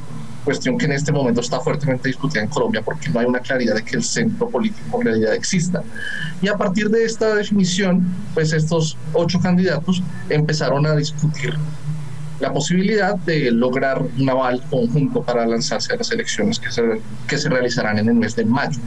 cuestión 0.45 0.77
que 0.77 0.86
en 0.86 0.93
este 0.93 1.11
momento 1.11 1.41
está 1.41 1.59
fuertemente 1.59 2.07
discutida 2.07 2.43
en 2.43 2.47
Colombia 2.47 2.81
porque 2.86 3.09
no 3.09 3.19
hay 3.19 3.25
una 3.25 3.39
claridad 3.39 3.75
de 3.75 3.83
que 3.83 3.97
el 3.97 4.03
centro 4.03 4.47
político 4.47 5.01
en 5.01 5.07
realidad 5.07 5.33
exista. 5.33 5.83
Y 6.41 6.47
a 6.47 6.55
partir 6.55 6.89
de 6.89 7.03
esta 7.03 7.33
definición, 7.36 8.05
pues 8.33 8.53
estos 8.53 8.95
ocho 9.13 9.39
candidatos 9.39 10.01
empezaron 10.29 10.86
a 10.86 10.95
discutir 10.95 11.55
la 12.39 12.51
posibilidad 12.51 13.15
de 13.15 13.51
lograr 13.51 14.01
un 14.01 14.29
aval 14.29 14.61
conjunto 14.69 15.23
para 15.23 15.45
lanzarse 15.45 15.93
a 15.93 15.97
las 15.97 16.11
elecciones 16.11 16.59
que 16.59 16.71
se, 16.71 16.83
que 17.27 17.38
se 17.38 17.49
realizarán 17.49 17.97
en 17.99 18.09
el 18.09 18.15
mes 18.15 18.36
de 18.36 18.45
mayo. 18.45 18.79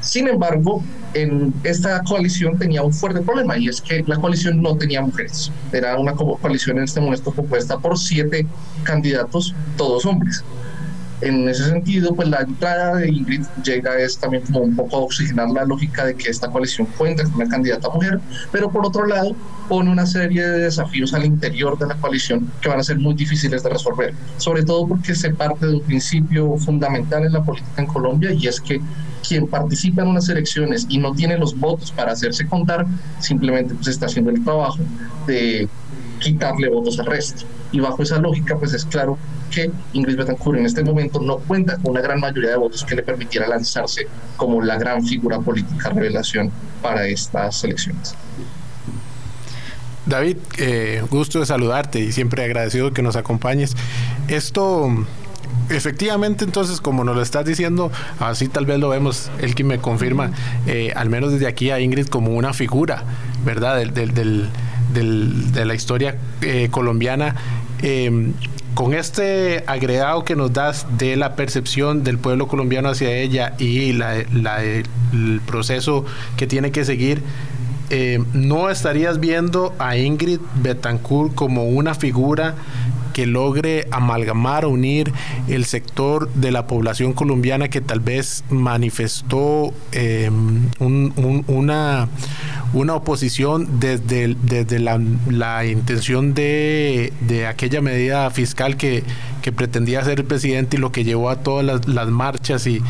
Sin 0.00 0.28
embargo, 0.28 0.82
en 1.14 1.52
esta 1.64 2.02
coalición 2.02 2.58
tenía 2.58 2.82
un 2.82 2.92
fuerte 2.92 3.20
problema 3.20 3.58
y 3.58 3.68
es 3.68 3.80
que 3.80 4.04
la 4.06 4.16
coalición 4.16 4.62
no 4.62 4.76
tenía 4.76 5.02
mujeres. 5.02 5.50
Era 5.72 5.98
una 5.98 6.14
coalición 6.14 6.78
en 6.78 6.84
este 6.84 7.00
momento 7.00 7.32
compuesta 7.32 7.78
por 7.78 7.98
siete 7.98 8.46
candidatos, 8.84 9.54
todos 9.76 10.06
hombres. 10.06 10.44
En 11.20 11.48
ese 11.48 11.64
sentido, 11.64 12.14
pues 12.14 12.28
la 12.28 12.42
entrada 12.42 12.96
de 12.96 13.08
Ingrid 13.08 13.42
llega 13.64 13.98
es 13.98 14.18
también 14.18 14.44
como 14.44 14.60
un 14.60 14.76
poco 14.76 14.96
a 14.96 15.00
oxigenar 15.00 15.50
la 15.50 15.64
lógica 15.64 16.04
de 16.04 16.14
que 16.14 16.30
esta 16.30 16.48
coalición 16.48 16.86
cuenta 16.96 17.24
con 17.24 17.34
una 17.34 17.48
candidata 17.48 17.88
mujer, 17.90 18.20
pero 18.52 18.70
por 18.70 18.86
otro 18.86 19.04
lado 19.04 19.34
pone 19.68 19.90
una 19.90 20.06
serie 20.06 20.46
de 20.46 20.60
desafíos 20.60 21.12
al 21.14 21.24
interior 21.24 21.76
de 21.76 21.86
la 21.88 21.96
coalición 21.96 22.48
que 22.60 22.68
van 22.68 22.78
a 22.78 22.84
ser 22.84 22.98
muy 22.98 23.14
difíciles 23.14 23.64
de 23.64 23.70
resolver, 23.70 24.14
sobre 24.36 24.64
todo 24.64 24.86
porque 24.86 25.14
se 25.16 25.30
parte 25.30 25.66
de 25.66 25.74
un 25.74 25.82
principio 25.82 26.56
fundamental 26.56 27.24
en 27.24 27.32
la 27.32 27.42
política 27.42 27.82
en 27.82 27.86
Colombia 27.86 28.32
y 28.32 28.46
es 28.46 28.60
que 28.60 28.80
quien 29.26 29.48
participa 29.48 30.02
en 30.02 30.08
unas 30.08 30.28
elecciones 30.28 30.86
y 30.88 30.98
no 30.98 31.12
tiene 31.14 31.36
los 31.36 31.58
votos 31.58 31.90
para 31.90 32.12
hacerse 32.12 32.46
contar, 32.46 32.86
simplemente 33.18 33.74
pues 33.74 33.88
está 33.88 34.06
haciendo 34.06 34.30
el 34.30 34.44
trabajo 34.44 34.78
de 35.26 35.68
quitarle 36.20 36.68
votos 36.68 36.98
al 37.00 37.06
resto. 37.06 37.44
Y 37.72 37.80
bajo 37.80 38.02
esa 38.02 38.18
lógica, 38.18 38.56
pues 38.56 38.72
es 38.72 38.84
claro 38.84 39.18
que 39.50 39.70
Ingrid 39.92 40.16
Betancourt 40.16 40.58
en 40.58 40.66
este 40.66 40.84
momento 40.84 41.20
no 41.20 41.38
cuenta 41.38 41.76
con 41.76 41.92
una 41.92 42.00
gran 42.00 42.20
mayoría 42.20 42.50
de 42.50 42.56
votos 42.56 42.84
que 42.84 42.94
le 42.94 43.02
permitiera 43.02 43.46
lanzarse 43.48 44.06
como 44.36 44.62
la 44.62 44.78
gran 44.78 45.04
figura 45.04 45.38
política 45.40 45.90
revelación 45.90 46.50
para 46.82 47.06
estas 47.06 47.64
elecciones. 47.64 48.14
David, 50.06 50.38
eh, 50.56 51.02
gusto 51.10 51.40
de 51.40 51.46
saludarte 51.46 52.00
y 52.00 52.12
siempre 52.12 52.42
agradecido 52.44 52.92
que 52.92 53.02
nos 53.02 53.16
acompañes. 53.16 53.76
Esto, 54.28 54.88
efectivamente, 55.68 56.44
entonces, 56.44 56.80
como 56.80 57.04
nos 57.04 57.14
lo 57.14 57.22
estás 57.22 57.44
diciendo, 57.44 57.92
así 58.18 58.48
tal 58.48 58.64
vez 58.64 58.78
lo 58.78 58.88
vemos, 58.88 59.30
el 59.40 59.54
que 59.54 59.64
me 59.64 59.78
confirma, 59.78 60.30
eh, 60.66 60.92
al 60.96 61.10
menos 61.10 61.32
desde 61.32 61.46
aquí 61.46 61.70
a 61.70 61.80
Ingrid 61.80 62.06
como 62.06 62.32
una 62.32 62.54
figura, 62.54 63.04
¿verdad? 63.44 63.76
Del, 63.76 64.14
del, 64.14 64.50
de 65.52 65.64
la 65.64 65.74
historia 65.74 66.16
eh, 66.40 66.68
colombiana. 66.70 67.34
Em, 67.82 68.32
con 68.78 68.94
este 68.94 69.64
agregado 69.66 70.24
que 70.24 70.36
nos 70.36 70.52
das 70.52 70.86
de 70.98 71.16
la 71.16 71.34
percepción 71.34 72.04
del 72.04 72.16
pueblo 72.16 72.46
colombiano 72.46 72.90
hacia 72.90 73.10
ella 73.10 73.54
y 73.58 73.90
el 73.90 75.40
proceso 75.44 76.04
que 76.36 76.46
tiene 76.46 76.70
que 76.70 76.84
seguir, 76.84 77.20
em, 77.90 78.24
¿no 78.32 78.70
estarías 78.70 79.20
viendo 79.20 79.74
a 79.78 79.96
Ingrid 79.96 80.40
Betancourt 80.62 81.34
como 81.34 81.64
una 81.64 81.94
figura 81.94 82.54
que 83.18 83.26
logre 83.26 83.88
amalgamar, 83.90 84.64
unir 84.64 85.12
el 85.48 85.64
sector 85.64 86.32
de 86.34 86.52
la 86.52 86.68
población 86.68 87.14
colombiana 87.14 87.66
que 87.66 87.80
tal 87.80 87.98
vez 87.98 88.44
manifestó 88.48 89.74
em, 89.90 90.68
una, 90.78 92.08
una 92.74 92.94
oposición 92.94 93.80
desde, 93.80 94.36
desde 94.40 94.78
la, 94.78 95.64
intención 95.64 96.34
de, 96.34 97.12
aquella 97.48 97.80
medida 97.80 98.30
fiscal 98.30 98.76
que, 98.76 99.02
pretendía 99.52 100.04
ser 100.04 100.20
el 100.20 100.24
presidente 100.24 100.76
y 100.76 100.80
lo 100.80 100.92
que 100.92 101.04
llevó 101.04 101.30
a 101.30 101.36
todas 101.36 101.86
las, 101.86 102.08
marchas 102.08 102.66
y, 102.66 102.82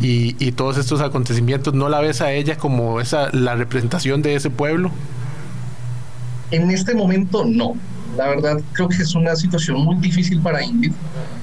y, 0.00 0.52
todos 0.52 0.78
estos 0.78 1.00
acontecimientos, 1.00 1.74
¿no 1.74 1.88
la 1.88 2.00
ves 2.00 2.20
a 2.20 2.32
ella 2.32 2.56
como 2.56 3.00
esa 3.00 3.30
la 3.32 3.54
representación 3.54 4.22
de 4.22 4.34
ese 4.34 4.50
pueblo? 4.50 4.90
En 6.50 6.70
este 6.70 6.94
momento 6.94 7.44
no. 7.44 7.74
La 8.16 8.28
verdad 8.28 8.60
creo 8.72 8.88
que 8.88 9.02
es 9.02 9.14
una 9.14 9.34
situación 9.34 9.80
muy 9.80 9.96
difícil 9.96 10.40
para 10.40 10.62
Ingrid, 10.64 10.92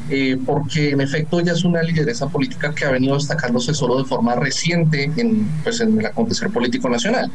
eh, 0.09 0.37
porque 0.45 0.91
en 0.91 1.01
efecto 1.01 1.39
ella 1.39 1.51
es 1.51 1.65
una 1.65 1.81
lideresa 1.83 2.27
política 2.29 2.73
que 2.73 2.85
ha 2.85 2.91
venido 2.91 3.15
destacándose 3.15 3.73
solo 3.73 3.97
de 3.97 4.05
forma 4.05 4.35
reciente 4.35 5.11
en, 5.17 5.47
pues, 5.63 5.81
en 5.81 5.99
el 5.99 6.05
acontecer 6.05 6.49
político 6.49 6.89
nacional. 6.89 7.29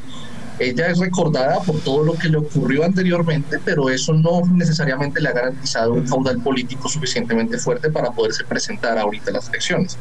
Ella 0.59 0.87
es 0.87 0.99
recordada 0.99 1.61
por 1.61 1.81
todo 1.81 2.03
lo 2.03 2.15
que 2.15 2.31
le 2.31 2.39
ocurrió 2.39 2.85
anteriormente, 2.85 3.59
pero 3.63 3.91
eso 3.91 4.15
no 4.15 4.41
necesariamente 4.55 5.21
le 5.21 5.29
ha 5.29 5.33
garantizado 5.33 5.93
un 5.93 6.07
caudal 6.07 6.41
político 6.41 6.89
suficientemente 6.89 7.59
fuerte 7.59 7.91
para 7.91 8.11
poderse 8.11 8.43
presentar 8.45 8.97
ahorita 8.97 9.31
en 9.31 9.35
las 9.35 9.49
elecciones. 9.51 9.99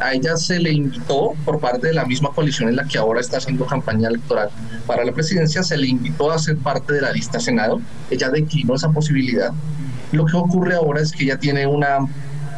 A 0.00 0.12
ella 0.12 0.36
se 0.36 0.58
le 0.58 0.72
invitó 0.72 1.32
por 1.46 1.58
parte 1.58 1.86
de 1.86 1.94
la 1.94 2.04
misma 2.04 2.30
coalición 2.32 2.68
en 2.68 2.76
la 2.76 2.84
que 2.84 2.98
ahora 2.98 3.20
está 3.20 3.38
haciendo 3.38 3.64
campaña 3.64 4.08
electoral 4.08 4.50
para 4.86 5.04
la 5.04 5.12
presidencia, 5.12 5.62
se 5.62 5.78
le 5.78 5.86
invitó 5.86 6.30
a 6.30 6.38
ser 6.38 6.58
parte 6.58 6.92
de 6.92 7.00
la 7.00 7.12
lista 7.12 7.40
Senado. 7.40 7.80
Ella 8.10 8.28
declinó 8.28 8.74
esa 8.74 8.90
posibilidad. 8.90 9.52
Lo 10.12 10.26
que 10.26 10.36
ocurre 10.36 10.74
ahora 10.74 11.00
es 11.00 11.12
que 11.12 11.24
ella 11.24 11.38
tiene 11.38 11.66
una 11.66 11.98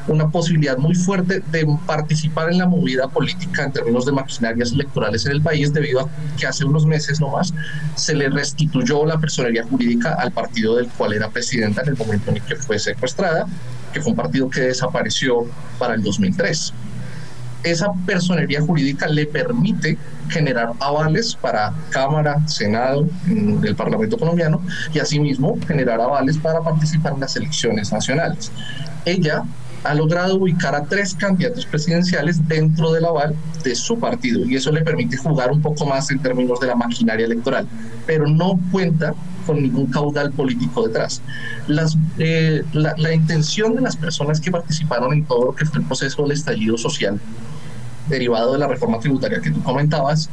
una 0.09 0.29
posibilidad 0.29 0.79
muy 0.79 0.95
fuerte 0.95 1.43
de 1.51 1.67
participar 1.87 2.51
en 2.51 2.59
la 2.59 2.67
movida 2.67 3.09
política 3.09 3.65
en 3.65 3.73
términos 3.73 4.07
de 4.07 4.13
maquinarias 4.13 4.73
electorales 4.73 5.27
en 5.27 5.33
el 5.33 5.43
país 5.43 5.73
debido 5.73 6.01
a 6.01 6.09
que 6.39 6.47
hace 6.47 6.65
unos 6.65 6.87
meses 6.87 7.21
nomás 7.21 7.53
se 7.95 8.15
le 8.15 8.29
restituyó 8.29 9.05
la 9.05 9.19
personería 9.19 9.65
jurídica 9.65 10.15
al 10.15 10.33
partido 10.33 10.77
del 10.77 10.89
cual 10.89 11.13
era 11.13 11.29
presidenta 11.29 11.83
en 11.83 11.89
el 11.89 11.97
momento 11.97 12.31
en 12.31 12.37
el 12.37 12.43
que 12.43 12.57
fue 12.57 12.79
secuestrada, 12.79 13.47
que 13.93 14.01
fue 14.01 14.13
un 14.13 14.17
partido 14.17 14.49
que 14.49 14.61
desapareció 14.61 15.47
para 15.79 15.95
el 15.95 16.03
2003 16.03 16.73
esa 17.67 17.93
personería 18.07 18.61
jurídica 18.61 19.09
le 19.09 19.27
permite 19.27 19.99
generar 20.29 20.73
avales 20.81 21.35
para 21.35 21.73
Cámara, 21.91 22.47
Senado 22.47 23.09
del 23.27 23.75
Parlamento 23.75 24.17
colombiano 24.19 24.63
y 24.93 24.99
asimismo 24.99 25.59
generar 25.67 26.01
avales 26.01 26.39
para 26.39 26.61
participar 26.61 27.15
en 27.15 27.21
las 27.21 27.37
elecciones 27.37 27.93
nacionales. 27.93 28.53
Ella 29.05 29.45
ha 29.91 29.95
logrado 29.95 30.37
ubicar 30.37 30.75
a 30.75 30.85
tres 30.85 31.15
candidatos 31.15 31.67
presidenciales 31.67 32.47
dentro 32.49 32.93
del 32.93 33.05
aval 33.05 33.35
de 33.63 33.75
su 33.75 33.99
partido 33.99 34.45
y 34.45 34.57
eso 34.57 34.73
le 34.73 34.83
permite 34.83 35.17
jugar 35.17 35.51
un 35.53 35.63
poco 35.63 35.87
más 35.87 36.11
en 36.11 36.19
términos 36.19 36.61
de 36.61 36.69
la 36.69 36.75
maquinaria 36.75 37.27
electoral, 37.27 37.67
pero 38.07 38.27
no 38.27 38.59
cuenta 38.73 39.15
con 39.47 39.63
ningún 39.63 39.87
caudal 39.87 40.33
político 40.33 40.87
detrás. 40.87 41.23
Las, 41.69 41.97
eh, 42.19 42.65
la, 42.73 42.95
la 42.97 43.15
intención 43.15 43.77
de 43.77 43.81
las 43.81 43.97
personas 43.97 44.41
que 44.41 44.51
participaron 44.51 45.13
en 45.13 45.25
todo 45.25 45.47
lo 45.47 45.55
que 45.55 45.65
fue 45.65 45.81
el 45.81 45.87
proceso 45.87 46.23
del 46.23 46.33
estallido 46.33 46.77
social 46.77 47.21
derivado 48.09 48.53
de 48.53 48.59
la 48.59 48.69
reforma 48.69 48.99
tributaria 48.99 49.41
que 49.41 49.51
tú 49.51 49.63
comentabas 49.63 50.31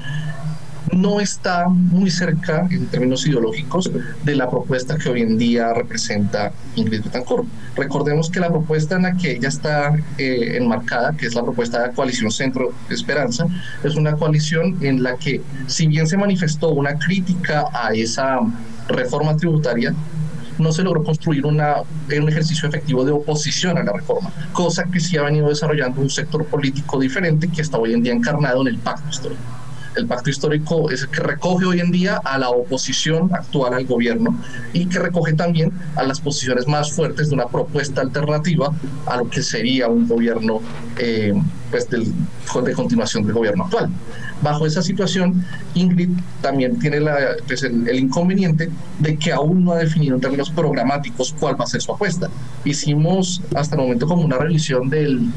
no 0.92 1.20
está 1.20 1.68
muy 1.70 2.12
cerca 2.12 2.68
en 2.70 2.88
términos 2.88 3.26
ideológicos 3.26 3.90
de 4.24 4.36
la 4.36 4.50
propuesta 4.50 4.98
que 4.98 5.10
hoy 5.10 5.22
en 5.22 5.38
día 5.38 5.74
representa 5.74 6.52
Ingrid 6.76 7.04
Betancourt. 7.04 7.48
Recordemos 7.76 8.30
que 8.30 8.40
la 8.40 8.50
propuesta 8.50 8.96
en 8.96 9.04
la 9.04 9.14
que 9.16 9.32
ella 9.32 9.50
está 9.50 9.96
eh, 10.18 10.58
enmarcada, 10.58 11.14
que 11.14 11.26
es 11.26 11.36
la 11.36 11.44
propuesta 11.44 11.88
de 11.88 11.94
coalición 11.94 12.32
Centro 12.32 12.72
Esperanza, 12.90 13.46
es 13.84 13.96
una 13.96 14.14
coalición 14.14 14.78
en 14.82 15.04
la 15.04 15.16
que, 15.16 15.42
si 15.68 15.88
bien 15.88 16.08
se 16.08 16.18
manifestó 16.18 16.70
una 16.70 16.98
crítica 17.00 17.66
a 17.74 17.94
esa 17.94 18.40
reforma 18.88 19.38
tributaria, 19.38 19.94
no 20.60 20.72
se 20.72 20.84
logró 20.84 21.04
construir 21.04 21.46
un 21.46 21.60
ejercicio 22.10 22.70
efectivo 22.70 23.04
de 23.04 23.12
oposición 23.12 23.78
a 23.78 23.84
la 23.84 23.92
reforma, 23.92 24.32
cosa 24.52 24.84
que 24.84 25.00
sí 25.00 25.18
ha 25.18 25.24
venido 25.24 25.50
desarrollando 25.50 26.00
un 26.00 26.12
sector 26.12 26.46
político 26.46 27.00
diferente 27.00 27.48
que 27.48 27.62
está 27.62 27.80
hoy 27.80 27.94
en 27.94 28.04
día 28.04 28.14
encarnado 28.14 28.62
en 28.62 28.68
el 28.68 28.78
pacto 28.78 29.10
histórico. 29.10 29.63
El 29.96 30.08
pacto 30.08 30.30
histórico 30.30 30.90
es 30.90 31.04
el 31.04 31.10
que 31.10 31.22
recoge 31.22 31.66
hoy 31.66 31.80
en 31.80 31.92
día 31.92 32.20
a 32.24 32.38
la 32.38 32.50
oposición 32.50 33.30
actual 33.34 33.74
al 33.74 33.86
gobierno 33.86 34.38
y 34.74 34.88
que 34.88 35.00
recoge 35.00 35.34
también 35.34 35.72
a 35.96 36.04
las 36.04 36.20
posiciones 36.20 36.68
más 36.68 36.92
fuertes 36.92 37.30
de 37.30 37.36
una 37.36 37.48
propuesta 37.48 38.02
alternativa 38.02 38.72
a 39.06 39.18
lo 39.18 39.30
que 39.30 39.42
sería 39.44 39.88
un 39.88 40.08
gobierno 40.08 40.62
eh, 40.98 41.34
pues 41.72 41.90
del, 41.90 42.06
de 42.64 42.74
continuación 42.74 43.24
del 43.24 43.34
gobierno 43.34 43.66
actual. 43.66 43.90
Bajo 44.44 44.66
esa 44.66 44.82
situación, 44.82 45.46
Ingrid 45.74 46.10
también 46.42 46.78
tiene 46.80 47.00
pues 47.48 47.64
el, 47.64 47.98
inconveniente 47.98 48.70
de 49.00 49.18
que 49.18 49.32
aún 49.32 49.64
no 49.64 49.72
ha 49.72 49.78
definido 49.78 50.16
en 50.16 50.22
términos 50.22 50.50
programáticos 50.50 51.34
cuál 51.40 51.60
va 51.60 51.64
a 51.64 51.68
ser 51.68 51.82
su 51.82 51.94
apuesta. 51.94 52.30
Hicimos 52.66 53.42
hasta 53.56 53.76
el 53.76 53.82
momento 53.82 54.06
como 54.06 54.24
una 54.24 54.38
revisión 54.38 54.90
del, 54.90 55.30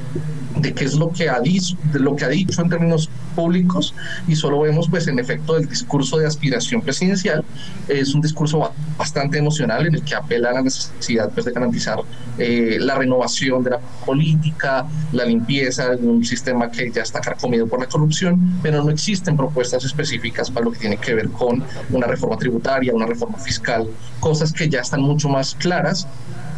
de 0.57 0.73
qué 0.73 0.85
es 0.85 0.95
lo 0.95 1.13
que 1.13 1.29
ha 1.29 1.41
dicho, 1.41 1.77
de 1.93 2.01
lo 2.01 2.17
que 2.17 2.25
ha 2.25 2.29
dicho 2.29 2.61
en 2.63 2.69
términos 2.69 3.09
públicos 3.35 3.95
y 4.27 4.35
solo 4.35 4.61
vemos 4.61 4.89
pues 4.89 5.07
en 5.07 5.19
efecto 5.19 5.57
el 5.57 5.69
discurso 5.69 6.17
de 6.17 6.27
aspiración 6.27 6.81
presidencial 6.81 7.45
es 7.87 8.15
un 8.15 8.23
discurso 8.23 8.73
bastante 8.97 9.39
emocional 9.39 9.87
en 9.87 9.95
el 9.95 10.03
que 10.03 10.15
apela 10.15 10.51
a 10.51 10.55
la 10.55 10.63
necesidad 10.63 11.31
pues 11.31 11.45
de 11.45 11.53
garantizar 11.53 11.99
eh, 12.39 12.79
la 12.81 12.95
renovación 12.95 13.63
de 13.63 13.71
la 13.71 13.79
política, 13.79 14.87
la 15.13 15.27
limpieza 15.27 15.91
de 15.91 16.07
un 16.07 16.25
sistema 16.25 16.71
que 16.71 16.91
ya 16.91 17.03
está 17.03 17.21
carcomido 17.21 17.67
por 17.67 17.81
la 17.81 17.87
corrupción, 17.87 18.59
pero 18.63 18.83
no 18.83 18.91
existen 18.97 19.37
propuestas 19.37 19.85
específicas 19.85 20.51
para 20.51 20.65
lo 20.65 20.73
que 20.73 20.79
tiene 20.79 20.97
que 20.97 21.15
ver 21.15 21.31
con 21.31 21.63
una 21.91 22.07
reforma 22.07 22.37
tributaria, 22.37 22.93
una 22.95 23.07
reforma 23.07 23.39
fiscal, 23.39 23.89
cosas 24.21 24.53
que 24.53 24.69
ya 24.69 24.81
están 24.81 25.03
mucho 25.03 25.29
más 25.29 25.55
claras 25.55 26.07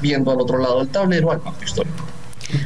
viendo 0.00 0.30
al 0.30 0.40
otro 0.40 0.58
lado 0.58 0.78
del 0.78 0.88
tablero 0.88 1.30
al 1.30 1.40
pacto 1.40 1.64
histórico. 1.64 2.17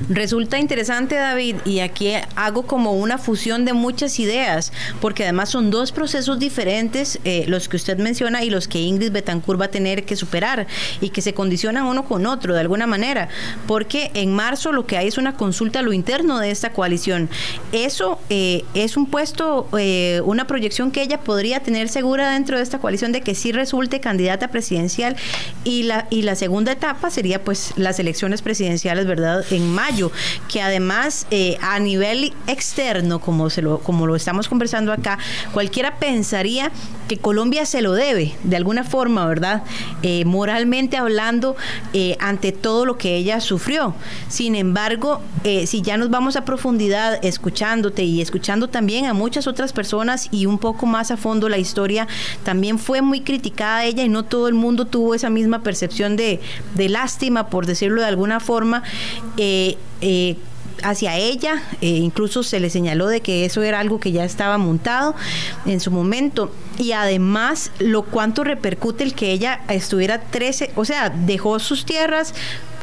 Resulta 0.08 0.58
interesante, 0.58 1.16
David, 1.16 1.56
y 1.64 1.80
aquí 1.80 2.12
hago 2.36 2.62
como 2.62 2.92
una 2.92 3.18
fusión 3.18 3.64
de 3.64 3.72
muchas 3.72 4.18
ideas, 4.20 4.72
porque 5.00 5.24
además 5.24 5.50
son 5.50 5.70
dos 5.70 5.92
procesos 5.92 6.38
diferentes, 6.38 7.18
eh, 7.24 7.44
los 7.48 7.68
que 7.68 7.76
usted 7.76 7.98
menciona 7.98 8.44
y 8.44 8.50
los 8.50 8.68
que 8.68 8.80
Ingrid 8.80 9.12
Betancourt 9.12 9.60
va 9.60 9.66
a 9.66 9.70
tener 9.70 10.04
que 10.04 10.16
superar 10.16 10.66
y 11.00 11.10
que 11.10 11.22
se 11.22 11.34
condicionan 11.34 11.84
uno 11.84 12.04
con 12.04 12.26
otro 12.26 12.54
de 12.54 12.60
alguna 12.60 12.86
manera, 12.86 13.28
porque 13.66 14.10
en 14.14 14.32
marzo 14.32 14.72
lo 14.72 14.86
que 14.86 14.96
hay 14.96 15.08
es 15.08 15.18
una 15.18 15.34
consulta 15.34 15.80
a 15.80 15.82
lo 15.82 15.92
interno 15.92 16.38
de 16.38 16.50
esta 16.50 16.72
coalición. 16.72 17.28
Eso 17.72 18.18
eh, 18.30 18.64
es 18.74 18.96
un 18.96 19.06
puesto, 19.06 19.68
eh, 19.78 20.20
una 20.24 20.46
proyección 20.46 20.90
que 20.90 21.02
ella 21.02 21.20
podría 21.20 21.60
tener 21.60 21.88
segura 21.88 22.30
dentro 22.30 22.56
de 22.56 22.62
esta 22.62 22.78
coalición 22.78 23.12
de 23.12 23.22
que 23.22 23.34
sí 23.34 23.52
resulte 23.52 24.00
candidata 24.00 24.48
presidencial 24.48 25.16
y 25.64 25.84
la, 25.84 26.06
y 26.10 26.22
la 26.22 26.34
segunda 26.34 26.72
etapa 26.72 27.10
sería 27.10 27.42
pues 27.42 27.72
las 27.76 27.98
elecciones 27.98 28.42
presidenciales, 28.42 29.06
¿verdad? 29.06 29.44
En 29.50 29.71
mayo, 29.72 30.12
que 30.48 30.62
además 30.62 31.26
eh, 31.30 31.58
a 31.60 31.78
nivel 31.78 32.32
externo, 32.46 33.20
como, 33.20 33.50
se 33.50 33.62
lo, 33.62 33.78
como 33.80 34.06
lo 34.06 34.14
estamos 34.14 34.48
conversando 34.48 34.92
acá, 34.92 35.18
cualquiera 35.52 35.96
pensaría 35.96 36.70
que 37.08 37.18
Colombia 37.18 37.66
se 37.66 37.82
lo 37.82 37.92
debe, 37.92 38.34
de 38.44 38.56
alguna 38.56 38.84
forma, 38.84 39.26
¿verdad? 39.26 39.64
Eh, 40.02 40.24
moralmente 40.24 40.96
hablando, 40.96 41.56
eh, 41.92 42.16
ante 42.20 42.52
todo 42.52 42.86
lo 42.86 42.96
que 42.96 43.16
ella 43.16 43.40
sufrió. 43.40 43.94
Sin 44.28 44.54
embargo, 44.54 45.20
si 45.66 45.82
ya 45.82 45.96
nos 45.96 46.10
vamos 46.10 46.36
a 46.36 46.44
profundidad 46.44 47.18
escuchándote 47.24 48.04
y 48.04 48.20
escuchando 48.20 48.68
también 48.68 49.06
a 49.06 49.12
muchas 49.12 49.46
otras 49.46 49.72
personas 49.72 50.28
y 50.30 50.46
un 50.46 50.58
poco 50.58 50.86
más 50.86 51.10
a 51.10 51.16
fondo 51.16 51.48
la 51.48 51.58
historia, 51.58 52.06
también 52.44 52.78
fue 52.78 53.02
muy 53.02 53.20
criticada 53.20 53.84
ella 53.84 54.04
y 54.04 54.08
no 54.08 54.24
todo 54.24 54.48
el 54.48 54.54
mundo 54.54 54.86
tuvo 54.86 55.14
esa 55.14 55.30
misma 55.30 55.62
percepción 55.62 56.16
de, 56.16 56.40
de 56.74 56.88
lástima, 56.88 57.48
por 57.48 57.66
decirlo 57.66 58.00
de 58.00 58.08
alguna 58.08 58.40
forma. 58.40 58.82
Hacia 60.82 61.16
ella, 61.16 61.62
eh, 61.80 61.88
incluso 61.88 62.42
se 62.42 62.60
le 62.60 62.70
señaló 62.70 63.06
de 63.06 63.20
que 63.20 63.44
eso 63.44 63.62
era 63.62 63.80
algo 63.80 64.00
que 64.00 64.12
ya 64.12 64.24
estaba 64.24 64.58
montado 64.58 65.14
en 65.66 65.80
su 65.80 65.90
momento. 65.90 66.52
Y 66.78 66.92
además 66.92 67.70
lo 67.78 68.02
cuánto 68.02 68.44
repercute 68.44 69.04
el 69.04 69.14
que 69.14 69.32
ella 69.32 69.60
estuviera 69.68 70.20
13, 70.20 70.72
o 70.74 70.84
sea, 70.84 71.10
dejó 71.10 71.58
sus 71.58 71.84
tierras, 71.84 72.34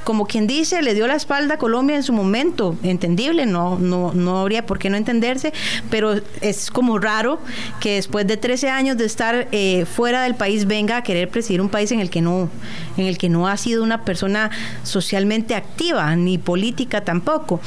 como 0.10 0.26
quien 0.26 0.48
dice, 0.48 0.82
le 0.82 0.96
dio 0.96 1.06
la 1.06 1.14
espalda 1.14 1.54
a 1.54 1.58
Colombia 1.60 1.96
en 1.96 2.02
su 2.02 2.14
momento, 2.14 2.76
entendible, 2.82 3.46
no, 3.46 3.78
no, 3.78 4.12
no 4.12 4.40
habría 4.40 4.66
por 4.66 4.80
qué 4.80 4.90
no 4.90 4.98
entenderse, 4.98 5.54
pero 5.92 6.16
es 6.42 6.72
como 6.72 6.98
raro 6.98 7.40
que 7.80 7.94
después 7.94 8.26
de 8.26 8.36
13 8.36 8.72
años 8.72 8.98
de 8.98 9.06
estar 9.06 9.48
eh, 9.52 9.86
fuera 9.86 10.24
del 10.24 10.34
país 10.34 10.66
venga 10.66 10.98
a 10.98 11.04
querer 11.04 11.30
presidir 11.30 11.62
un 11.62 11.70
país 11.70 11.92
en 11.92 12.00
el 12.00 12.10
que 12.10 12.22
no, 12.22 12.50
en 12.98 13.06
el 13.06 13.20
que 13.20 13.30
no 13.30 13.48
ha 13.48 13.56
sido 13.56 13.84
una 13.84 14.04
persona 14.04 14.50
socialmente 14.82 15.54
activa, 15.54 16.16
ni 16.16 16.40
política 16.40 17.02
tampoco. 17.02 17.60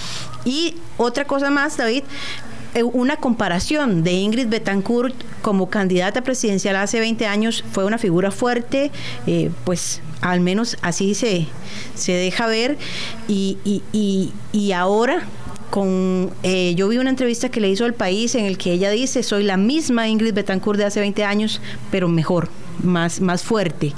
Y 0.44 0.74
otra 0.96 1.24
cosa 1.26 1.48
más, 1.48 1.76
David, 1.76 2.02
eh, 2.74 2.82
una 2.82 3.18
comparación 3.18 4.02
de 4.02 4.14
Ingrid 4.14 4.48
Betancourt 4.48 5.14
como 5.42 5.70
candidata 5.70 6.22
presidencial 6.22 6.74
hace 6.74 6.98
20 6.98 7.24
años 7.24 7.62
fue 7.70 7.84
una 7.84 7.98
figura 7.98 8.32
fuerte, 8.32 8.90
eh, 9.28 9.52
pues 9.62 10.00
al 10.22 10.40
menos 10.40 10.76
así 10.80 11.14
se, 11.14 11.46
se 11.94 12.12
deja 12.12 12.46
ver 12.46 12.78
y, 13.28 13.58
y, 13.64 14.32
y, 14.52 14.72
ahora 14.72 15.24
con 15.70 16.30
eh, 16.42 16.74
yo 16.74 16.88
vi 16.88 16.98
una 16.98 17.10
entrevista 17.10 17.50
que 17.50 17.60
le 17.60 17.68
hizo 17.68 17.84
al 17.84 17.94
país 17.94 18.34
en 18.34 18.46
el 18.46 18.56
que 18.56 18.72
ella 18.72 18.90
dice 18.90 19.22
soy 19.22 19.42
la 19.42 19.56
misma 19.56 20.08
Ingrid 20.08 20.32
Betancourt 20.32 20.78
de 20.78 20.86
hace 20.86 21.00
20 21.00 21.24
años 21.24 21.60
pero 21.90 22.08
mejor 22.08 22.48
más 22.82 23.20
más 23.20 23.42
fuerte 23.42 23.92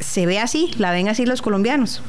se 0.00 0.26
ve 0.26 0.38
así 0.38 0.70
la 0.78 0.90
ven 0.90 1.08
así 1.08 1.26
los 1.26 1.42
colombianos 1.42 2.02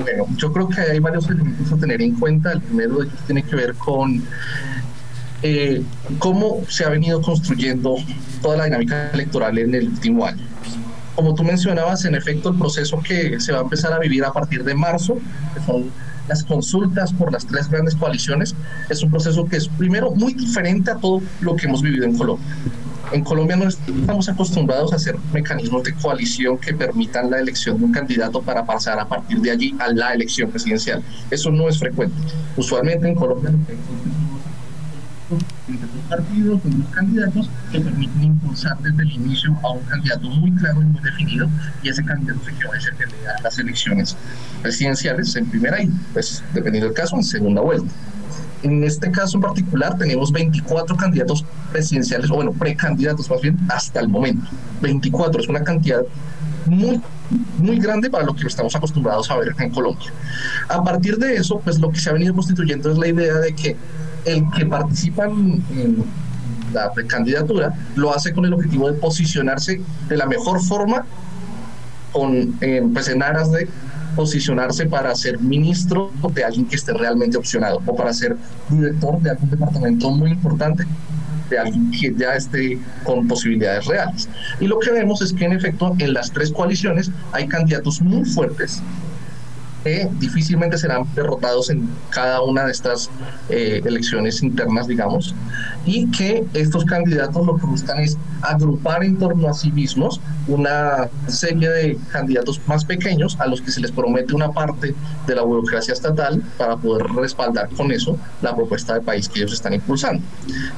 bueno, 0.00 0.26
yo 0.36 0.52
creo 0.52 0.68
que 0.68 0.80
hay 0.80 0.98
varios 1.00 1.28
elementos 1.28 1.72
a 1.72 1.76
tener 1.76 2.00
en 2.02 2.14
cuenta. 2.14 2.52
El 2.52 2.60
primero 2.60 2.98
de 2.98 3.06
ellos 3.06 3.18
tiene 3.26 3.42
que 3.42 3.56
ver 3.56 3.74
con 3.74 4.22
eh, 5.42 5.82
cómo 6.18 6.62
se 6.68 6.84
ha 6.84 6.88
venido 6.88 7.20
construyendo 7.20 7.96
toda 8.42 8.58
la 8.58 8.64
dinámica 8.64 9.10
electoral 9.10 9.58
en 9.58 9.74
el 9.74 9.88
último 9.88 10.24
año. 10.24 10.44
Como 11.18 11.34
tú 11.34 11.42
mencionabas, 11.42 12.04
en 12.04 12.14
efecto, 12.14 12.50
el 12.50 12.58
proceso 12.58 13.02
que 13.02 13.40
se 13.40 13.50
va 13.50 13.58
a 13.58 13.62
empezar 13.62 13.92
a 13.92 13.98
vivir 13.98 14.24
a 14.24 14.32
partir 14.32 14.62
de 14.62 14.72
marzo, 14.72 15.18
que 15.52 15.60
son 15.66 15.90
las 16.28 16.44
consultas 16.44 17.12
por 17.12 17.32
las 17.32 17.44
tres 17.44 17.68
grandes 17.68 17.96
coaliciones, 17.96 18.54
es 18.88 19.02
un 19.02 19.10
proceso 19.10 19.44
que 19.44 19.56
es 19.56 19.66
primero 19.66 20.12
muy 20.12 20.32
diferente 20.32 20.92
a 20.92 20.94
todo 20.94 21.20
lo 21.40 21.56
que 21.56 21.66
hemos 21.66 21.82
vivido 21.82 22.04
en 22.04 22.16
Colombia. 22.16 22.46
En 23.10 23.24
Colombia 23.24 23.56
no 23.56 23.66
estamos 23.66 24.28
acostumbrados 24.28 24.92
a 24.92 24.96
hacer 24.96 25.16
mecanismos 25.32 25.82
de 25.82 25.92
coalición 25.94 26.56
que 26.56 26.72
permitan 26.72 27.32
la 27.32 27.40
elección 27.40 27.78
de 27.78 27.86
un 27.86 27.90
candidato 27.90 28.40
para 28.40 28.64
pasar 28.64 29.00
a 29.00 29.08
partir 29.08 29.40
de 29.40 29.50
allí 29.50 29.74
a 29.80 29.92
la 29.92 30.14
elección 30.14 30.52
presidencial. 30.52 31.02
Eso 31.32 31.50
no 31.50 31.68
es 31.68 31.80
frecuente. 31.80 32.14
Usualmente 32.56 33.08
en 33.08 33.16
Colombia 33.16 33.50
partidos, 36.08 36.60
con 36.62 36.80
dos 36.80 36.90
candidatos 36.90 37.50
que 37.70 37.80
permiten 37.80 38.24
impulsar 38.24 38.78
desde 38.78 39.02
el 39.02 39.12
inicio 39.12 39.56
a 39.62 39.72
un 39.72 39.82
candidato 39.84 40.28
muy 40.28 40.52
claro 40.52 40.82
y 40.82 40.84
muy 40.84 41.02
definido 41.02 41.48
y 41.82 41.88
ese 41.88 42.04
candidato 42.04 42.40
se 42.44 42.52
queda 42.54 42.76
ese 42.76 42.90
que 42.96 43.06
le 43.06 43.22
da 43.24 43.34
las 43.42 43.58
elecciones 43.58 44.16
presidenciales 44.62 45.36
en 45.36 45.46
primera 45.46 45.82
y 45.82 45.88
pues 46.12 46.42
dependiendo 46.54 46.88
del 46.88 46.96
caso 46.96 47.16
en 47.16 47.24
segunda 47.24 47.62
vuelta. 47.62 47.92
En 48.62 48.82
este 48.82 49.10
caso 49.10 49.36
en 49.36 49.42
particular 49.42 49.96
tenemos 49.96 50.32
24 50.32 50.96
candidatos 50.96 51.44
presidenciales, 51.70 52.28
o 52.30 52.34
bueno, 52.34 52.52
precandidatos 52.52 53.30
más 53.30 53.40
bien, 53.40 53.56
hasta 53.68 54.00
el 54.00 54.08
momento. 54.08 54.48
24 54.82 55.42
es 55.42 55.48
una 55.48 55.62
cantidad 55.62 56.02
muy 56.66 57.00
muy 57.58 57.78
grande 57.78 58.10
para 58.10 58.24
lo 58.24 58.34
que 58.34 58.46
estamos 58.46 58.74
acostumbrados 58.74 59.30
a 59.30 59.36
ver 59.36 59.54
en 59.58 59.70
Colombia. 59.70 60.10
A 60.68 60.82
partir 60.82 61.18
de 61.18 61.36
eso, 61.36 61.60
pues 61.60 61.78
lo 61.78 61.90
que 61.90 62.00
se 62.00 62.10
ha 62.10 62.12
venido 62.12 62.34
constituyendo 62.34 62.90
es 62.90 62.98
la 62.98 63.08
idea 63.08 63.34
de 63.34 63.54
que 63.54 63.76
el 64.28 64.44
que 64.56 64.66
participa 64.66 65.24
en 65.24 66.04
la 66.72 66.92
precandidatura 66.92 67.72
lo 67.96 68.14
hace 68.14 68.32
con 68.32 68.44
el 68.44 68.52
objetivo 68.52 68.90
de 68.90 68.98
posicionarse 68.98 69.80
de 70.08 70.16
la 70.16 70.26
mejor 70.26 70.62
forma 70.62 71.04
con, 72.12 72.56
eh, 72.60 72.82
pues 72.92 73.08
en 73.08 73.22
aras 73.22 73.50
de 73.52 73.68
posicionarse 74.16 74.86
para 74.86 75.14
ser 75.14 75.38
ministro 75.38 76.10
de 76.34 76.44
alguien 76.44 76.66
que 76.66 76.76
esté 76.76 76.92
realmente 76.92 77.36
opcionado 77.36 77.80
o 77.86 77.94
para 77.94 78.12
ser 78.12 78.36
director 78.68 79.20
de 79.20 79.30
algún 79.30 79.50
departamento 79.50 80.10
muy 80.10 80.30
importante 80.32 80.84
de 81.50 81.58
alguien 81.58 81.90
que 81.90 82.14
ya 82.14 82.34
esté 82.34 82.78
con 83.04 83.26
posibilidades 83.28 83.86
reales. 83.86 84.28
Y 84.60 84.66
lo 84.66 84.78
que 84.78 84.90
vemos 84.90 85.22
es 85.22 85.32
que 85.32 85.44
en 85.44 85.52
efecto 85.52 85.94
en 85.98 86.12
las 86.12 86.30
tres 86.32 86.50
coaliciones 86.50 87.10
hay 87.32 87.46
candidatos 87.46 88.02
muy 88.02 88.24
fuertes 88.24 88.82
difícilmente 90.18 90.78
serán 90.78 91.04
derrotados 91.14 91.70
en 91.70 91.88
cada 92.10 92.42
una 92.42 92.64
de 92.64 92.72
estas 92.72 93.10
eh, 93.48 93.82
elecciones 93.84 94.42
internas, 94.42 94.86
digamos, 94.86 95.34
y 95.84 96.10
que 96.10 96.44
estos 96.54 96.84
candidatos 96.84 97.46
lo 97.46 97.56
que 97.56 97.66
buscan 97.66 97.98
es 98.00 98.18
agrupar 98.42 99.04
en 99.04 99.18
torno 99.18 99.48
a 99.48 99.54
sí 99.54 99.70
mismos 99.72 100.20
una 100.46 101.08
serie 101.26 101.68
de 101.68 101.98
candidatos 102.12 102.60
más 102.66 102.84
pequeños 102.84 103.36
a 103.40 103.46
los 103.46 103.60
que 103.60 103.70
se 103.70 103.80
les 103.80 103.92
promete 103.92 104.34
una 104.34 104.50
parte 104.52 104.94
de 105.26 105.34
la 105.34 105.42
burocracia 105.42 105.94
estatal 105.94 106.42
para 106.56 106.76
poder 106.76 107.06
respaldar 107.14 107.68
con 107.70 107.90
eso 107.92 108.16
la 108.42 108.54
propuesta 108.54 108.94
de 108.94 109.00
país 109.00 109.28
que 109.28 109.40
ellos 109.40 109.52
están 109.52 109.74
impulsando. 109.74 110.22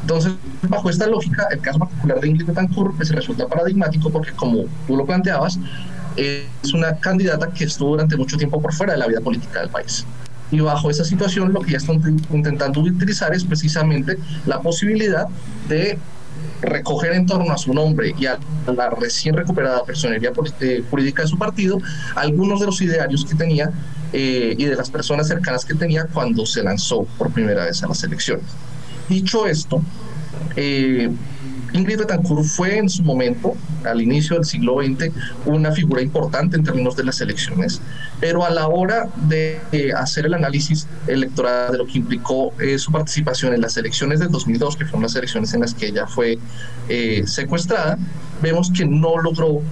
Entonces, 0.02 0.32
bajo 0.68 0.90
esta 0.90 1.06
lógica, 1.06 1.48
el 1.50 1.60
caso 1.60 1.78
particular 1.78 2.20
de 2.20 2.28
Ingrid 2.28 2.46
Betancourt 2.46 2.96
pues, 2.96 3.10
resulta 3.10 3.46
paradigmático 3.46 4.10
porque, 4.10 4.32
como 4.32 4.64
tú 4.86 4.96
lo 4.96 5.04
planteabas, 5.04 5.58
es 6.16 6.74
una 6.74 6.96
candidata 6.96 7.48
que 7.48 7.64
estuvo 7.64 7.90
durante 7.90 8.16
mucho 8.16 8.36
tiempo 8.36 8.60
por 8.60 8.72
fuera 8.72 8.94
de 8.94 8.98
la 8.98 9.06
vida 9.06 9.20
política 9.20 9.60
del 9.60 9.70
país. 9.70 10.04
Y 10.50 10.60
bajo 10.60 10.90
esa 10.90 11.04
situación 11.04 11.52
lo 11.52 11.60
que 11.60 11.72
ya 11.72 11.78
están 11.78 12.02
intentando 12.32 12.80
utilizar 12.80 13.32
es 13.34 13.44
precisamente 13.44 14.18
la 14.46 14.60
posibilidad 14.60 15.26
de 15.68 15.98
recoger 16.62 17.12
en 17.12 17.26
torno 17.26 17.52
a 17.52 17.58
su 17.58 17.72
nombre 17.72 18.14
y 18.18 18.26
a 18.26 18.38
la 18.66 18.90
recién 18.90 19.34
recuperada 19.34 19.82
personería 19.84 20.32
eh, 20.60 20.84
jurídica 20.90 21.22
de 21.22 21.28
su 21.28 21.38
partido 21.38 21.78
algunos 22.14 22.60
de 22.60 22.66
los 22.66 22.80
idearios 22.82 23.24
que 23.24 23.34
tenía 23.34 23.70
eh, 24.12 24.54
y 24.56 24.64
de 24.64 24.76
las 24.76 24.90
personas 24.90 25.28
cercanas 25.28 25.64
que 25.64 25.74
tenía 25.74 26.06
cuando 26.06 26.44
se 26.44 26.62
lanzó 26.62 27.04
por 27.16 27.30
primera 27.30 27.64
vez 27.64 27.82
a 27.82 27.88
las 27.88 28.02
elecciones. 28.04 28.44
Dicho 29.08 29.46
esto, 29.46 29.82
eh, 30.56 31.10
Ingrid 31.72 31.98
Betancourt 31.98 32.44
fue 32.44 32.78
en 32.78 32.88
su 32.88 33.02
momento, 33.02 33.54
al 33.84 34.00
inicio 34.00 34.36
del 34.36 34.44
siglo 34.44 34.78
XX, 34.82 35.12
una 35.46 35.72
figura 35.72 36.02
importante 36.02 36.56
en 36.56 36.64
términos 36.64 36.96
de 36.96 37.04
las 37.04 37.20
elecciones, 37.20 37.80
pero 38.20 38.44
a 38.44 38.50
la 38.50 38.68
hora 38.68 39.08
de 39.28 39.60
eh, 39.72 39.92
hacer 39.92 40.26
el 40.26 40.34
análisis 40.34 40.86
electoral 41.06 41.72
de 41.72 41.78
lo 41.78 41.86
que 41.86 41.98
implicó 41.98 42.52
eh, 42.60 42.78
su 42.78 42.90
participación 42.90 43.54
en 43.54 43.60
las 43.60 43.76
elecciones 43.76 44.20
del 44.20 44.30
2002, 44.30 44.76
que 44.76 44.84
fueron 44.84 45.02
las 45.02 45.14
elecciones 45.14 45.54
en 45.54 45.60
las 45.60 45.74
que 45.74 45.86
ella 45.86 46.06
fue 46.06 46.38
eh, 46.88 47.22
secuestrada, 47.26 47.98
vemos 48.42 48.70
que 48.70 48.84
no 48.86 49.18
logró 49.18 49.62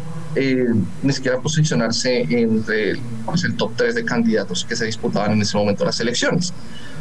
ni 1.03 1.13
siquiera 1.13 1.41
posicionarse 1.41 2.21
entre 2.21 2.95
pues, 3.27 3.43
el 3.43 3.57
top 3.57 3.73
3 3.75 3.97
de 3.97 4.05
candidatos 4.05 4.65
que 4.65 4.77
se 4.77 4.85
disputaban 4.85 5.33
en 5.33 5.43
ese 5.43 5.57
momento 5.57 5.85
las 5.85 5.99
elecciones. 5.99 6.53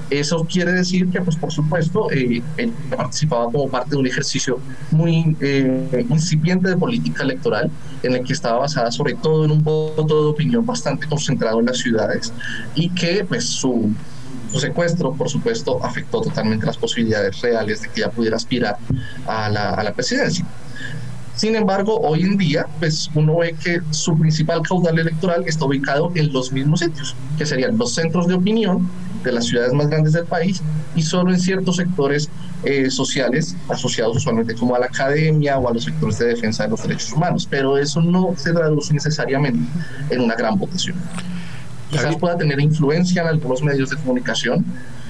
Eso 0.10 0.46
quiere 0.46 0.72
decir 0.72 1.10
que, 1.10 1.22
pues, 1.22 1.36
por 1.36 1.52
supuesto, 1.52 2.10
eh, 2.12 2.42
él 2.56 2.74
participaba 2.96 3.52
como 3.52 3.70
parte 3.70 3.92
de 3.92 3.98
un 3.98 4.08
ejercicio 4.08 4.60
muy 4.92 5.36
eh, 5.42 6.06
incipiente 6.10 6.70
de 6.70 6.78
política 6.78 7.24
electoral, 7.24 7.70
en 8.04 8.14
el 8.16 8.24
que 8.24 8.34
estaba 8.34 8.60
basada 8.60 8.92
sobre 8.92 9.16
todo 9.16 9.44
en 9.44 9.52
un 9.52 9.64
voto 9.64 10.24
de 10.24 10.30
opinión 10.30 10.66
bastante 10.66 11.08
concentrado 11.08 11.60
en 11.60 11.66
las 11.66 11.80
ciudades 11.80 12.32
y 12.74 12.90
que, 12.90 13.26
pues, 13.28 13.46
su, 13.46 13.94
secuestro, 14.58 15.14
por 15.14 15.30
supuesto, 15.30 15.84
afectó 15.84 16.22
totalmente 16.22 16.66
las 16.66 16.78
posibilidades 16.78 17.42
reales 17.42 17.82
de 17.82 17.90
que 17.90 18.02
ella 18.02 18.10
pudiera 18.10 18.38
aspirar 18.38 18.78
a 19.28 19.50
la, 19.50 19.72
a 19.72 19.84
la 19.84 19.94
presidencia. 19.94 20.46
Sin 21.36 21.56
embargo, 21.56 22.00
hoy 22.00 22.22
en 22.22 22.36
día, 22.36 22.66
pues 22.80 23.12
uno 23.14 23.38
ve 23.38 23.56
que 23.64 23.82
su 23.92 24.18
principal 24.18 24.64
caudal 24.64 24.98
electoral 24.98 25.44
está 25.46 25.66
ubicado 25.66 26.12
en 26.16 26.34
los 26.34 26.52
mismos 26.52 26.80
sitios, 26.80 27.16
que 27.38 27.46
serían 27.46 27.78
los 27.78 27.94
centros 27.94 28.28
de 28.28 28.34
opinión 28.34 28.90
de 29.24 29.32
las 29.32 29.46
ciudades 29.46 29.74
más 29.74 29.88
grandes 29.88 30.14
del 30.14 30.26
país 30.26 30.62
y 30.96 31.02
solo 31.02 31.32
en 31.32 31.40
ciertos 31.40 31.78
sectores 31.78 32.30
eh, 32.64 32.90
sociales 32.90 33.56
asociados 33.70 34.18
usualmente 34.18 34.56
como 34.56 34.76
a 34.76 34.80
la 34.80 34.88
academia 34.88 35.58
o 35.58 35.70
a 35.70 35.74
los 35.74 35.84
sectores 35.84 36.18
de 36.20 36.28
defensa 36.28 36.64
de 36.64 36.70
los 36.70 36.82
derechos 36.82 37.14
humanos, 37.14 37.48
pero 37.50 37.78
eso 37.78 38.02
no 38.02 38.34
se 38.36 38.52
traduce 38.54 38.94
necesariamente 38.94 39.60
en 40.10 40.22
una 40.22 40.36
gran 40.36 40.58
votación. 40.58 40.96
Quizás 41.90 42.16
pueda 42.18 42.38
tener 42.38 42.60
influencia 42.60 43.22
en 43.22 43.30
algunos 43.30 43.62
medios 43.62 43.90
de 43.90 43.98
comunicación, 43.98 44.66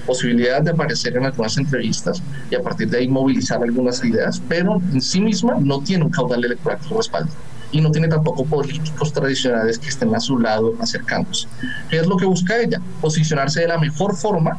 posibilidad 0.06 0.62
de 0.62 0.70
aparecer 0.70 1.16
en 1.16 1.26
algunas 1.26 1.56
entrevistas 1.58 2.22
y 2.50 2.54
a 2.54 2.62
partir 2.62 2.88
de 2.88 2.98
ahí 2.98 3.08
movilizar 3.08 3.62
algunas 3.62 4.04
ideas, 4.04 4.40
pero 4.48 4.80
en 4.92 5.00
sí 5.00 5.20
misma 5.20 5.56
no 5.60 5.80
tiene 5.80 6.04
un 6.04 6.10
caudal 6.10 6.44
electoral 6.44 6.78
que 6.86 6.94
respalde 6.94 7.30
y 7.70 7.80
no 7.80 7.90
tiene 7.90 8.08
tampoco 8.08 8.44
políticos 8.44 9.12
tradicionales 9.12 9.78
que 9.78 9.88
estén 9.88 10.14
a 10.14 10.20
su 10.20 10.38
lado 10.38 10.74
acercándose. 10.80 11.48
¿Qué 11.90 11.98
es 11.98 12.06
lo 12.06 12.16
que 12.16 12.24
busca 12.24 12.58
ella? 12.58 12.80
Posicionarse 13.00 13.60
de 13.60 13.68
la 13.68 13.78
mejor 13.78 14.16
forma 14.16 14.58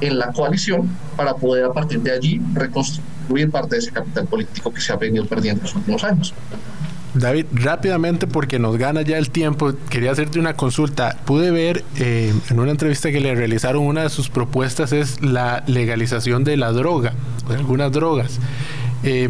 en 0.00 0.18
la 0.18 0.32
coalición 0.32 0.88
para 1.16 1.34
poder 1.34 1.64
a 1.64 1.72
partir 1.72 2.00
de 2.00 2.12
allí 2.12 2.40
reconstruir 2.52 3.50
parte 3.50 3.76
de 3.76 3.78
ese 3.78 3.90
capital 3.90 4.26
político 4.26 4.72
que 4.72 4.80
se 4.80 4.92
ha 4.92 4.96
venido 4.96 5.26
perdiendo 5.26 5.60
en 5.60 5.64
los 5.64 5.74
últimos 5.74 6.04
años. 6.04 6.34
David, 7.14 7.46
rápidamente 7.52 8.26
porque 8.26 8.58
nos 8.58 8.76
gana 8.76 9.02
ya 9.02 9.18
el 9.18 9.30
tiempo, 9.30 9.72
quería 9.88 10.10
hacerte 10.10 10.40
una 10.40 10.54
consulta. 10.54 11.16
Pude 11.24 11.52
ver 11.52 11.84
eh, 11.96 12.34
en 12.50 12.58
una 12.58 12.72
entrevista 12.72 13.12
que 13.12 13.20
le 13.20 13.34
realizaron, 13.36 13.86
una 13.86 14.02
de 14.02 14.10
sus 14.10 14.28
propuestas 14.28 14.92
es 14.92 15.22
la 15.22 15.62
legalización 15.68 16.42
de 16.42 16.56
la 16.56 16.72
droga, 16.72 17.12
de 17.48 17.54
algunas 17.54 17.92
drogas. 17.92 18.40
Eh, 19.04 19.28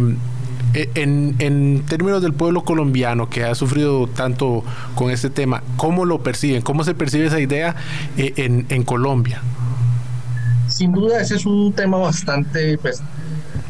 eh, 0.74 0.90
en, 0.94 1.84
términos 1.86 2.22
del 2.22 2.32
pueblo 2.32 2.64
colombiano 2.64 3.28
que 3.30 3.44
ha 3.44 3.54
sufrido 3.54 4.06
tanto 4.08 4.64
con 4.94 5.10
este 5.10 5.30
tema, 5.30 5.62
¿cómo 5.76 6.04
lo 6.04 6.22
perciben? 6.22 6.62
¿Cómo 6.62 6.84
se 6.84 6.94
percibe 6.94 7.26
esa 7.26 7.40
idea 7.40 7.76
en, 8.16 8.82
Colombia? 8.84 9.40
Sin 10.68 10.92
duda, 10.92 11.20
ese 11.20 11.36
es 11.36 11.46
un 11.46 11.72
tema 11.72 11.98
bastante 11.98 12.76
pues, 12.78 13.02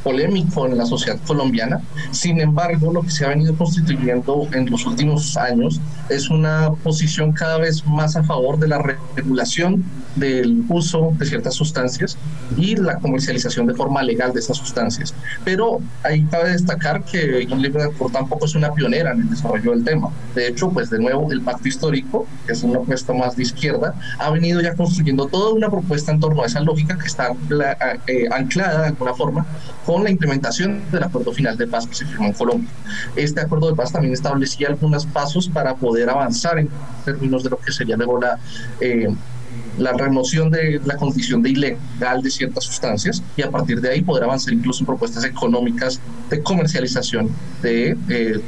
polémico 0.04 0.66
en 0.66 0.78
la 0.78 0.86
sociedad 0.86 1.18
colombiana. 1.26 1.80
Sin 2.12 2.40
embargo, 2.40 2.92
lo 2.92 3.02
que 3.02 3.10
se 3.10 3.24
ha 3.24 3.28
venido 3.30 3.56
constituyendo 3.56 4.46
en 4.52 4.70
los 4.70 4.86
últimos 4.86 5.36
años 5.36 5.80
es 6.10 6.30
una 6.30 6.70
posición 6.82 7.32
cada 7.32 7.58
vez 7.58 7.84
más 7.86 8.14
a 8.14 8.22
favor 8.22 8.58
de 8.58 8.68
la 8.68 8.80
regulación 9.16 9.82
del 10.14 10.62
uso 10.68 11.12
de 11.18 11.26
ciertas 11.26 11.54
sustancias 11.54 12.16
y 12.56 12.76
la 12.76 12.98
comercialización 12.98 13.66
de 13.66 13.74
forma 13.74 14.02
legal 14.02 14.32
de 14.32 14.40
esas 14.40 14.58
sustancias. 14.58 15.14
Pero 15.44 15.80
ahí 16.02 16.22
cabe 16.30 16.50
destacar 16.50 17.02
que 17.04 17.42
Ingrid 17.42 17.74
tampoco 18.12 18.44
es 18.44 18.54
una 18.54 18.72
pionera 18.72 19.12
en 19.12 19.22
el 19.22 19.30
desarrollo 19.30 19.70
del 19.70 19.84
tema. 19.84 20.10
De 20.34 20.46
hecho, 20.48 20.68
pues 20.70 20.90
de 20.90 20.98
nuevo, 20.98 21.32
el 21.32 21.40
pacto 21.40 21.66
histórico, 21.66 22.26
que 22.46 22.52
es 22.52 22.62
una 22.62 22.74
propuesta 22.74 23.12
más 23.14 23.36
de 23.36 23.42
izquierda, 23.42 23.94
ha 24.18 24.30
venido 24.30 24.60
ya 24.60 24.74
construyendo 24.74 25.26
toda 25.26 25.52
una 25.52 25.70
propuesta 25.70 26.12
en 26.12 26.20
torno 26.20 26.42
a 26.42 26.46
esa 26.46 26.60
lógica 26.60 26.98
que 26.98 27.06
está 27.06 27.32
eh, 28.06 28.28
anclada 28.30 28.82
de 28.82 28.86
alguna 28.88 29.14
forma 29.14 29.46
con 29.86 29.93
la 30.02 30.10
implementación 30.10 30.82
del 30.90 31.04
acuerdo 31.04 31.32
final 31.32 31.56
de 31.56 31.66
paz 31.66 31.86
que 31.86 31.94
se 31.94 32.06
firmó 32.06 32.26
en 32.26 32.32
Colombia. 32.32 32.70
Este 33.16 33.40
acuerdo 33.40 33.68
de 33.68 33.76
paz 33.76 33.92
también 33.92 34.14
establecía 34.14 34.68
algunos 34.68 35.06
pasos 35.06 35.48
para 35.48 35.74
poder 35.74 36.10
avanzar 36.10 36.58
en 36.58 36.68
términos 37.04 37.44
de 37.44 37.50
lo 37.50 37.58
que 37.58 37.72
sería 37.72 37.96
luego 37.96 38.20
la... 38.20 38.38
Eh, 38.80 39.08
la 39.78 39.92
remoción 39.92 40.50
de 40.50 40.80
la 40.84 40.96
condición 40.96 41.42
de 41.42 41.50
ilegal 41.50 42.22
de 42.22 42.30
ciertas 42.30 42.64
sustancias 42.64 43.22
y 43.36 43.42
a 43.42 43.50
partir 43.50 43.80
de 43.80 43.90
ahí 43.90 44.02
poder 44.02 44.24
avanzar 44.24 44.52
incluso 44.52 44.80
en 44.80 44.86
propuestas 44.86 45.24
económicas 45.24 46.00
de 46.30 46.42
comercialización 46.42 47.28
de 47.62 47.96
eh, 48.08 48.40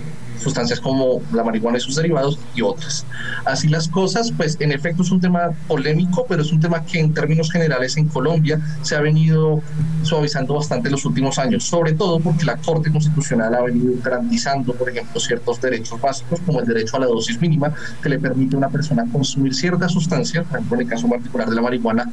sustancias 0.42 0.80
como 0.80 1.20
la 1.32 1.44
marihuana 1.44 1.78
y 1.78 1.80
sus 1.80 1.96
derivados 1.96 2.38
y 2.54 2.62
otras. 2.62 3.06
Así 3.44 3.68
las 3.68 3.88
cosas, 3.88 4.32
pues 4.36 4.56
en 4.60 4.72
efecto 4.72 5.02
es 5.02 5.10
un 5.10 5.20
tema 5.20 5.50
polémico, 5.68 6.26
pero 6.28 6.42
es 6.42 6.52
un 6.52 6.60
tema 6.60 6.84
que 6.84 7.00
en 7.00 7.14
términos 7.14 7.50
generales 7.50 7.96
en 7.96 8.06
Colombia 8.08 8.60
se 8.82 8.96
ha 8.96 9.00
venido 9.00 9.60
suavizando 10.02 10.54
bastante 10.54 10.88
en 10.88 10.92
los 10.92 11.04
últimos 11.04 11.38
años, 11.38 11.64
sobre 11.64 11.92
todo 11.92 12.20
porque 12.20 12.44
la 12.44 12.56
Corte 12.56 12.90
Constitucional 12.90 13.54
ha 13.54 13.62
venido 13.62 13.92
garantizando, 14.02 14.72
por 14.74 14.90
ejemplo, 14.90 15.20
ciertos 15.20 15.60
derechos 15.60 16.00
básicos 16.00 16.40
como 16.40 16.60
el 16.60 16.66
derecho 16.66 16.96
a 16.96 17.00
la 17.00 17.06
dosis 17.06 17.40
mínima 17.40 17.72
que 18.02 18.08
le 18.08 18.18
permite 18.18 18.54
a 18.54 18.58
una 18.58 18.68
persona 18.68 19.04
consumir 19.10 19.54
ciertas 19.54 19.92
sustancias, 19.92 20.44
por 20.46 20.58
ejemplo 20.58 20.76
en 20.76 20.82
el 20.82 20.88
caso 20.88 21.08
particular 21.08 21.48
de 21.48 21.56
la 21.56 21.62
marihuana, 21.62 22.10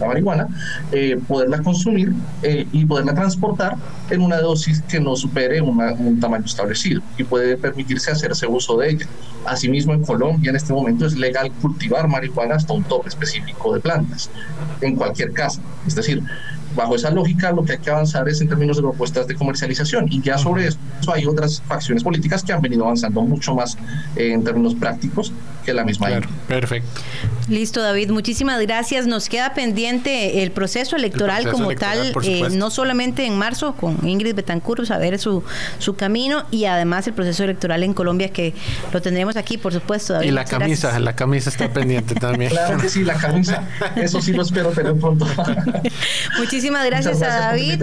la 0.00 0.06
marihuana, 0.06 0.48
eh, 0.92 1.18
poderla 1.26 1.62
consumir 1.62 2.12
eh, 2.42 2.66
y 2.72 2.84
poderla 2.84 3.14
transportar 3.14 3.76
en 4.10 4.22
una 4.22 4.38
dosis 4.38 4.82
que 4.82 5.00
no 5.00 5.16
supere 5.16 5.60
un 5.60 6.20
tamaño 6.20 6.44
establecido 6.44 7.02
y 7.16 7.24
puede 7.24 7.56
permitirse 7.56 8.10
hacerse 8.10 8.46
uso 8.46 8.76
de 8.78 8.90
ella. 8.90 9.06
Asimismo, 9.46 9.92
en 9.92 10.02
Colombia 10.02 10.50
en 10.50 10.56
este 10.56 10.72
momento 10.72 11.06
es 11.06 11.16
legal 11.16 11.50
cultivar 11.60 12.08
marihuana 12.08 12.56
hasta 12.56 12.72
un 12.72 12.84
tope 12.84 13.08
específico 13.08 13.74
de 13.74 13.80
plantas, 13.80 14.30
en 14.80 14.96
cualquier 14.96 15.32
casa. 15.32 15.60
Es 15.86 15.94
decir, 15.94 16.22
bajo 16.74 16.96
esa 16.96 17.10
lógica 17.10 17.52
lo 17.52 17.64
que 17.64 17.72
hay 17.72 17.78
que 17.78 17.90
avanzar 17.90 18.28
es 18.28 18.40
en 18.40 18.48
términos 18.48 18.76
de 18.76 18.82
propuestas 18.82 19.26
de 19.26 19.34
comercialización 19.34 20.06
y 20.10 20.20
ya 20.20 20.38
sobre 20.38 20.66
eso 20.66 20.78
hay 21.12 21.26
otras 21.26 21.62
facciones 21.62 22.02
políticas 22.02 22.42
que 22.42 22.52
han 22.52 22.60
venido 22.60 22.84
avanzando 22.84 23.22
mucho 23.22 23.54
más 23.54 23.76
en 24.16 24.42
términos 24.42 24.74
prácticos 24.74 25.32
que 25.64 25.72
la 25.72 25.84
misma 25.84 26.08
Perfecto. 26.48 27.00
Listo, 27.48 27.82
David, 27.82 28.10
muchísimas 28.10 28.60
gracias. 28.60 29.06
Nos 29.06 29.28
queda 29.28 29.54
pendiente 29.54 30.42
el 30.42 30.50
proceso 30.50 30.96
electoral 30.96 31.50
como 31.50 31.74
tal, 31.74 32.14
eh, 32.22 32.48
no 32.50 32.70
solamente 32.70 33.26
en 33.26 33.36
marzo 33.36 33.74
con 33.74 34.06
Ingrid 34.06 34.34
Betancourt, 34.34 34.84
saber 34.84 35.18
su, 35.18 35.42
su 35.78 35.94
camino 35.94 36.44
y 36.50 36.64
además 36.64 37.06
el 37.06 37.14
proceso 37.14 37.44
electoral 37.44 37.82
en 37.82 37.94
Colombia 37.94 38.30
que 38.30 38.54
lo 38.92 39.02
tendremos 39.02 39.36
aquí, 39.36 39.58
por 39.58 39.72
supuesto, 39.72 40.14
David. 40.14 40.28
Y 40.28 40.30
la 40.30 40.44
camisa, 40.44 40.98
la 40.98 41.14
camisa 41.14 41.50
está 41.50 41.72
pendiente 41.72 42.14
también. 42.14 42.52
Claro 42.64 42.78
que 42.78 42.88
sí, 42.88 43.02
la 43.02 43.14
camisa. 43.14 43.68
Eso 43.96 44.22
sí 44.22 44.32
lo 44.32 44.42
espero 44.42 44.70
tener 44.70 44.94
pronto. 44.94 45.26
muchísimas 46.38 46.64
Muchísimas 46.64 46.86
gracias, 46.86 47.22
a 47.22 47.40
David. 47.40 47.82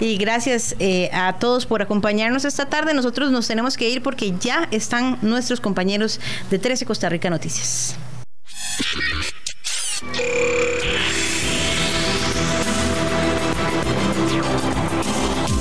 Y 0.00 0.16
gracias 0.16 0.74
eh, 0.78 1.10
a 1.12 1.34
todos 1.38 1.66
por 1.66 1.82
acompañarnos 1.82 2.44
esta 2.44 2.66
tarde. 2.66 2.94
Nosotros 2.94 3.30
nos 3.30 3.46
tenemos 3.46 3.76
que 3.76 3.88
ir 3.90 4.02
porque 4.02 4.34
ya 4.40 4.68
están 4.70 5.18
nuestros 5.22 5.60
compañeros 5.60 6.20
de 6.50 6.58
13 6.74 6.86
Costa 6.86 7.08
Rica 7.08 7.30
Noticias. 7.30 7.94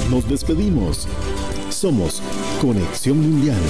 Nos 0.09 0.27
despedimos. 0.27 1.07
Somos 1.69 2.19
Conexión 2.59 3.19
Mundial. 3.19 3.61